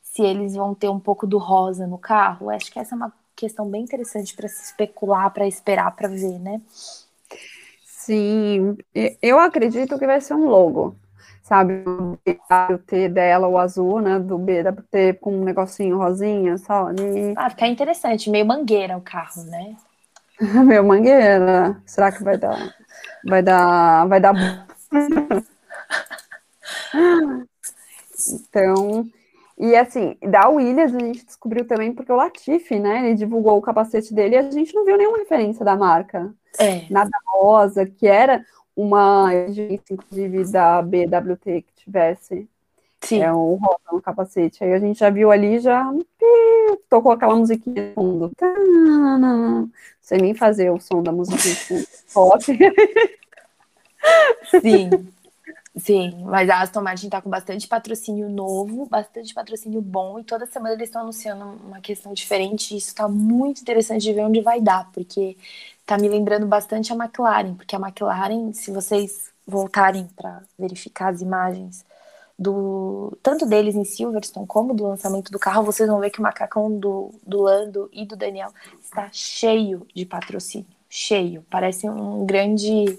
se 0.00 0.22
eles 0.22 0.54
vão 0.54 0.74
ter 0.74 0.88
um 0.88 1.00
pouco 1.00 1.26
do 1.26 1.38
rosa 1.38 1.86
no 1.86 1.98
carro. 1.98 2.50
Acho 2.50 2.70
que 2.70 2.78
essa 2.78 2.94
é 2.94 2.96
uma 2.96 3.12
questão 3.34 3.68
bem 3.68 3.82
interessante 3.82 4.34
para 4.34 4.48
se 4.48 4.62
especular, 4.62 5.32
para 5.32 5.46
esperar, 5.46 5.94
para 5.94 6.08
ver, 6.08 6.38
né? 6.38 6.60
Sim, 7.84 8.76
eu 9.20 9.38
acredito 9.38 9.98
que 9.98 10.06
vai 10.06 10.20
ser 10.20 10.34
um 10.34 10.46
logo, 10.46 10.96
sabe? 11.42 11.84
O 11.86 12.18
BWT 12.24 13.08
dela, 13.10 13.46
o 13.46 13.58
azul, 13.58 14.00
né? 14.00 14.18
Do 14.18 14.38
BWT 14.38 15.18
com 15.20 15.36
um 15.36 15.44
negocinho 15.44 15.98
rosinha 15.98 16.56
só. 16.56 16.90
E... 16.90 17.34
Ah, 17.36 17.50
fica 17.50 17.66
interessante, 17.66 18.30
meio 18.30 18.46
mangueira 18.46 18.96
o 18.96 19.02
carro, 19.02 19.44
né? 19.44 19.76
meio 20.64 20.84
mangueira. 20.84 21.80
Será 21.86 22.12
que 22.12 22.22
vai 22.22 22.36
dar? 22.36 22.74
Vai 23.24 23.42
dar. 23.42 24.06
Vai 24.06 24.20
dar. 24.20 24.66
então, 28.28 29.06
e 29.58 29.74
assim, 29.74 30.16
da 30.22 30.48
Williams 30.48 30.94
a 30.94 30.98
gente 30.98 31.24
descobriu 31.24 31.66
também 31.66 31.92
porque 31.92 32.12
o 32.12 32.16
Latifi, 32.16 32.78
né? 32.78 33.06
Ele 33.06 33.14
divulgou 33.14 33.58
o 33.58 33.62
capacete 33.62 34.14
dele 34.14 34.36
e 34.36 34.38
a 34.38 34.50
gente 34.50 34.72
não 34.74 34.84
viu 34.84 34.96
nenhuma 34.96 35.18
referência 35.18 35.64
da 35.64 35.76
marca. 35.76 36.32
É. 36.58 36.84
Nada 36.88 37.10
rosa, 37.26 37.84
que 37.84 38.06
era 38.06 38.44
uma 38.76 39.30
inclusive, 39.90 40.44
da 40.52 40.80
BWT 40.80 41.62
que 41.62 41.74
tivesse 41.74 42.48
Sim. 43.00 43.22
É 43.22 43.32
o 43.32 43.54
rosa 43.54 43.78
no 43.92 44.02
capacete. 44.02 44.62
Aí 44.62 44.72
a 44.72 44.78
gente 44.78 44.98
já 44.98 45.10
viu 45.10 45.30
ali, 45.30 45.58
já 45.58 45.92
tocou 46.88 47.12
aquela 47.12 47.36
musiquinha 47.36 47.88
no 47.88 47.94
fundo. 47.94 48.32
Não 48.40 49.70
sei 50.00 50.18
nem 50.18 50.34
fazer 50.34 50.70
o 50.70 50.80
som 50.80 51.02
da 51.02 51.12
musiquinha 51.12 51.84
pop. 52.12 52.44
Sim. 54.60 55.08
Sim, 55.76 56.24
mas 56.24 56.50
a 56.50 56.60
Aston 56.60 56.82
Martin 56.82 57.08
tá 57.08 57.22
com 57.22 57.30
bastante 57.30 57.68
patrocínio 57.68 58.28
novo, 58.28 58.86
bastante 58.86 59.32
patrocínio 59.32 59.80
bom, 59.80 60.18
e 60.18 60.24
toda 60.24 60.44
semana 60.44 60.74
eles 60.74 60.88
estão 60.88 61.02
anunciando 61.02 61.44
uma 61.44 61.80
questão 61.80 62.12
diferente, 62.12 62.74
e 62.74 62.78
isso 62.78 62.94
tá 62.94 63.06
muito 63.06 63.60
interessante 63.60 64.02
de 64.02 64.12
ver 64.12 64.22
onde 64.22 64.40
vai 64.40 64.60
dar, 64.60 64.90
porque 64.90 65.36
tá 65.86 65.96
me 65.96 66.08
lembrando 66.08 66.46
bastante 66.46 66.92
a 66.92 66.96
McLaren, 66.96 67.54
porque 67.54 67.76
a 67.76 67.78
McLaren, 67.78 68.52
se 68.52 68.72
vocês 68.72 69.30
voltarem 69.46 70.08
para 70.16 70.42
verificar 70.58 71.12
as 71.12 71.20
imagens 71.20 71.84
do 72.38 73.18
tanto 73.22 73.44
deles 73.44 73.74
em 73.74 73.84
Silverstone 73.84 74.46
como 74.46 74.72
do 74.72 74.84
lançamento 74.84 75.32
do 75.32 75.38
carro, 75.38 75.64
vocês 75.64 75.88
vão 75.88 75.98
ver 75.98 76.10
que 76.10 76.20
o 76.20 76.22
macacão 76.22 76.78
do, 76.78 77.12
do 77.26 77.42
Lando 77.42 77.88
e 77.92 78.06
do 78.06 78.14
Daniel 78.14 78.52
está 78.80 79.08
cheio 79.12 79.86
de 79.92 80.06
patrocínio, 80.06 80.68
cheio, 80.88 81.44
parece 81.50 81.88
um 81.88 82.24
grande 82.24 82.98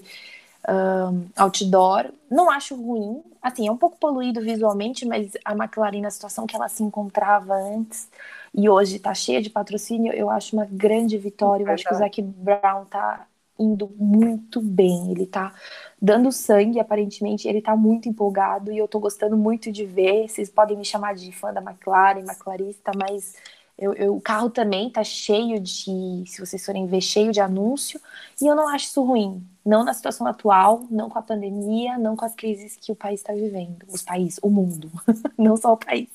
um, 0.68 1.26
outdoor. 1.36 2.10
Não 2.30 2.50
acho 2.50 2.74
ruim, 2.74 3.22
assim, 3.40 3.66
é 3.66 3.72
um 3.72 3.76
pouco 3.76 3.98
poluído 3.98 4.40
visualmente, 4.40 5.06
mas 5.06 5.32
a 5.44 5.52
McLaren, 5.52 6.02
na 6.02 6.10
situação 6.10 6.46
que 6.46 6.54
ela 6.54 6.68
se 6.68 6.82
encontrava 6.82 7.54
antes 7.54 8.08
e 8.52 8.68
hoje 8.68 8.96
está 8.96 9.14
cheia 9.14 9.40
de 9.40 9.48
patrocínio, 9.48 10.12
eu 10.12 10.28
acho 10.28 10.54
uma 10.54 10.66
grande 10.66 11.16
vitória. 11.16 11.64
Eu 11.64 11.72
acho 11.72 11.84
que 11.84 11.94
o 11.94 11.98
Zac 11.98 12.20
Brown 12.20 12.82
está 12.82 13.26
indo 13.58 13.90
muito 13.96 14.60
bem, 14.60 15.10
ele 15.10 15.24
está 15.24 15.52
dando 16.00 16.32
sangue, 16.32 16.80
aparentemente, 16.80 17.46
ele 17.48 17.58
está 17.58 17.76
muito 17.76 18.08
empolgado 18.08 18.72
e 18.72 18.78
eu 18.78 18.86
estou 18.86 19.00
gostando 19.00 19.36
muito 19.36 19.70
de 19.72 19.84
ver. 19.84 20.28
Vocês 20.28 20.48
podem 20.50 20.76
me 20.76 20.84
chamar 20.84 21.14
de 21.14 21.30
fã 21.32 21.52
da 21.52 21.60
McLaren, 21.60 22.20
McLarista, 22.20 22.92
mas 22.96 23.36
eu, 23.78 23.94
eu, 23.94 24.16
o 24.16 24.20
carro 24.20 24.50
também 24.50 24.88
está 24.88 25.02
cheio 25.04 25.58
de, 25.60 26.24
se 26.26 26.38
vocês 26.38 26.64
forem 26.64 26.86
ver, 26.86 27.00
cheio 27.00 27.32
de 27.32 27.40
anúncio, 27.40 28.00
e 28.40 28.46
eu 28.46 28.54
não 28.54 28.68
acho 28.68 28.86
isso 28.86 29.02
ruim. 29.02 29.46
Não 29.64 29.84
na 29.84 29.94
situação 29.94 30.26
atual, 30.26 30.86
não 30.90 31.08
com 31.10 31.18
a 31.18 31.22
pandemia, 31.22 31.98
não 31.98 32.16
com 32.16 32.24
as 32.24 32.34
crises 32.34 32.76
que 32.76 32.92
o 32.92 32.96
país 32.96 33.20
está 33.20 33.32
vivendo. 33.32 33.84
Os 33.88 34.02
países, 34.02 34.38
o 34.42 34.50
mundo, 34.50 34.90
não 35.38 35.56
só 35.56 35.72
o 35.72 35.76
país. 35.76 36.08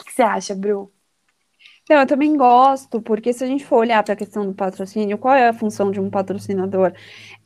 O 0.00 0.04
que 0.04 0.12
você 0.12 0.22
acha, 0.22 0.54
Bru? 0.54 0.90
Eu 1.88 2.06
também 2.06 2.36
gosto, 2.36 3.00
porque 3.02 3.32
se 3.32 3.44
a 3.44 3.46
gente 3.46 3.64
for 3.64 3.76
olhar 3.78 4.02
para 4.02 4.14
a 4.14 4.16
questão 4.16 4.46
do 4.46 4.54
patrocínio, 4.54 5.18
qual 5.18 5.34
é 5.34 5.48
a 5.48 5.52
função 5.52 5.90
de 5.90 6.00
um 6.00 6.08
patrocinador? 6.10 6.92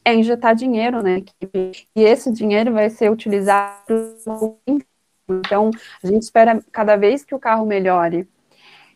É 0.05 0.15
injetar 0.15 0.55
dinheiro 0.55 1.03
na 1.03 1.19
equipe, 1.19 1.89
e 1.97 2.03
esse 2.03 2.33
dinheiro 2.33 2.73
vai 2.73 2.89
ser 2.89 3.11
utilizado. 3.11 4.57
Então, 5.29 5.71
a 6.03 6.07
gente 6.07 6.23
espera 6.23 6.63
cada 6.73 6.97
vez 6.97 7.25
que 7.25 7.35
o 7.35 7.39
carro 7.39 7.67
melhore, 7.67 8.29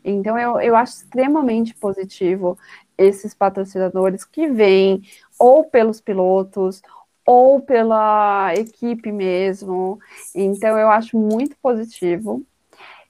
então, 0.05 0.39
eu, 0.39 0.61
eu 0.61 0.77
acho 0.77 0.95
extremamente 0.95 1.75
positivo 1.75 2.59
esses 2.99 3.35
patrocinadores 3.35 4.25
que 4.25 4.49
vêm 4.49 5.03
ou 5.39 5.65
pelos 5.65 6.01
pilotos 6.01 6.83
ou 7.25 7.61
pela 7.61 8.53
equipe 8.55 9.13
mesmo. 9.13 9.99
Então, 10.35 10.77
eu 10.79 10.91
acho 10.91 11.17
muito 11.19 11.57
positivo. 11.63 12.45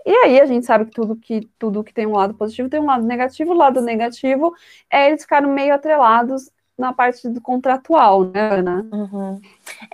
E 0.05 0.11
aí 0.11 0.41
a 0.41 0.47
gente 0.47 0.67
sabe 0.67 0.87
que 0.87 0.93
tudo 0.93 1.17
que 1.17 1.49
tudo 1.59 1.85
que 1.85 1.95
tem 1.95 2.07
um 2.07 2.17
lado 2.17 2.35
positivo 2.35 2.69
tem 2.69 2.81
um 2.81 2.87
lado 2.87 3.05
negativo. 3.05 3.53
O 3.53 3.57
lado 3.57 3.81
negativo 3.81 4.55
é 4.91 5.09
eles 5.09 5.23
ficaram 5.23 5.53
meio 5.53 5.75
atrelados 5.75 6.51
na 6.77 6.93
parte 6.93 7.29
do 7.29 7.41
contratual, 7.41 8.25
né, 8.25 8.59
Ana? 8.59 8.87
Uhum. 8.93 9.41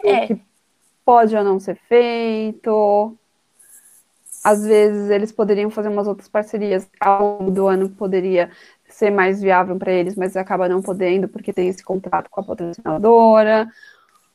É. 0.04 0.26
Que 0.26 0.40
pode 1.04 1.36
ou 1.36 1.44
não 1.44 1.60
ser 1.60 1.76
feito 1.88 3.16
às 4.44 4.64
vezes 4.64 5.10
eles 5.10 5.32
poderiam 5.32 5.70
fazer 5.70 5.88
umas 5.88 6.06
outras 6.06 6.28
parcerias 6.28 6.88
ao 7.00 7.38
longo 7.38 7.50
do 7.50 7.66
ano 7.66 7.88
poderia 7.90 8.50
ser 8.88 9.10
mais 9.10 9.42
viável 9.42 9.76
para 9.76 9.92
eles, 9.92 10.16
mas 10.16 10.36
acaba 10.36 10.68
não 10.68 10.80
podendo 10.80 11.28
porque 11.28 11.52
tem 11.52 11.68
esse 11.68 11.82
contrato 11.84 12.30
com 12.30 12.40
a 12.40 12.44
patrocinadora. 12.44 13.68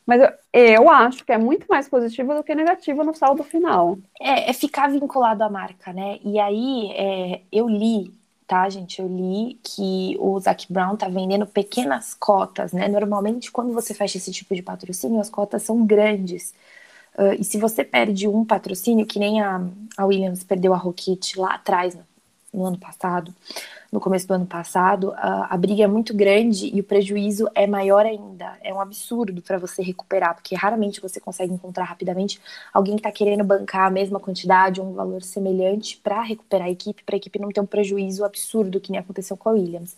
Mas 0.05 0.21
eu, 0.21 0.29
eu, 0.53 0.89
acho 0.89 1.23
que 1.23 1.31
é 1.31 1.37
muito 1.37 1.65
mais 1.69 1.87
positivo 1.87 2.33
do 2.33 2.43
que 2.43 2.53
negativo 2.53 3.03
no 3.03 3.13
saldo 3.13 3.43
final. 3.43 3.97
É, 4.19 4.49
é 4.49 4.53
ficar 4.53 4.89
vinculado 4.89 5.43
à 5.43 5.49
marca, 5.49 5.93
né? 5.93 6.19
E 6.23 6.39
aí 6.39 6.91
é, 6.91 7.41
eu 7.51 7.69
li, 7.69 8.13
tá, 8.45 8.69
gente? 8.69 8.99
Eu 9.01 9.07
li 9.07 9.59
que 9.63 10.17
o 10.19 10.39
Zac 10.39 10.71
Brown 10.71 10.97
tá 10.97 11.07
vendendo 11.07 11.47
pequenas 11.47 12.13
cotas, 12.13 12.73
né? 12.73 12.87
Normalmente, 12.87 13.51
quando 13.51 13.73
você 13.73 13.93
fecha 13.93 14.17
esse 14.17 14.31
tipo 14.31 14.53
de 14.53 14.61
patrocínio, 14.61 15.19
as 15.19 15.29
cotas 15.29 15.63
são 15.63 15.85
grandes. 15.85 16.53
Uh, 17.17 17.33
e 17.39 17.43
se 17.43 17.57
você 17.57 17.83
perde 17.83 18.27
um 18.27 18.43
patrocínio, 18.43 19.05
que 19.05 19.19
nem 19.19 19.41
a, 19.41 19.61
a 19.97 20.05
Williams 20.05 20.43
perdeu 20.43 20.73
a 20.73 20.77
Rocket 20.77 21.35
lá 21.37 21.55
atrás, 21.55 21.95
no, 21.95 22.03
no 22.53 22.65
ano 22.65 22.77
passado, 22.77 23.33
no 23.93 23.99
começo 23.99 24.27
do 24.27 24.33
ano 24.33 24.47
passado, 24.47 25.13
a, 25.15 25.53
a 25.53 25.55
briga 25.55 25.83
é 25.83 25.87
muito 25.87 26.15
grande 26.15 26.67
e 26.73 26.79
o 26.79 26.83
prejuízo 26.83 27.47
é 27.53 27.67
maior 27.67 28.07
ainda. 28.07 28.57
É 28.63 28.73
um 28.73 28.81
absurdo 28.81 29.39
para 29.39 29.59
você 29.59 29.83
recuperar, 29.83 30.33
porque 30.33 30.55
raramente 30.55 30.99
você 30.99 31.19
consegue 31.19 31.53
encontrar 31.53 31.83
rapidamente 31.83 32.41
alguém 32.73 32.95
que 32.95 33.01
está 33.01 33.11
querendo 33.11 33.43
bancar 33.43 33.85
a 33.85 33.91
mesma 33.91 34.19
quantidade 34.19 34.81
um 34.81 34.93
valor 34.93 35.21
semelhante 35.21 35.95
para 36.03 36.23
recuperar 36.23 36.69
a 36.69 36.71
equipe, 36.71 37.03
para 37.03 37.15
a 37.15 37.17
equipe 37.17 37.37
não 37.37 37.49
ter 37.49 37.61
um 37.61 37.67
prejuízo 37.67 38.25
absurdo 38.25 38.81
que 38.81 38.91
nem 38.91 38.99
aconteceu 38.99 39.37
com 39.37 39.49
a 39.49 39.51
Williams. 39.51 39.95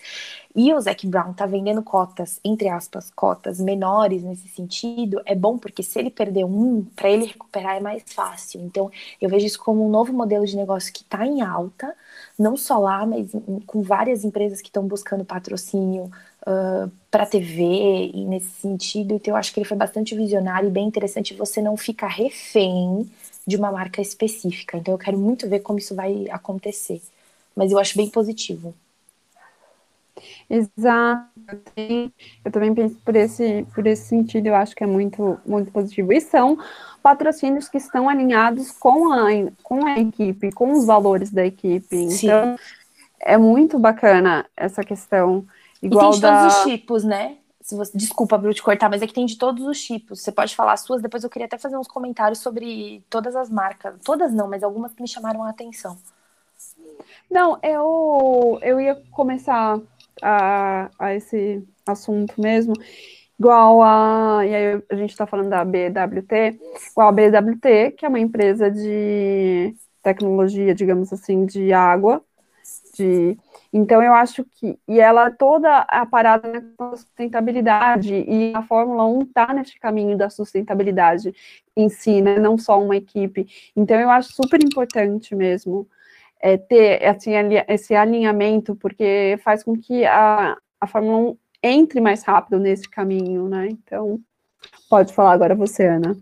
E 0.53 0.73
o 0.73 0.81
Zac 0.81 1.07
Brown 1.07 1.31
tá 1.31 1.45
vendendo 1.45 1.81
cotas, 1.81 2.37
entre 2.43 2.67
aspas, 2.67 3.09
cotas 3.15 3.61
menores 3.61 4.23
nesse 4.23 4.49
sentido, 4.49 5.21
é 5.25 5.35
bom 5.35 5.57
porque 5.57 5.81
se 5.81 5.97
ele 5.97 6.09
perder 6.09 6.43
um, 6.43 6.85
para 6.97 7.09
ele 7.09 7.27
recuperar 7.27 7.77
é 7.77 7.79
mais 7.79 8.03
fácil. 8.07 8.59
Então, 8.59 8.91
eu 9.21 9.29
vejo 9.29 9.45
isso 9.45 9.59
como 9.59 9.85
um 9.85 9.89
novo 9.89 10.11
modelo 10.11 10.45
de 10.45 10.57
negócio 10.57 10.91
que 10.91 11.01
está 11.01 11.25
em 11.25 11.41
alta, 11.41 11.95
não 12.37 12.57
só 12.57 12.77
lá, 12.77 13.05
mas 13.05 13.31
com 13.65 13.84
várias 13.85 14.23
empresas 14.23 14.61
que 14.61 14.67
estão 14.67 14.85
buscando 14.87 15.23
patrocínio 15.23 16.11
uh, 16.41 16.91
para 17.09 17.25
TV 17.25 18.11
e 18.13 18.25
nesse 18.25 18.49
sentido. 18.61 19.13
Então, 19.13 19.33
eu 19.33 19.37
acho 19.37 19.53
que 19.53 19.59
ele 19.59 19.67
foi 19.67 19.77
bastante 19.77 20.15
visionário 20.15 20.67
e 20.67 20.71
bem 20.71 20.87
interessante 20.87 21.33
você 21.33 21.61
não 21.61 21.77
ficar 21.77 22.07
refém 22.07 23.09
de 23.47 23.55
uma 23.55 23.71
marca 23.71 24.01
específica. 24.01 24.77
Então, 24.77 24.93
eu 24.93 24.97
quero 24.97 25.17
muito 25.17 25.47
ver 25.47 25.59
como 25.59 25.79
isso 25.79 25.95
vai 25.95 26.27
acontecer. 26.29 27.01
Mas 27.55 27.71
eu 27.71 27.79
acho 27.79 27.95
bem 27.95 28.09
positivo. 28.09 28.73
Exato. 30.49 31.29
Eu 32.43 32.51
também 32.51 32.73
penso 32.73 32.95
por 33.03 33.15
esse, 33.15 33.65
por 33.73 33.85
esse 33.85 34.07
sentido, 34.07 34.47
eu 34.47 34.55
acho 34.55 34.75
que 34.75 34.83
é 34.83 34.87
muito, 34.87 35.39
muito 35.45 35.71
positivo. 35.71 36.13
E 36.13 36.21
são 36.21 36.57
patrocínios 37.01 37.67
que 37.67 37.77
estão 37.77 38.09
alinhados 38.09 38.71
com 38.71 39.11
a, 39.11 39.27
com 39.63 39.85
a 39.85 39.99
equipe, 39.99 40.51
com 40.51 40.71
os 40.71 40.85
valores 40.85 41.31
da 41.31 41.45
equipe. 41.45 42.09
Sim. 42.11 42.29
É 43.25 43.37
muito 43.37 43.79
bacana 43.79 44.45
essa 44.55 44.83
questão. 44.83 45.43
Igual 45.81 46.09
e 46.09 46.11
tem 46.11 46.15
de 46.15 46.21
da... 46.21 46.41
todos 46.41 46.57
os 46.57 46.63
tipos, 46.63 47.03
né? 47.03 47.37
Se 47.59 47.75
você, 47.75 47.97
desculpa, 47.97 48.37
Bru, 48.37 48.53
te 48.53 48.61
cortar, 48.61 48.87
mas 48.87 49.01
é 49.01 49.07
que 49.07 49.13
tem 49.13 49.25
de 49.25 49.39
todos 49.39 49.65
os 49.65 49.83
tipos. 49.83 50.21
Você 50.21 50.31
pode 50.31 50.55
falar 50.55 50.73
as 50.73 50.81
suas, 50.81 51.01
depois 51.01 51.23
eu 51.23 51.29
queria 51.31 51.47
até 51.47 51.57
fazer 51.57 51.75
uns 51.75 51.87
comentários 51.87 52.37
sobre 52.37 53.03
todas 53.09 53.35
as 53.35 53.49
marcas. 53.49 53.95
Todas 54.05 54.31
não, 54.31 54.47
mas 54.47 54.61
algumas 54.61 54.93
que 54.93 55.01
me 55.01 55.07
chamaram 55.07 55.41
a 55.41 55.49
atenção. 55.49 55.97
Não, 57.29 57.57
eu, 57.63 58.59
eu 58.61 58.79
ia 58.79 58.95
começar 59.09 59.79
a, 60.21 60.91
a 60.99 61.15
esse 61.15 61.67
assunto 61.83 62.39
mesmo, 62.39 62.73
igual 63.39 63.81
a. 63.81 64.45
E 64.45 64.53
aí 64.53 64.83
a 64.87 64.95
gente 64.95 65.09
está 65.09 65.25
falando 65.25 65.49
da 65.49 65.65
BWT, 65.65 66.59
igual 66.91 67.07
a 67.07 67.11
BWT, 67.11 67.95
que 67.97 68.05
é 68.05 68.07
uma 68.07 68.19
empresa 68.19 68.69
de 68.69 69.75
tecnologia, 70.03 70.75
digamos 70.75 71.11
assim, 71.11 71.47
de 71.47 71.73
água. 71.73 72.23
De, 72.95 73.37
então 73.73 74.01
eu 74.01 74.13
acho 74.13 74.43
que. 74.45 74.79
E 74.87 74.99
ela 74.99 75.29
toda 75.29 75.79
a 75.79 76.05
parada 76.05 76.63
na 76.79 76.95
sustentabilidade, 76.95 78.13
e 78.15 78.53
a 78.55 78.61
Fórmula 78.61 79.05
1 79.05 79.23
está 79.23 79.53
nesse 79.53 79.77
caminho 79.79 80.17
da 80.17 80.29
sustentabilidade 80.29 81.33
em 81.75 81.89
si, 81.89 82.21
né? 82.21 82.39
Não 82.39 82.57
só 82.57 82.81
uma 82.81 82.95
equipe. 82.95 83.47
Então 83.75 83.99
eu 83.99 84.09
acho 84.09 84.33
super 84.33 84.63
importante 84.63 85.35
mesmo 85.35 85.87
é, 86.39 86.57
ter 86.57 87.05
assim, 87.05 87.31
esse 87.67 87.95
alinhamento, 87.95 88.75
porque 88.75 89.37
faz 89.43 89.63
com 89.63 89.75
que 89.75 90.05
a, 90.05 90.57
a 90.79 90.87
Fórmula 90.87 91.31
1 91.31 91.37
entre 91.63 91.99
mais 91.99 92.23
rápido 92.23 92.59
nesse 92.59 92.87
caminho, 92.89 93.49
né? 93.49 93.67
Então, 93.69 94.19
pode 94.89 95.13
falar 95.13 95.33
agora 95.33 95.55
você, 95.55 95.87
Ana. 95.87 96.15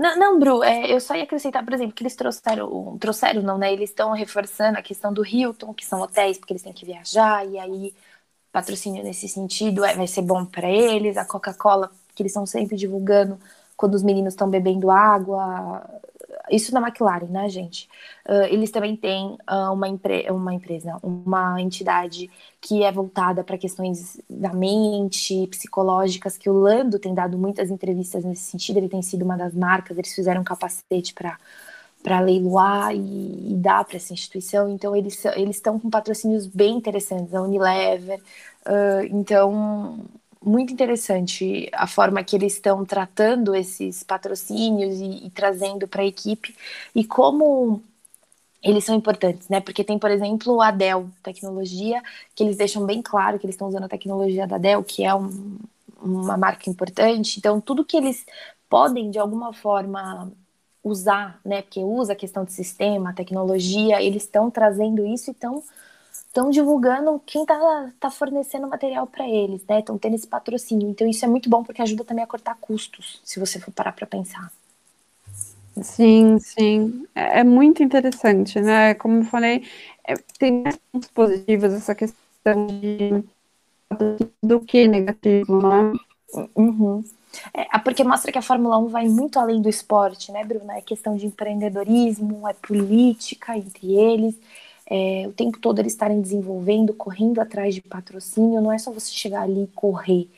Não, 0.00 0.16
não 0.18 0.38
Bru, 0.38 0.64
é, 0.64 0.90
eu 0.90 0.98
só 0.98 1.14
ia 1.14 1.24
acrescentar, 1.24 1.62
por 1.62 1.74
exemplo, 1.74 1.92
que 1.94 2.02
eles 2.02 2.16
trouxeram, 2.16 2.96
trouxeram 2.98 3.42
não, 3.42 3.58
né? 3.58 3.70
Eles 3.72 3.90
estão 3.90 4.12
reforçando 4.12 4.78
a 4.78 4.82
questão 4.82 5.12
do 5.12 5.22
Hilton, 5.26 5.74
que 5.74 5.84
são 5.84 6.00
hotéis, 6.00 6.38
porque 6.38 6.54
eles 6.54 6.62
têm 6.62 6.72
que 6.72 6.86
viajar, 6.86 7.46
e 7.46 7.58
aí 7.58 7.94
patrocínio 8.52 9.04
nesse 9.04 9.28
sentido 9.28 9.84
é, 9.84 9.94
vai 9.96 10.06
ser 10.08 10.22
bom 10.22 10.46
para 10.46 10.70
eles. 10.70 11.16
A 11.18 11.24
Coca-Cola, 11.26 11.90
que 12.14 12.22
eles 12.22 12.32
estão 12.32 12.46
sempre 12.46 12.76
divulgando 12.76 13.38
quando 13.76 13.94
os 13.94 14.02
meninos 14.02 14.34
estão 14.34 14.48
bebendo 14.50 14.90
água, 14.90 15.84
isso 16.50 16.72
na 16.74 16.80
McLaren, 16.80 17.26
né, 17.26 17.48
gente? 17.48 17.88
Uh, 18.28 18.44
eles 18.50 18.70
também 18.70 18.96
têm 18.96 19.36
uh, 19.50 19.72
uma, 19.72 19.88
empre 19.88 20.30
uma 20.30 20.52
empresa, 20.54 20.96
uma 21.02 21.60
entidade 21.60 22.30
que 22.60 22.82
é 22.82 22.92
voltada 22.92 23.42
para 23.42 23.58
questões 23.58 24.20
da 24.28 24.52
mente, 24.52 25.46
psicológicas, 25.48 26.36
que 26.36 26.50
o 26.50 26.52
Lando 26.52 26.98
tem 26.98 27.14
dado 27.14 27.38
muitas 27.38 27.70
entrevistas 27.70 28.24
nesse 28.24 28.50
sentido, 28.50 28.78
ele 28.78 28.88
tem 28.88 29.02
sido 29.02 29.24
uma 29.24 29.36
das 29.36 29.54
marcas, 29.54 29.96
eles 29.96 30.14
fizeram 30.14 30.40
um 30.40 30.44
capacete 30.44 31.14
para 31.14 31.38
para 32.02 32.18
leiloar 32.18 32.94
e, 32.94 33.52
e 33.52 33.54
dar 33.56 33.84
para 33.84 33.98
essa 33.98 34.14
instituição, 34.14 34.70
então 34.70 34.96
eles 34.96 35.22
eles 35.36 35.56
estão 35.56 35.78
com 35.78 35.90
patrocínios 35.90 36.46
bem 36.46 36.76
interessantes, 36.78 37.34
a 37.34 37.42
Unilever, 37.42 38.18
uh, 38.66 39.04
então 39.10 40.00
muito 40.44 40.72
interessante 40.72 41.70
a 41.74 41.86
forma 41.86 42.24
que 42.24 42.36
eles 42.36 42.54
estão 42.54 42.84
tratando 42.84 43.54
esses 43.54 44.02
patrocínios 44.02 44.96
e, 45.00 45.26
e 45.26 45.30
trazendo 45.30 45.86
para 45.88 46.02
a 46.02 46.06
equipe 46.06 46.56
e 46.94 47.04
como 47.04 47.82
eles 48.62 48.84
são 48.84 48.94
importantes, 48.94 49.48
né? 49.48 49.60
Porque 49.60 49.82
tem, 49.84 49.98
por 49.98 50.10
exemplo, 50.10 50.60
a 50.60 50.70
Dell 50.70 51.10
Tecnologia, 51.22 52.02
que 52.34 52.42
eles 52.44 52.56
deixam 52.56 52.84
bem 52.86 53.00
claro 53.02 53.38
que 53.38 53.46
eles 53.46 53.54
estão 53.54 53.68
usando 53.68 53.84
a 53.84 53.88
tecnologia 53.88 54.46
da 54.46 54.58
Dell, 54.58 54.84
que 54.84 55.04
é 55.04 55.14
um, 55.14 55.58
uma 56.02 56.36
marca 56.36 56.68
importante. 56.68 57.38
Então, 57.38 57.60
tudo 57.60 57.84
que 57.84 57.96
eles 57.96 58.26
podem, 58.68 59.10
de 59.10 59.18
alguma 59.18 59.52
forma, 59.54 60.30
usar, 60.84 61.40
né? 61.44 61.62
Porque 61.62 61.80
usa 61.80 62.12
a 62.12 62.16
questão 62.16 62.44
de 62.44 62.52
sistema, 62.52 63.14
tecnologia, 63.14 64.02
eles 64.02 64.24
estão 64.24 64.50
trazendo 64.50 65.06
isso 65.06 65.30
e 65.30 65.32
estão 65.32 65.62
estão 66.30 66.48
divulgando 66.48 67.20
quem 67.26 67.42
está 67.42 67.90
tá 67.98 68.08
fornecendo 68.08 68.68
material 68.68 69.04
para 69.06 69.28
eles, 69.28 69.64
né? 69.68 69.80
Estão 69.80 69.98
tendo 69.98 70.14
esse 70.14 70.28
patrocínio. 70.28 70.88
Então 70.88 71.06
isso 71.06 71.24
é 71.24 71.28
muito 71.28 71.50
bom 71.50 71.64
porque 71.64 71.82
ajuda 71.82 72.04
também 72.04 72.22
a 72.22 72.26
cortar 72.26 72.56
custos, 72.60 73.20
se 73.24 73.40
você 73.40 73.58
for 73.58 73.72
parar 73.72 73.92
para 73.92 74.06
pensar. 74.06 74.50
Sim, 75.82 76.38
sim. 76.38 77.04
É, 77.14 77.40
é, 77.40 77.44
muito 77.44 77.82
interessante, 77.82 78.60
né? 78.60 78.94
Como 78.94 79.18
eu 79.18 79.24
falei, 79.24 79.66
é, 80.06 80.14
tem 80.38 80.62
pontos 80.92 81.10
positivos 81.10 81.72
essa 81.72 81.94
questão 81.94 82.66
de 82.66 83.24
do 84.40 84.60
que 84.60 84.86
negativo, 84.86 85.60
né? 85.60 85.92
Uhum. 86.54 87.02
É, 87.52 87.78
porque 87.78 88.04
mostra 88.04 88.30
que 88.30 88.38
a 88.38 88.42
Fórmula 88.42 88.78
1 88.78 88.86
vai 88.86 89.08
muito 89.08 89.38
além 89.38 89.60
do 89.60 89.68
esporte, 89.68 90.30
né, 90.30 90.44
Bruna? 90.44 90.78
É 90.78 90.80
questão 90.80 91.16
de 91.16 91.26
empreendedorismo, 91.26 92.46
é 92.46 92.52
política 92.52 93.56
entre 93.56 93.94
eles 93.94 94.36
é, 94.90 95.24
o 95.28 95.32
tempo 95.32 95.58
todo 95.60 95.78
eles 95.78 95.92
estarem 95.92 96.20
desenvolvendo, 96.20 96.92
correndo 96.92 97.40
atrás 97.40 97.74
de 97.74 97.80
patrocínio, 97.80 98.60
não 98.60 98.72
é 98.72 98.78
só 98.78 98.90
você 98.90 99.12
chegar 99.12 99.42
ali 99.42 99.62
e 99.62 99.68
correr, 99.68 100.28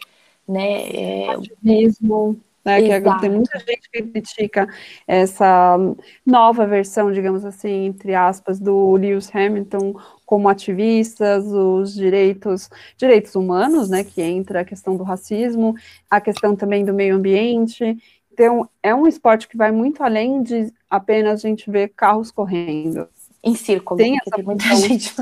né? 0.47 0.89
É, 0.91 1.27
mesmo. 1.63 2.39
Né, 2.65 2.81
que 2.81 3.21
tem 3.21 3.31
muita 3.31 3.59
gente 3.59 3.91
que 3.91 4.03
critica 4.03 4.69
essa 5.05 5.77
nova 6.25 6.65
versão, 6.65 7.11
digamos 7.11 7.45
assim, 7.45 7.87
entre 7.87 8.15
aspas, 8.15 8.61
do 8.61 8.93
Lewis 8.93 9.35
Hamilton 9.35 9.95
como 10.25 10.49
ativistas, 10.49 11.45
os 11.45 11.93
direitos, 11.93 12.71
direitos 12.97 13.35
humanos, 13.35 13.91
né, 13.91 14.05
que 14.05 14.23
entra 14.23 14.61
a 14.61 14.65
questão 14.65 14.97
do 14.97 15.03
racismo, 15.03 15.75
a 16.09 16.21
questão 16.21 16.55
também 16.55 16.85
do 16.85 16.95
meio 16.95 17.17
ambiente. 17.17 17.99
Então, 18.33 18.69
é 18.81 18.95
um 18.95 19.09
esporte 19.09 19.49
que 19.49 19.57
vai 19.57 19.73
muito 19.73 20.01
além 20.03 20.41
de 20.41 20.73
apenas 20.89 21.45
a 21.45 21.49
gente 21.49 21.69
ver 21.69 21.89
carros 21.89 22.31
correndo. 22.31 23.09
Em 23.43 23.55
círculo. 23.55 23.99
Tem 23.99 24.17
essa 24.19 24.31
tem 24.31 24.45
muita 24.45 24.75
gente. 24.77 25.15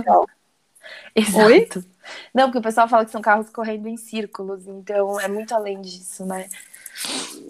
Exato. 1.15 1.47
Oi? 1.47 1.69
Não, 2.35 2.47
porque 2.47 2.59
o 2.59 2.63
pessoal 2.63 2.89
fala 2.89 3.05
que 3.05 3.11
são 3.11 3.21
carros 3.21 3.51
correndo 3.51 3.89
em 3.89 3.97
círculos, 3.97 4.67
então 4.67 5.21
é 5.21 5.29
muito 5.29 5.55
além 5.55 5.81
disso, 5.81 6.25
né? 6.27 6.49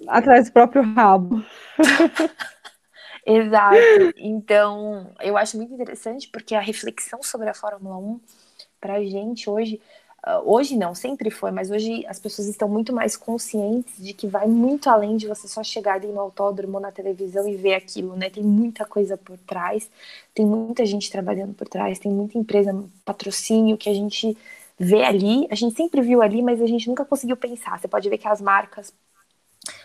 Atrás 0.07 0.47
do 0.47 0.53
próprio 0.53 0.83
rabo. 0.95 1.45
Exato. 3.27 3.77
Então, 4.17 5.13
eu 5.21 5.37
acho 5.37 5.57
muito 5.57 5.73
interessante 5.73 6.29
porque 6.29 6.55
a 6.55 6.61
reflexão 6.61 7.23
sobre 7.23 7.49
a 7.49 7.55
Fórmula 7.55 7.97
1 7.97 8.21
pra 8.81 9.03
gente 9.03 9.49
hoje 9.49 9.81
hoje 10.45 10.77
não, 10.77 10.95
sempre 10.95 11.31
foi, 11.31 11.51
mas 11.51 11.71
hoje 11.71 12.05
as 12.07 12.19
pessoas 12.19 12.49
estão 12.49 12.69
muito 12.69 12.93
mais 12.93 13.17
conscientes 13.17 13.97
de 14.03 14.13
que 14.15 14.27
vai 14.27 14.47
muito 14.47 14.89
além 14.91 15.17
de 15.17 15.27
você 15.27 15.49
só 15.49 15.63
chegar 15.63 15.95
ali 15.95 16.09
no 16.09 16.21
autódromo, 16.21 16.79
na 16.81 16.93
televisão 16.93 17.49
e 17.49 17.57
ver 17.57 17.75
aquilo, 17.75 18.17
né? 18.17 18.29
Tem 18.31 18.43
muita 18.43 18.85
coisa 18.85 19.17
por 19.17 19.39
trás, 19.39 19.91
tem 20.35 20.47
muita 20.47 20.85
gente 20.87 21.11
trabalhando 21.11 21.55
por 21.55 21.69
trás, 21.69 21.99
tem 21.99 22.13
muita 22.13 22.39
empresa, 22.39 22.73
patrocínio 23.05 23.77
que 23.79 23.89
a 23.89 23.95
gente 23.95 24.37
vê 24.79 25.03
ali, 25.05 25.47
a 25.51 25.55
gente 25.55 25.77
sempre 25.77 26.01
viu 26.01 26.23
ali, 26.23 26.43
mas 26.43 26.61
a 26.63 26.67
gente 26.67 26.89
nunca 26.89 27.05
conseguiu 27.05 27.37
pensar. 27.37 27.79
Você 27.79 27.89
pode 27.89 28.09
ver 28.09 28.19
que 28.19 28.29
as 28.29 28.41
marcas 28.41 28.93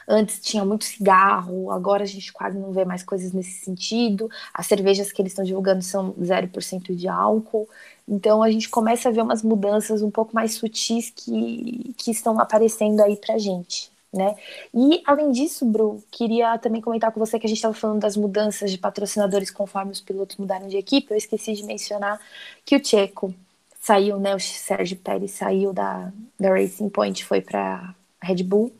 Antes 0.07 0.39
tinha 0.39 0.63
muito 0.63 0.85
cigarro, 0.85 1.71
agora 1.71 2.03
a 2.03 2.07
gente 2.07 2.31
quase 2.31 2.57
não 2.57 2.71
vê 2.71 2.85
mais 2.85 3.03
coisas 3.03 3.33
nesse 3.33 3.63
sentido. 3.63 4.29
As 4.53 4.67
cervejas 4.67 5.11
que 5.11 5.21
eles 5.21 5.31
estão 5.31 5.43
divulgando 5.43 5.81
são 5.81 6.13
0% 6.13 6.95
de 6.95 7.07
álcool. 7.07 7.67
Então 8.07 8.43
a 8.43 8.51
gente 8.51 8.69
começa 8.69 9.09
a 9.09 9.11
ver 9.11 9.21
umas 9.21 9.41
mudanças 9.41 10.01
um 10.01 10.11
pouco 10.11 10.35
mais 10.35 10.53
sutis 10.53 11.09
que, 11.09 11.93
que 11.97 12.11
estão 12.11 12.39
aparecendo 12.39 13.01
aí 13.01 13.15
pra 13.17 13.37
gente. 13.37 13.91
Né? 14.13 14.33
E 14.73 15.01
além 15.05 15.29
disso, 15.31 15.65
Bru, 15.65 16.01
queria 16.09 16.57
também 16.57 16.79
comentar 16.79 17.11
com 17.11 17.19
você 17.19 17.37
que 17.37 17.45
a 17.45 17.49
gente 17.49 17.57
estava 17.57 17.73
falando 17.73 17.99
das 17.99 18.15
mudanças 18.15 18.71
de 18.71 18.77
patrocinadores 18.77 19.51
conforme 19.51 19.91
os 19.91 19.99
pilotos 19.99 20.37
mudaram 20.37 20.67
de 20.67 20.77
equipe. 20.77 21.11
Eu 21.11 21.17
esqueci 21.17 21.53
de 21.53 21.63
mencionar 21.63 22.17
que 22.63 22.77
o 22.77 22.85
Checo 22.85 23.33
saiu, 23.81 24.17
né? 24.17 24.33
O 24.33 24.39
Sérgio 24.39 24.95
Pérez 24.97 25.31
saiu 25.31 25.73
da, 25.73 26.13
da 26.39 26.49
Racing 26.49 26.89
Point, 26.89 27.25
foi 27.25 27.41
para 27.41 27.93
Red 28.21 28.41
Bull. 28.43 28.71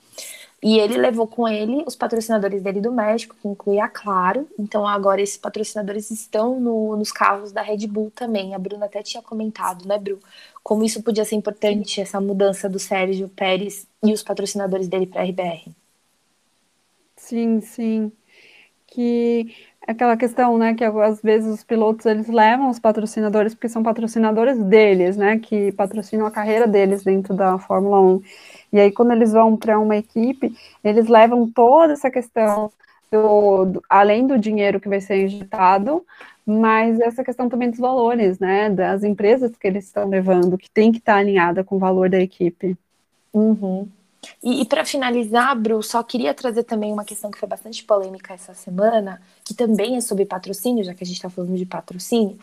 E 0.66 0.80
ele 0.80 0.98
levou 0.98 1.28
com 1.28 1.48
ele 1.48 1.84
os 1.86 1.96
patrocinadores 1.96 2.64
dele 2.64 2.82
do 2.82 2.92
México, 2.92 3.36
que 3.40 3.48
inclui 3.48 3.80
a 3.80 3.88
Claro. 3.88 4.48
Então 4.58 4.88
agora 4.88 5.22
esses 5.22 5.38
patrocinadores 5.38 6.10
estão 6.10 6.60
no, 6.60 6.98
nos 6.98 7.12
carros 7.12 7.52
da 7.52 7.62
Red 7.62 7.86
Bull 7.86 8.12
também. 8.16 8.56
A 8.56 8.58
Bruna 8.58 8.88
até 8.88 9.04
tinha 9.04 9.22
comentado, 9.22 9.88
né, 9.88 10.00
Bru? 10.00 10.20
Como 10.64 10.84
isso 10.84 11.04
podia 11.04 11.24
ser 11.24 11.36
importante, 11.36 12.02
essa 12.02 12.20
mudança 12.20 12.68
do 12.68 12.80
Sérgio 12.80 13.30
Pérez 13.30 13.86
e 14.04 14.12
os 14.12 14.24
patrocinadores 14.24 14.88
dele 14.88 15.06
para 15.06 15.22
a 15.22 15.26
RBR. 15.26 15.72
Sim, 17.16 17.62
sim. 17.62 18.12
Que 18.88 19.56
aquela 19.88 20.18
questão, 20.18 20.58
né, 20.58 20.74
que 20.74 20.84
às 20.84 21.22
vezes 21.22 21.54
os 21.54 21.64
pilotos 21.64 22.06
eles 22.08 22.28
levam 22.28 22.70
os 22.70 22.80
patrocinadores 22.80 23.54
porque 23.54 23.70
são 23.70 23.84
patrocinadores 23.84 24.58
deles, 24.64 25.16
né, 25.18 25.38
que 25.40 25.72
patrocinam 25.74 26.26
a 26.26 26.32
carreira 26.32 26.68
deles 26.68 27.04
dentro 27.04 27.36
da 27.36 27.60
Fórmula 27.60 28.02
1. 28.02 28.22
E 28.72 28.80
aí, 28.80 28.92
quando 28.92 29.12
eles 29.12 29.32
vão 29.32 29.56
para 29.56 29.80
uma 29.80 29.96
equipe, 29.96 30.56
eles 30.84 31.08
levam 31.08 31.50
toda 31.50 31.94
essa 31.94 32.10
questão 32.10 32.72
do, 33.12 33.66
do, 33.66 33.84
além 33.90 34.28
do 34.28 34.38
dinheiro 34.38 34.80
que 34.80 34.90
vai 34.90 35.00
ser 35.00 35.26
injetado, 35.26 36.06
mas 36.46 37.00
essa 37.00 37.24
questão 37.24 37.50
também 37.50 37.70
dos 37.70 37.80
valores, 37.80 38.40
né, 38.40 38.70
das 38.70 39.04
empresas 39.04 39.56
que 39.56 39.68
eles 39.68 39.86
estão 39.86 40.08
levando, 40.08 40.58
que 40.58 40.70
tem 40.70 40.92
que 40.92 41.00
estar 41.00 41.16
alinhada 41.16 41.64
com 41.64 41.76
o 41.76 41.80
valor 41.80 42.10
da 42.10 42.20
equipe. 42.20 42.78
Uhum. 43.34 43.88
E, 44.44 44.62
e 44.62 44.66
para 44.66 44.86
finalizar, 44.86 45.56
Bru, 45.56 45.82
só 45.84 46.02
queria 46.04 46.34
trazer 46.34 46.64
também 46.64 46.92
uma 46.92 47.06
questão 47.06 47.30
que 47.32 47.38
foi 47.38 47.48
bastante 47.48 47.84
polêmica 47.84 48.34
essa 48.34 48.54
semana, 48.54 49.22
que 49.44 49.54
também 49.54 49.98
é 49.98 50.02
sobre 50.02 50.26
patrocínio, 50.26 50.84
já 50.84 50.94
que 50.94 51.04
a 51.04 51.08
gente 51.08 51.18
está 51.18 51.30
falando 51.30 51.56
de 51.56 51.66
patrocínio, 51.66 52.38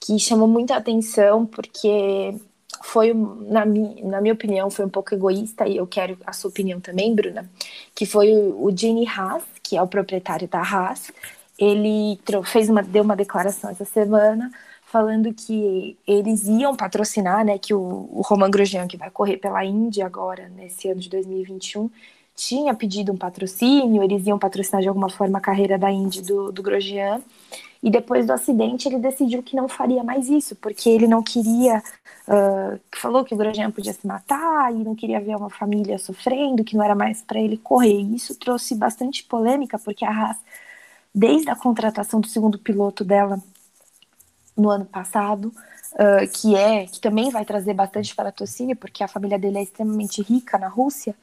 que 0.00 0.18
chamou 0.18 0.48
muita 0.48 0.76
atenção 0.76 1.46
porque 1.46 2.34
foi, 2.82 3.12
na, 3.14 3.64
mi, 3.64 4.02
na 4.02 4.20
minha 4.20 4.34
opinião, 4.34 4.70
foi 4.70 4.84
um 4.84 4.88
pouco 4.88 5.14
egoísta, 5.14 5.66
e 5.66 5.76
eu 5.76 5.86
quero 5.86 6.16
a 6.26 6.32
sua 6.32 6.50
opinião 6.50 6.80
também, 6.80 7.14
Bruna, 7.14 7.48
que 7.94 8.06
foi 8.06 8.32
o, 8.32 8.64
o 8.64 8.76
Gene 8.76 9.06
Haas, 9.06 9.42
que 9.62 9.76
é 9.76 9.82
o 9.82 9.88
proprietário 9.88 10.48
da 10.48 10.60
Haas, 10.60 11.12
ele 11.58 12.18
fez 12.44 12.68
uma, 12.68 12.82
deu 12.82 13.02
uma 13.02 13.16
declaração 13.16 13.70
essa 13.70 13.84
semana 13.84 14.50
falando 14.90 15.34
que 15.34 15.98
eles 16.06 16.46
iam 16.46 16.74
patrocinar, 16.74 17.44
né, 17.44 17.58
que 17.58 17.74
o, 17.74 18.08
o 18.10 18.22
Roman 18.22 18.50
Grosjean, 18.50 18.86
que 18.86 18.96
vai 18.96 19.10
correr 19.10 19.36
pela 19.36 19.64
Índia 19.64 20.06
agora, 20.06 20.48
nesse 20.48 20.88
ano 20.88 21.00
de 21.00 21.10
2021, 21.10 21.90
tinha 22.34 22.72
pedido 22.72 23.12
um 23.12 23.16
patrocínio, 23.16 24.02
eles 24.02 24.26
iam 24.26 24.38
patrocinar 24.38 24.80
de 24.80 24.88
alguma 24.88 25.10
forma 25.10 25.38
a 25.38 25.40
carreira 25.40 25.76
da 25.76 25.90
Indy 25.90 26.22
do, 26.22 26.52
do 26.52 26.62
Grosjean, 26.62 27.20
e 27.82 27.90
depois 27.90 28.26
do 28.26 28.32
acidente 28.32 28.88
ele 28.88 28.98
decidiu 28.98 29.42
que 29.42 29.56
não 29.56 29.68
faria 29.68 30.02
mais 30.02 30.28
isso, 30.28 30.56
porque 30.56 30.88
ele 30.88 31.06
não 31.06 31.22
queria, 31.22 31.82
uh, 32.28 32.78
falou 32.94 33.24
que 33.24 33.34
o 33.34 33.36
Grosjean 33.36 33.70
podia 33.70 33.92
se 33.92 34.06
matar 34.06 34.72
e 34.72 34.84
não 34.84 34.94
queria 34.94 35.20
ver 35.20 35.34
uma 35.36 35.50
família 35.50 35.98
sofrendo, 35.98 36.62
que 36.62 36.76
não 36.76 36.84
era 36.84 36.94
mais 36.94 37.22
para 37.22 37.40
ele 37.40 37.56
correr. 37.56 38.00
E 38.00 38.16
isso 38.16 38.34
trouxe 38.36 38.74
bastante 38.74 39.24
polêmica, 39.24 39.78
porque 39.78 40.04
a 40.04 40.10
Haas, 40.10 40.36
desde 41.14 41.50
a 41.50 41.56
contratação 41.56 42.20
do 42.20 42.28
segundo 42.28 42.58
piloto 42.58 43.04
dela 43.04 43.42
no 44.56 44.68
ano 44.70 44.84
passado, 44.84 45.52
uh, 45.94 46.28
que 46.32 46.54
é 46.54 46.86
que 46.86 47.00
também 47.00 47.30
vai 47.30 47.44
trazer 47.44 47.74
bastante 47.74 48.14
patrocínio, 48.14 48.76
porque 48.76 49.02
a 49.02 49.08
família 49.08 49.38
dele 49.38 49.58
é 49.58 49.62
extremamente 49.62 50.22
rica 50.22 50.58
na 50.58 50.68
Rússia, 50.68 51.14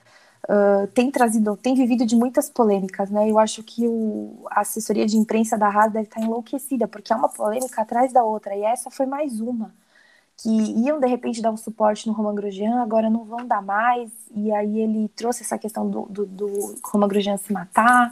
uh, 0.49 0.87
tem 0.87 1.11
trazido, 1.11 1.55
tem 1.57 1.75
vivido 1.75 2.05
de 2.05 2.15
muitas 2.15 2.49
polêmicas, 2.49 3.09
né? 3.11 3.29
Eu 3.29 3.37
acho 3.39 3.61
que 3.63 3.87
o, 3.87 4.45
a 4.49 4.61
assessoria 4.61 5.05
de 5.05 5.17
imprensa 5.17 5.57
da 5.57 5.67
Haas 5.67 5.91
deve 5.91 6.05
estar 6.07 6.21
enlouquecida, 6.21 6.87
porque 6.87 7.13
é 7.13 7.15
uma 7.15 7.29
polêmica 7.29 7.81
atrás 7.81 8.11
da 8.13 8.23
outra, 8.23 8.55
e 8.55 8.63
essa 8.63 8.89
foi 8.89 9.05
mais 9.05 9.39
uma. 9.39 9.71
Que 10.37 10.49
iam 10.49 10.99
de 10.99 11.07
repente 11.07 11.41
dar 11.41 11.51
um 11.51 11.57
suporte 11.57 12.07
no 12.07 12.13
Roman 12.13 12.35
Grosjean, 12.35 12.81
agora 12.81 13.09
não 13.09 13.23
vão 13.23 13.45
dar 13.45 13.61
mais, 13.61 14.11
e 14.35 14.51
aí 14.51 14.81
ele 14.81 15.09
trouxe 15.15 15.43
essa 15.43 15.57
questão 15.57 15.89
do, 15.89 16.01
do, 16.07 16.25
do 16.25 16.75
Roman 16.83 17.07
Grosjean 17.07 17.37
se 17.37 17.53
matar, 17.53 18.11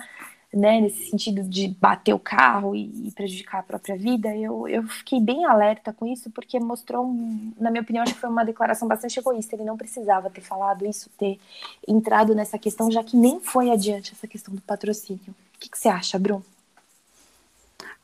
né, 0.54 0.80
nesse 0.80 1.10
sentido 1.10 1.44
de 1.44 1.68
bater 1.68 2.14
o 2.14 2.20
carro 2.20 2.76
e, 2.76 3.08
e, 3.08 3.12
prejudicar 3.12 3.60
a 3.60 3.64
própria 3.64 3.98
vida, 3.98 4.36
eu, 4.36 4.68
eu 4.68 4.84
fiquei 4.84 5.20
bem 5.20 5.46
alerta 5.46 5.92
com 5.92 6.06
isso, 6.06 6.30
porque 6.30 6.60
mostrou, 6.60 7.12
na 7.60 7.72
minha 7.72 7.82
opinião, 7.82 8.04
acho 8.04 8.14
que 8.14 8.20
foi 8.20 8.30
uma 8.30 8.46
declaração 8.46 8.88
bastante 8.88 9.20
egoísta. 9.20 9.56
Ele 9.56 9.64
não 9.64 9.76
precisava 9.76 10.30
ter 10.30 10.42
falado 10.42 10.86
isso, 10.86 11.10
ter 11.18 11.40
entrado 11.88 12.36
nessa 12.36 12.60
questão, 12.60 12.92
já 12.92 13.04
que 13.04 13.18
nem 13.18 13.40
foi 13.40 13.72
adiante 13.72 14.14
essa 14.14 14.28
questão 14.28 14.54
do 14.54 14.62
patrocínio. 14.62 15.34
O 15.56 15.60
que, 15.60 15.70
que 15.70 15.78
você 15.78 15.90
acha, 15.90 16.20
Bruno? 16.20 16.46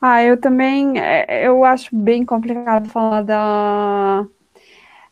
Ah, 0.00 0.22
eu 0.22 0.40
também, 0.40 0.98
é, 0.98 1.46
eu 1.46 1.64
acho 1.64 1.94
bem 1.94 2.24
complicado 2.24 2.88
falar 2.88 3.22
da, 3.22 4.26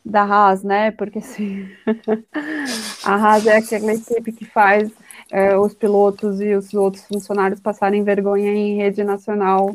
da 0.04 0.22
Haas, 0.22 0.64
né, 0.64 0.90
porque 0.92 1.18
assim, 1.18 1.68
a 3.04 3.14
Haas 3.14 3.46
é 3.46 3.58
aquela 3.58 3.92
equipe 3.92 4.32
que 4.32 4.46
faz 4.46 4.90
é, 5.30 5.56
os 5.56 5.74
pilotos 5.74 6.40
e 6.40 6.54
os 6.54 6.72
outros 6.72 7.04
funcionários 7.06 7.60
passarem 7.60 8.02
vergonha 8.02 8.50
em 8.50 8.76
rede 8.76 9.04
nacional, 9.04 9.74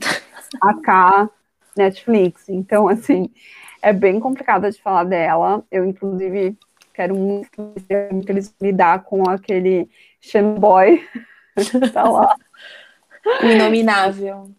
AK, 0.62 1.30
Netflix. 1.78 2.50
Então, 2.50 2.88
assim, 2.88 3.30
é 3.82 3.94
bem 3.94 4.20
complicado 4.20 4.70
de 4.70 4.82
falar 4.82 5.04
dela. 5.04 5.64
Eu, 5.72 5.86
inclusive, 5.86 6.58
quero 6.94 7.16
muito 7.16 7.52
que 7.86 8.32
eles 8.32 8.56
lidar 8.62 9.04
com 9.04 9.30
aquele 9.30 9.90
Shenboy 10.20 11.04
tá 11.94 12.04
lá. 12.04 12.36
Inominável. 13.44 14.52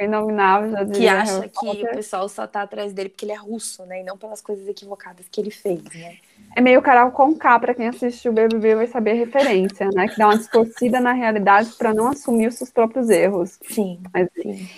O 0.00 0.04
inominável, 0.04 0.70
já 0.70 0.86
Que 0.86 1.08
acha 1.08 1.48
que 1.48 1.66
o 1.66 1.90
pessoal 1.94 2.28
só 2.28 2.46
tá 2.46 2.62
atrás 2.62 2.92
dele 2.92 3.08
porque 3.08 3.24
ele 3.24 3.32
é 3.32 3.36
russo, 3.36 3.84
né? 3.86 4.00
E 4.00 4.04
não 4.04 4.16
pelas 4.16 4.40
coisas 4.40 4.66
equivocadas 4.66 5.26
que 5.28 5.40
ele 5.40 5.50
fez, 5.50 5.82
né? 5.94 6.16
é 6.56 6.60
meio 6.60 6.80
Carol 6.80 7.10
com 7.10 7.34
K, 7.34 7.58
para 7.58 7.74
quem 7.74 7.88
assistiu 7.88 8.30
o 8.30 8.34
BBB 8.34 8.76
vai 8.76 8.86
saber 8.86 9.12
a 9.12 9.14
referência, 9.14 9.88
né? 9.92 10.06
Que 10.08 10.18
dá 10.18 10.28
uma 10.28 10.38
distorcida 10.38 11.00
na 11.00 11.12
realidade 11.12 11.72
para 11.76 11.92
não 11.92 12.08
assumir 12.08 12.46
os 12.46 12.54
seus 12.54 12.70
próprios 12.70 13.10
erros. 13.10 13.58
Sim, 13.68 14.00
Mas, 14.12 14.28
sim. 14.40 14.68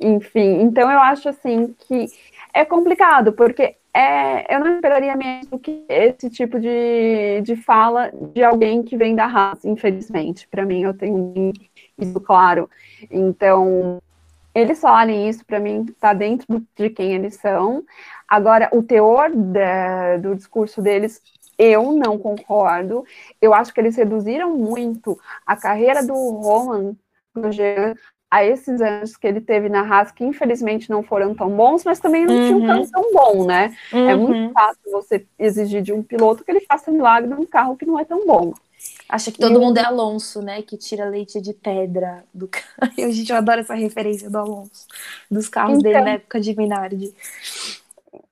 Enfim, 0.00 0.62
então 0.62 0.90
eu 0.90 0.98
acho 0.98 1.28
assim 1.28 1.74
que 1.86 2.06
é 2.54 2.64
complicado, 2.64 3.34
porque 3.34 3.76
é, 3.92 4.54
eu 4.54 4.60
não 4.60 4.76
esperaria 4.76 5.14
mesmo 5.14 5.58
que 5.58 5.84
esse 5.88 6.30
tipo 6.30 6.58
de, 6.58 7.42
de 7.42 7.54
fala 7.54 8.10
de 8.32 8.42
alguém 8.42 8.82
que 8.82 8.96
vem 8.96 9.14
da 9.14 9.26
raça, 9.26 9.68
infelizmente. 9.68 10.48
Para 10.48 10.64
mim, 10.64 10.82
eu 10.82 10.94
tenho 10.94 11.52
isso 11.98 12.18
claro. 12.20 12.70
Então, 13.10 14.00
eles 14.54 14.80
falarem 14.80 15.28
isso, 15.28 15.44
para 15.44 15.60
mim, 15.60 15.86
está 15.88 16.12
dentro 16.12 16.46
de 16.76 16.90
quem 16.90 17.14
eles 17.14 17.36
são. 17.36 17.84
Agora, 18.28 18.68
o 18.72 18.82
teor 18.82 19.30
de, 19.30 20.18
do 20.20 20.34
discurso 20.34 20.82
deles, 20.82 21.22
eu 21.58 21.92
não 21.92 22.18
concordo. 22.18 23.04
Eu 23.40 23.54
acho 23.54 23.72
que 23.72 23.80
eles 23.80 23.96
reduziram 23.96 24.56
muito 24.56 25.18
a 25.46 25.56
carreira 25.56 26.04
do 26.04 26.14
Roman 26.14 26.96
Grosjean 27.34 27.94
a 28.30 28.44
esses 28.44 28.80
anos 28.80 29.16
que 29.16 29.26
ele 29.26 29.40
teve 29.40 29.68
na 29.68 29.80
Haas, 29.80 30.12
que 30.12 30.24
infelizmente 30.24 30.88
não 30.88 31.02
foram 31.02 31.34
tão 31.34 31.50
bons, 31.50 31.84
mas 31.84 31.98
também 31.98 32.24
não 32.24 32.34
uhum. 32.34 32.60
tinham 32.60 32.86
tão 32.86 33.12
bom, 33.12 33.44
né? 33.44 33.74
Uhum. 33.92 34.08
É 34.08 34.14
muito 34.14 34.38
uhum. 34.38 34.52
fácil 34.52 34.92
você 34.92 35.26
exigir 35.36 35.82
de 35.82 35.92
um 35.92 36.02
piloto 36.02 36.44
que 36.44 36.50
ele 36.50 36.60
faça 36.60 36.92
milagre 36.92 37.28
num 37.28 37.44
carro 37.44 37.76
que 37.76 37.84
não 37.84 37.98
é 37.98 38.04
tão 38.04 38.24
bom. 38.24 38.52
Acha 39.10 39.32
que 39.32 39.38
todo 39.38 39.60
mundo 39.60 39.76
é 39.78 39.84
Alonso, 39.84 40.40
né? 40.40 40.62
Que 40.62 40.76
tira 40.76 41.04
leite 41.04 41.40
de 41.40 41.52
pedra 41.52 42.24
do 42.32 42.46
carro. 42.48 42.92
Gente 42.96 43.32
adora 43.32 43.60
essa 43.60 43.74
referência 43.74 44.30
do 44.30 44.38
Alonso, 44.38 44.86
dos 45.28 45.48
carros 45.48 45.78
então, 45.78 45.90
dele 45.90 46.04
na 46.04 46.10
época 46.12 46.40
de 46.40 46.56
Minardi. 46.56 47.12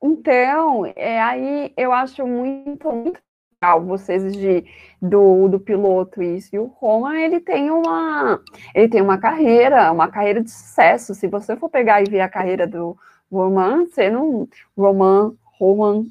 Então, 0.01 0.85
é, 0.95 1.21
aí 1.21 1.73
eu 1.75 1.91
acho 1.91 2.25
muito, 2.25 2.89
muito 2.89 3.19
legal 3.61 3.83
você 3.83 4.13
exigir 4.13 4.65
do, 5.01 5.49
do 5.49 5.59
piloto 5.59 6.23
isso. 6.23 6.55
E 6.55 6.59
o 6.59 6.65
Roma, 6.65 7.19
ele 7.19 7.41
tem 7.41 7.69
uma 7.69 8.39
ele 8.73 8.87
tem 8.87 9.01
uma 9.01 9.17
carreira, 9.17 9.91
uma 9.91 10.07
carreira 10.07 10.41
de 10.41 10.49
sucesso. 10.49 11.13
Se 11.13 11.27
você 11.27 11.57
for 11.57 11.69
pegar 11.69 12.01
e 12.01 12.09
ver 12.09 12.21
a 12.21 12.29
carreira 12.29 12.65
do 12.65 12.97
Roman, 13.29 13.85
você 13.85 14.09
não. 14.09 14.47
Roman, 14.77 15.33
Roman. 15.59 16.05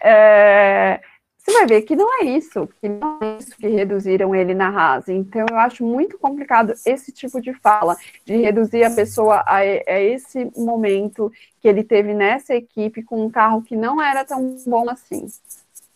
É, 0.00 1.00
você 1.42 1.52
vai 1.52 1.66
ver 1.66 1.82
que 1.82 1.96
não 1.96 2.20
é 2.20 2.24
isso, 2.26 2.68
que 2.80 2.88
não 2.88 3.18
é 3.20 3.38
isso 3.38 3.56
que 3.56 3.66
reduziram 3.66 4.34
ele 4.34 4.54
na 4.54 4.68
rasa. 4.68 5.12
Então, 5.12 5.46
eu 5.48 5.56
acho 5.56 5.84
muito 5.84 6.18
complicado 6.18 6.74
esse 6.84 7.10
tipo 7.10 7.40
de 7.40 7.54
fala, 7.54 7.96
de 8.26 8.36
reduzir 8.36 8.84
a 8.84 8.90
pessoa 8.90 9.36
a, 9.46 9.56
a, 9.56 10.00
esse 10.00 10.50
momento 10.56 11.32
que 11.60 11.66
ele 11.66 11.82
teve 11.82 12.12
nessa 12.12 12.54
equipe 12.54 13.02
com 13.02 13.24
um 13.24 13.30
carro 13.30 13.62
que 13.62 13.74
não 13.74 14.02
era 14.02 14.24
tão 14.24 14.56
bom 14.66 14.88
assim. 14.90 15.26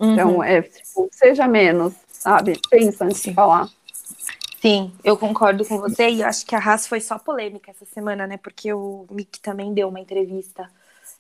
Então, 0.01 0.09
uhum. 0.09 0.13
Então, 0.13 0.45
é, 0.45 0.63
tipo, 0.63 1.09
seja 1.13 1.47
menos, 1.47 1.95
sabe? 2.11 2.59
Pensa 2.71 3.05
antes 3.05 3.19
Sim. 3.19 3.31
de 3.31 3.37
falar. 3.37 3.69
Sim, 4.61 4.93
eu 5.05 5.15
concordo 5.19 5.63
com 5.67 5.79
você 5.79 6.09
e 6.09 6.23
eu 6.23 6.27
acho 6.27 6.47
que 6.47 6.57
a 6.57 6.59
Haas 6.59 6.87
foi 6.87 6.99
só 6.99 7.19
polêmica 7.19 7.71
essa 7.71 7.85
semana, 7.85 8.27
né? 8.27 8.39
Porque 8.39 8.73
o 8.73 9.07
Mick 9.11 9.39
também 9.41 9.75
deu 9.75 9.89
uma 9.89 10.01
entrevista 10.01 10.71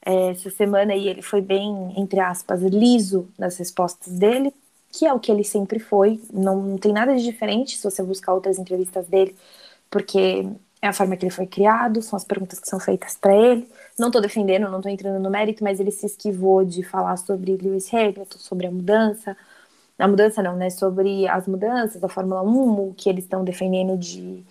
essa 0.05 0.51
semana 0.51 0.95
e 0.95 1.09
ele 1.09 1.23
foi 1.23 1.41
bem, 1.41 1.95
entre 1.97 2.21
aspas, 2.21 2.63
liso 2.63 3.29
nas 3.39 3.57
respostas 3.57 4.13
dele, 4.19 4.53
que 4.93 5.07
é 5.07 5.13
o 5.13 5.21
que 5.21 5.33
ele 5.33 5.45
sempre 5.45 5.79
foi. 5.79 6.21
Não, 6.33 6.63
não 6.63 6.79
tem 6.79 6.93
nada 6.93 7.15
de 7.17 7.23
diferente 7.23 7.77
se 7.77 7.85
você 7.85 8.03
buscar 8.03 8.35
outras 8.35 8.59
entrevistas 8.59 9.07
dele, 9.09 9.35
porque 9.91 10.47
é 10.83 10.89
a 10.89 10.93
forma 10.93 11.17
que 11.17 11.25
ele 11.25 11.33
foi 11.33 11.47
criado, 11.47 12.03
são 12.03 12.17
as 12.17 12.25
perguntas 12.25 12.61
que 12.61 12.69
são 12.69 12.79
feitas 12.79 13.17
para 13.17 13.35
ele. 13.35 13.69
Não 13.99 14.09
estou 14.09 14.21
defendendo, 14.21 14.69
não 14.69 14.79
estou 14.79 14.93
entrando 14.93 15.23
no 15.23 15.31
mérito, 15.31 15.65
mas 15.65 15.81
ele 15.81 15.91
se 15.91 16.07
esquivou 16.07 16.65
de 16.65 16.83
falar 16.83 17.17
sobre 17.17 17.57
Lewis 17.57 17.93
Hamilton, 17.93 18.39
sobre 18.39 18.67
a 18.67 18.71
mudança. 18.71 19.37
A 19.99 20.09
mudança 20.09 20.43
não, 20.43 20.57
né? 20.57 20.71
Sobre 20.71 21.27
as 21.29 21.47
mudanças 21.47 22.01
da 22.01 22.09
Fórmula 22.09 22.43
1, 22.43 22.89
o 22.91 22.95
que 22.95 23.09
eles 23.09 23.25
estão 23.25 23.45
defendendo 23.45 23.97
de 23.97 24.45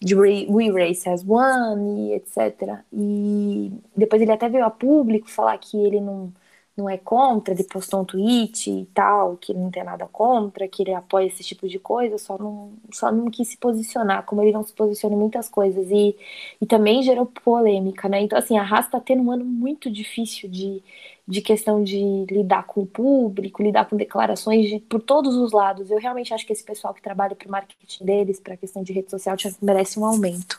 de 0.00 0.14
We 0.14 0.70
Race 0.70 1.08
as 1.08 1.24
One 1.26 2.10
e 2.10 2.14
etc. 2.14 2.84
E 2.92 3.72
depois 3.96 4.22
ele 4.22 4.32
até 4.32 4.48
veio 4.48 4.64
a 4.64 4.70
público 4.70 5.28
falar 5.28 5.58
que 5.58 5.76
ele 5.76 6.00
não, 6.00 6.32
não 6.76 6.88
é 6.88 6.96
contra, 6.96 7.52
ele 7.52 7.64
postou 7.64 8.00
um 8.02 8.04
tweet 8.04 8.70
e 8.70 8.86
tal, 8.94 9.36
que 9.36 9.52
ele 9.52 9.58
não 9.60 9.70
tem 9.70 9.82
nada 9.84 10.06
contra, 10.06 10.68
que 10.68 10.82
ele 10.82 10.94
apoia 10.94 11.26
esse 11.26 11.42
tipo 11.42 11.68
de 11.68 11.78
coisa, 11.80 12.16
só 12.18 12.38
não, 12.38 12.72
só 12.92 13.10
não 13.10 13.30
quis 13.30 13.48
se 13.48 13.56
posicionar, 13.58 14.24
como 14.24 14.42
ele 14.42 14.52
não 14.52 14.62
se 14.62 14.72
posiciona 14.72 15.14
em 15.16 15.18
muitas 15.18 15.48
coisas. 15.48 15.90
E, 15.90 16.16
e 16.60 16.66
também 16.66 17.02
gerou 17.02 17.26
polêmica, 17.26 18.08
né? 18.08 18.20
Então, 18.20 18.38
assim, 18.38 18.56
a 18.56 18.62
Haas 18.62 18.88
tá 18.88 19.00
tendo 19.00 19.22
um 19.22 19.30
ano 19.32 19.44
muito 19.44 19.90
difícil 19.90 20.48
de, 20.48 20.82
de 21.28 21.42
questão 21.42 21.84
de 21.84 22.24
lidar 22.30 22.64
com 22.64 22.80
o 22.80 22.86
público, 22.86 23.62
lidar 23.62 23.84
com 23.84 23.98
declarações 23.98 24.66
de, 24.66 24.80
por 24.80 25.02
todos 25.02 25.36
os 25.36 25.52
lados. 25.52 25.90
Eu 25.90 25.98
realmente 25.98 26.32
acho 26.32 26.46
que 26.46 26.54
esse 26.54 26.64
pessoal 26.64 26.94
que 26.94 27.02
trabalha 27.02 27.36
para 27.36 27.46
o 27.46 27.50
marketing 27.50 28.02
deles, 28.02 28.40
para 28.40 28.54
a 28.54 28.56
questão 28.56 28.82
de 28.82 28.94
rede 28.94 29.10
social, 29.10 29.36
merece 29.60 30.00
um 30.00 30.06
aumento. 30.06 30.58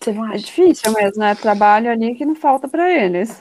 Você 0.00 0.12
não 0.12 0.24
é 0.24 0.30
acha? 0.30 0.36
É 0.36 0.40
difícil 0.40 0.92
mesmo, 0.92 1.20
né? 1.20 1.36
Trabalho 1.36 1.92
ali 1.92 2.16
que 2.16 2.24
não 2.24 2.34
falta 2.34 2.66
para 2.66 2.90
eles. 2.90 3.40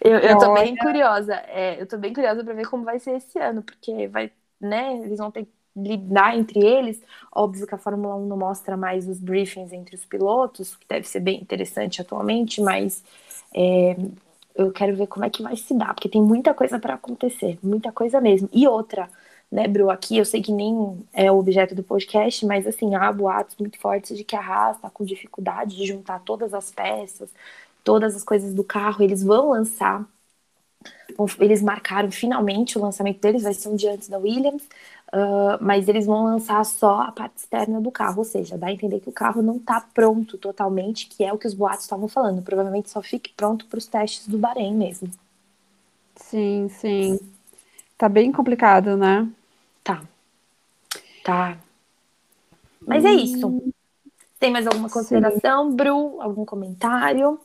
eu, 0.00 0.16
eu 0.16 0.38
tô 0.38 0.54
bem 0.54 0.74
curiosa. 0.74 1.34
É, 1.34 1.78
eu 1.78 1.86
tô 1.86 1.98
bem 1.98 2.14
curiosa 2.14 2.42
para 2.42 2.54
ver 2.54 2.66
como 2.66 2.84
vai 2.84 2.98
ser 2.98 3.16
esse 3.16 3.38
ano, 3.38 3.62
porque 3.62 4.08
vai, 4.08 4.32
né? 4.58 4.98
Eles 5.04 5.18
vão 5.18 5.30
ter 5.30 5.44
que 5.44 5.52
lidar 5.76 6.34
entre 6.38 6.64
eles. 6.64 7.02
Óbvio 7.30 7.66
que 7.66 7.74
a 7.74 7.78
Fórmula 7.78 8.16
1 8.16 8.26
não 8.28 8.38
mostra 8.38 8.78
mais 8.78 9.06
os 9.06 9.20
briefings 9.20 9.74
entre 9.74 9.94
os 9.94 10.06
pilotos, 10.06 10.74
que 10.74 10.88
deve 10.88 11.06
ser 11.06 11.20
bem 11.20 11.38
interessante 11.38 12.00
atualmente, 12.00 12.62
mas 12.62 13.04
é, 13.54 13.96
eu 14.54 14.72
quero 14.72 14.96
ver 14.96 15.06
como 15.06 15.24
é 15.24 15.30
que 15.30 15.42
vai 15.42 15.56
se 15.56 15.74
dar, 15.74 15.94
porque 15.94 16.08
tem 16.08 16.22
muita 16.22 16.54
coisa 16.54 16.78
para 16.78 16.94
acontecer, 16.94 17.58
muita 17.62 17.92
coisa 17.92 18.20
mesmo. 18.20 18.48
E 18.52 18.66
outra, 18.66 19.08
né, 19.50 19.68
Bru, 19.68 19.90
aqui 19.90 20.18
eu 20.18 20.24
sei 20.24 20.42
que 20.42 20.52
nem 20.52 21.06
é 21.12 21.30
o 21.30 21.38
objeto 21.38 21.74
do 21.74 21.82
podcast, 21.82 22.44
mas 22.46 22.66
assim, 22.66 22.94
há 22.94 23.12
boatos 23.12 23.56
muito 23.58 23.78
fortes 23.78 24.16
de 24.16 24.24
que 24.24 24.36
a 24.36 24.40
Haas 24.40 24.76
está 24.76 24.90
com 24.90 25.04
dificuldade 25.04 25.76
de 25.76 25.86
juntar 25.86 26.20
todas 26.20 26.52
as 26.54 26.70
peças, 26.70 27.30
todas 27.84 28.16
as 28.16 28.24
coisas 28.24 28.54
do 28.54 28.64
carro, 28.64 29.02
eles 29.02 29.22
vão 29.22 29.50
lançar. 29.50 30.06
Eles 31.40 31.62
marcaram 31.62 32.10
finalmente 32.10 32.78
o 32.78 32.82
lançamento 32.82 33.20
deles, 33.20 33.42
vai 33.42 33.54
ser 33.54 33.68
um 33.68 33.76
dia 33.76 33.92
antes 33.92 34.08
da 34.08 34.18
Williams, 34.18 34.62
Uh, 35.08 35.56
mas 35.60 35.88
eles 35.88 36.04
vão 36.04 36.24
lançar 36.24 36.62
só 36.66 37.00
a 37.00 37.12
parte 37.12 37.38
externa 37.38 37.80
do 37.80 37.90
carro, 37.90 38.18
ou 38.18 38.24
seja, 38.24 38.58
dá 38.58 38.66
a 38.66 38.72
entender 38.72 39.00
que 39.00 39.08
o 39.08 39.12
carro 39.12 39.40
não 39.40 39.56
está 39.56 39.80
pronto 39.80 40.36
totalmente, 40.36 41.06
que 41.06 41.24
é 41.24 41.32
o 41.32 41.38
que 41.38 41.46
os 41.46 41.54
boatos 41.54 41.84
estavam 41.84 42.08
falando. 42.08 42.42
Provavelmente 42.42 42.90
só 42.90 43.00
fique 43.00 43.32
pronto 43.34 43.64
para 43.66 43.78
os 43.78 43.86
testes 43.86 44.28
do 44.28 44.36
Bahrein 44.36 44.74
mesmo. 44.74 45.10
Sim, 46.16 46.68
sim. 46.68 47.18
Tá 47.96 48.08
bem 48.08 48.30
complicado, 48.30 48.96
né? 48.96 49.26
Tá. 49.82 50.02
Tá. 51.24 51.56
Mas 52.86 53.04
hum... 53.04 53.08
é 53.08 53.12
isso. 53.14 53.72
Tem 54.38 54.50
mais 54.50 54.66
alguma 54.66 54.90
consideração, 54.90 55.70
sim. 55.70 55.76
Bru? 55.76 56.20
Algum 56.20 56.44
comentário? 56.44 57.40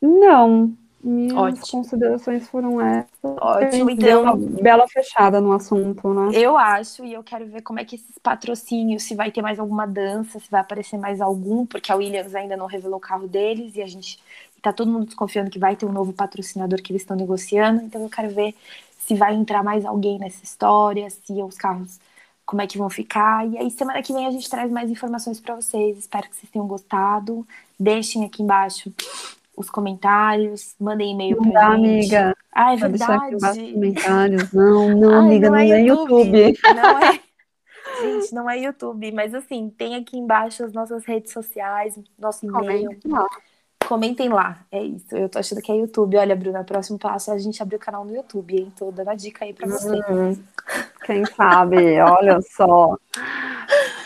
Não. 0.00 0.76
Minhas 1.02 1.36
Ótimo. 1.36 1.66
considerações 1.70 2.48
foram 2.48 2.80
essas. 2.80 3.08
Ótimo, 3.22 3.90
então. 3.90 4.22
Uma 4.22 4.36
bela 4.36 4.88
fechada 4.88 5.40
no 5.40 5.52
assunto, 5.52 6.12
né? 6.12 6.30
Eu 6.32 6.56
acho, 6.56 7.04
e 7.04 7.12
eu 7.12 7.22
quero 7.22 7.46
ver 7.46 7.62
como 7.62 7.78
é 7.78 7.84
que 7.84 7.96
esses 7.96 8.18
patrocínios, 8.18 9.04
se 9.04 9.14
vai 9.14 9.30
ter 9.30 9.42
mais 9.42 9.58
alguma 9.58 9.86
dança, 9.86 10.40
se 10.40 10.50
vai 10.50 10.60
aparecer 10.60 10.98
mais 10.98 11.20
algum, 11.20 11.64
porque 11.66 11.92
a 11.92 11.96
Williams 11.96 12.34
ainda 12.34 12.56
não 12.56 12.66
revelou 12.66 12.96
o 12.96 13.00
carro 13.00 13.28
deles 13.28 13.76
e 13.76 13.82
a 13.82 13.86
gente 13.86 14.18
tá 14.60 14.72
todo 14.72 14.90
mundo 14.90 15.06
desconfiando 15.06 15.50
que 15.50 15.58
vai 15.58 15.76
ter 15.76 15.86
um 15.86 15.92
novo 15.92 16.12
patrocinador 16.12 16.82
que 16.82 16.90
eles 16.90 17.02
estão 17.02 17.16
negociando. 17.16 17.82
Então 17.82 18.02
eu 18.02 18.10
quero 18.10 18.30
ver 18.30 18.54
se 18.98 19.14
vai 19.14 19.34
entrar 19.34 19.62
mais 19.62 19.84
alguém 19.84 20.18
nessa 20.18 20.42
história, 20.42 21.08
se 21.08 21.32
os 21.32 21.56
carros 21.56 22.00
como 22.44 22.62
é 22.62 22.66
que 22.66 22.78
vão 22.78 22.88
ficar. 22.88 23.46
E 23.48 23.58
aí, 23.58 23.70
semana 23.70 24.00
que 24.02 24.12
vem 24.12 24.26
a 24.26 24.30
gente 24.30 24.48
traz 24.48 24.70
mais 24.70 24.88
informações 24.88 25.40
para 25.40 25.56
vocês. 25.56 25.98
Espero 25.98 26.28
que 26.28 26.36
vocês 26.36 26.50
tenham 26.50 26.66
gostado. 26.66 27.46
Deixem 27.78 28.24
aqui 28.24 28.42
embaixo 28.42 28.92
os 29.56 29.70
comentários, 29.70 30.74
mandem 30.78 31.12
e-mail 31.12 31.36
para 31.38 31.50
dá, 31.50 31.76
gente. 31.76 32.14
amiga. 32.14 32.36
Ah, 32.52 32.74
é 32.74 32.76
verdade. 32.76 33.72
comentários. 33.72 34.52
Não, 34.52 34.88
não, 34.94 35.10
Ai, 35.10 35.18
amiga, 35.18 35.50
não, 35.50 35.56
é 35.56 35.66
não 35.66 35.74
é, 35.74 35.80
YouTube. 35.80 36.38
YouTube. 36.38 36.58
Não 36.74 36.98
é. 37.00 37.20
Gente, 37.98 38.34
não 38.34 38.50
é 38.50 38.58
YouTube, 38.58 39.10
mas 39.12 39.34
assim, 39.34 39.70
tem 39.70 39.94
aqui 39.94 40.18
embaixo 40.18 40.62
as 40.62 40.72
nossas 40.72 41.06
redes 41.06 41.32
sociais, 41.32 41.98
nosso 42.18 42.44
e-mail. 42.44 42.90
Comentem 42.90 43.10
lá. 43.10 43.26
Comentem 43.86 44.28
lá, 44.28 44.66
é 44.70 44.82
isso. 44.82 45.16
Eu 45.16 45.28
tô 45.30 45.38
achando 45.38 45.62
que 45.62 45.72
é 45.72 45.76
YouTube. 45.76 46.18
Olha, 46.18 46.36
Bruna, 46.36 46.60
o 46.60 46.64
próximo 46.64 46.98
passo 46.98 47.30
é 47.30 47.34
a 47.34 47.38
gente 47.38 47.62
abrir 47.62 47.76
o 47.76 47.78
canal 47.78 48.04
no 48.04 48.14
YouTube, 48.14 48.54
hein? 48.54 48.72
Tô 48.76 48.90
dando 48.90 49.08
a 49.08 49.14
dica 49.14 49.46
aí 49.46 49.54
pra 49.54 49.66
você. 49.66 49.96
Hum, 50.10 50.36
quem 51.06 51.24
sabe, 51.24 51.98
olha 52.00 52.40
só. 52.42 52.98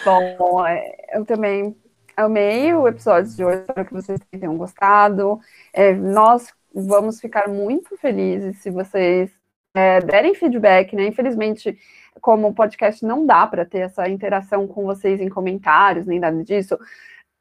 Bom, 0.04 0.66
é, 0.66 0.96
eu 1.14 1.24
também 1.24 1.74
amei 2.16 2.72
o 2.74 2.86
episódio 2.86 3.34
de 3.34 3.44
hoje, 3.44 3.60
espero 3.60 3.84
que 3.86 3.92
vocês 3.92 4.20
tenham 4.30 4.56
gostado. 4.56 5.40
É, 5.72 5.92
nós 5.94 6.52
vamos 6.74 7.20
ficar 7.20 7.48
muito 7.48 7.96
felizes 7.96 8.58
se 8.58 8.70
vocês 8.70 9.30
é, 9.74 10.00
derem 10.00 10.34
feedback, 10.34 10.94
né? 10.94 11.06
Infelizmente, 11.06 11.78
como 12.20 12.54
podcast 12.54 13.04
não 13.04 13.26
dá 13.26 13.46
para 13.46 13.64
ter 13.64 13.80
essa 13.80 14.08
interação 14.08 14.66
com 14.66 14.84
vocês 14.84 15.20
em 15.20 15.28
comentários, 15.28 16.06
nem 16.06 16.18
nada 16.18 16.42
disso, 16.44 16.78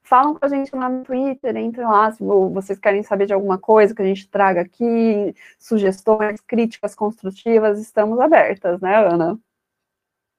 falam 0.04 0.36
com 0.36 0.46
a 0.46 0.50
gente 0.50 0.76
lá 0.76 0.90
no 0.90 1.04
Twitter, 1.04 1.56
entrem 1.58 1.86
lá 1.86 2.12
se 2.12 2.24
vocês 2.24 2.80
querem 2.80 3.04
saber 3.04 3.28
de 3.28 3.34
alguma 3.34 3.58
coisa 3.58 3.94
que 3.94 4.02
a 4.02 4.06
gente 4.06 4.28
traga 4.30 4.62
aqui, 4.62 5.36
sugestões, 5.60 6.42
críticas 6.42 6.96
construtivas, 6.96 7.80
estamos 7.80 8.20
abertas, 8.20 8.82
né, 8.82 8.96
Ana? 8.96 9.40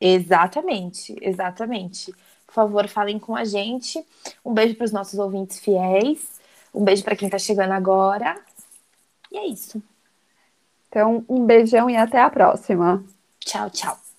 Exatamente, 0.00 1.14
exatamente. 1.20 2.12
Por 2.50 2.54
favor, 2.54 2.88
falem 2.88 3.16
com 3.16 3.36
a 3.36 3.44
gente. 3.44 4.04
Um 4.44 4.52
beijo 4.52 4.74
para 4.74 4.84
os 4.84 4.92
nossos 4.92 5.18
ouvintes 5.20 5.60
fiéis. 5.60 6.40
Um 6.74 6.82
beijo 6.82 7.04
para 7.04 7.14
quem 7.14 7.28
está 7.28 7.38
chegando 7.38 7.70
agora. 7.70 8.36
E 9.30 9.38
é 9.38 9.46
isso. 9.46 9.80
Então, 10.88 11.24
um 11.28 11.46
beijão 11.46 11.88
e 11.88 11.96
até 11.96 12.20
a 12.20 12.28
próxima. 12.28 13.04
Tchau, 13.38 13.70
tchau. 13.70 14.09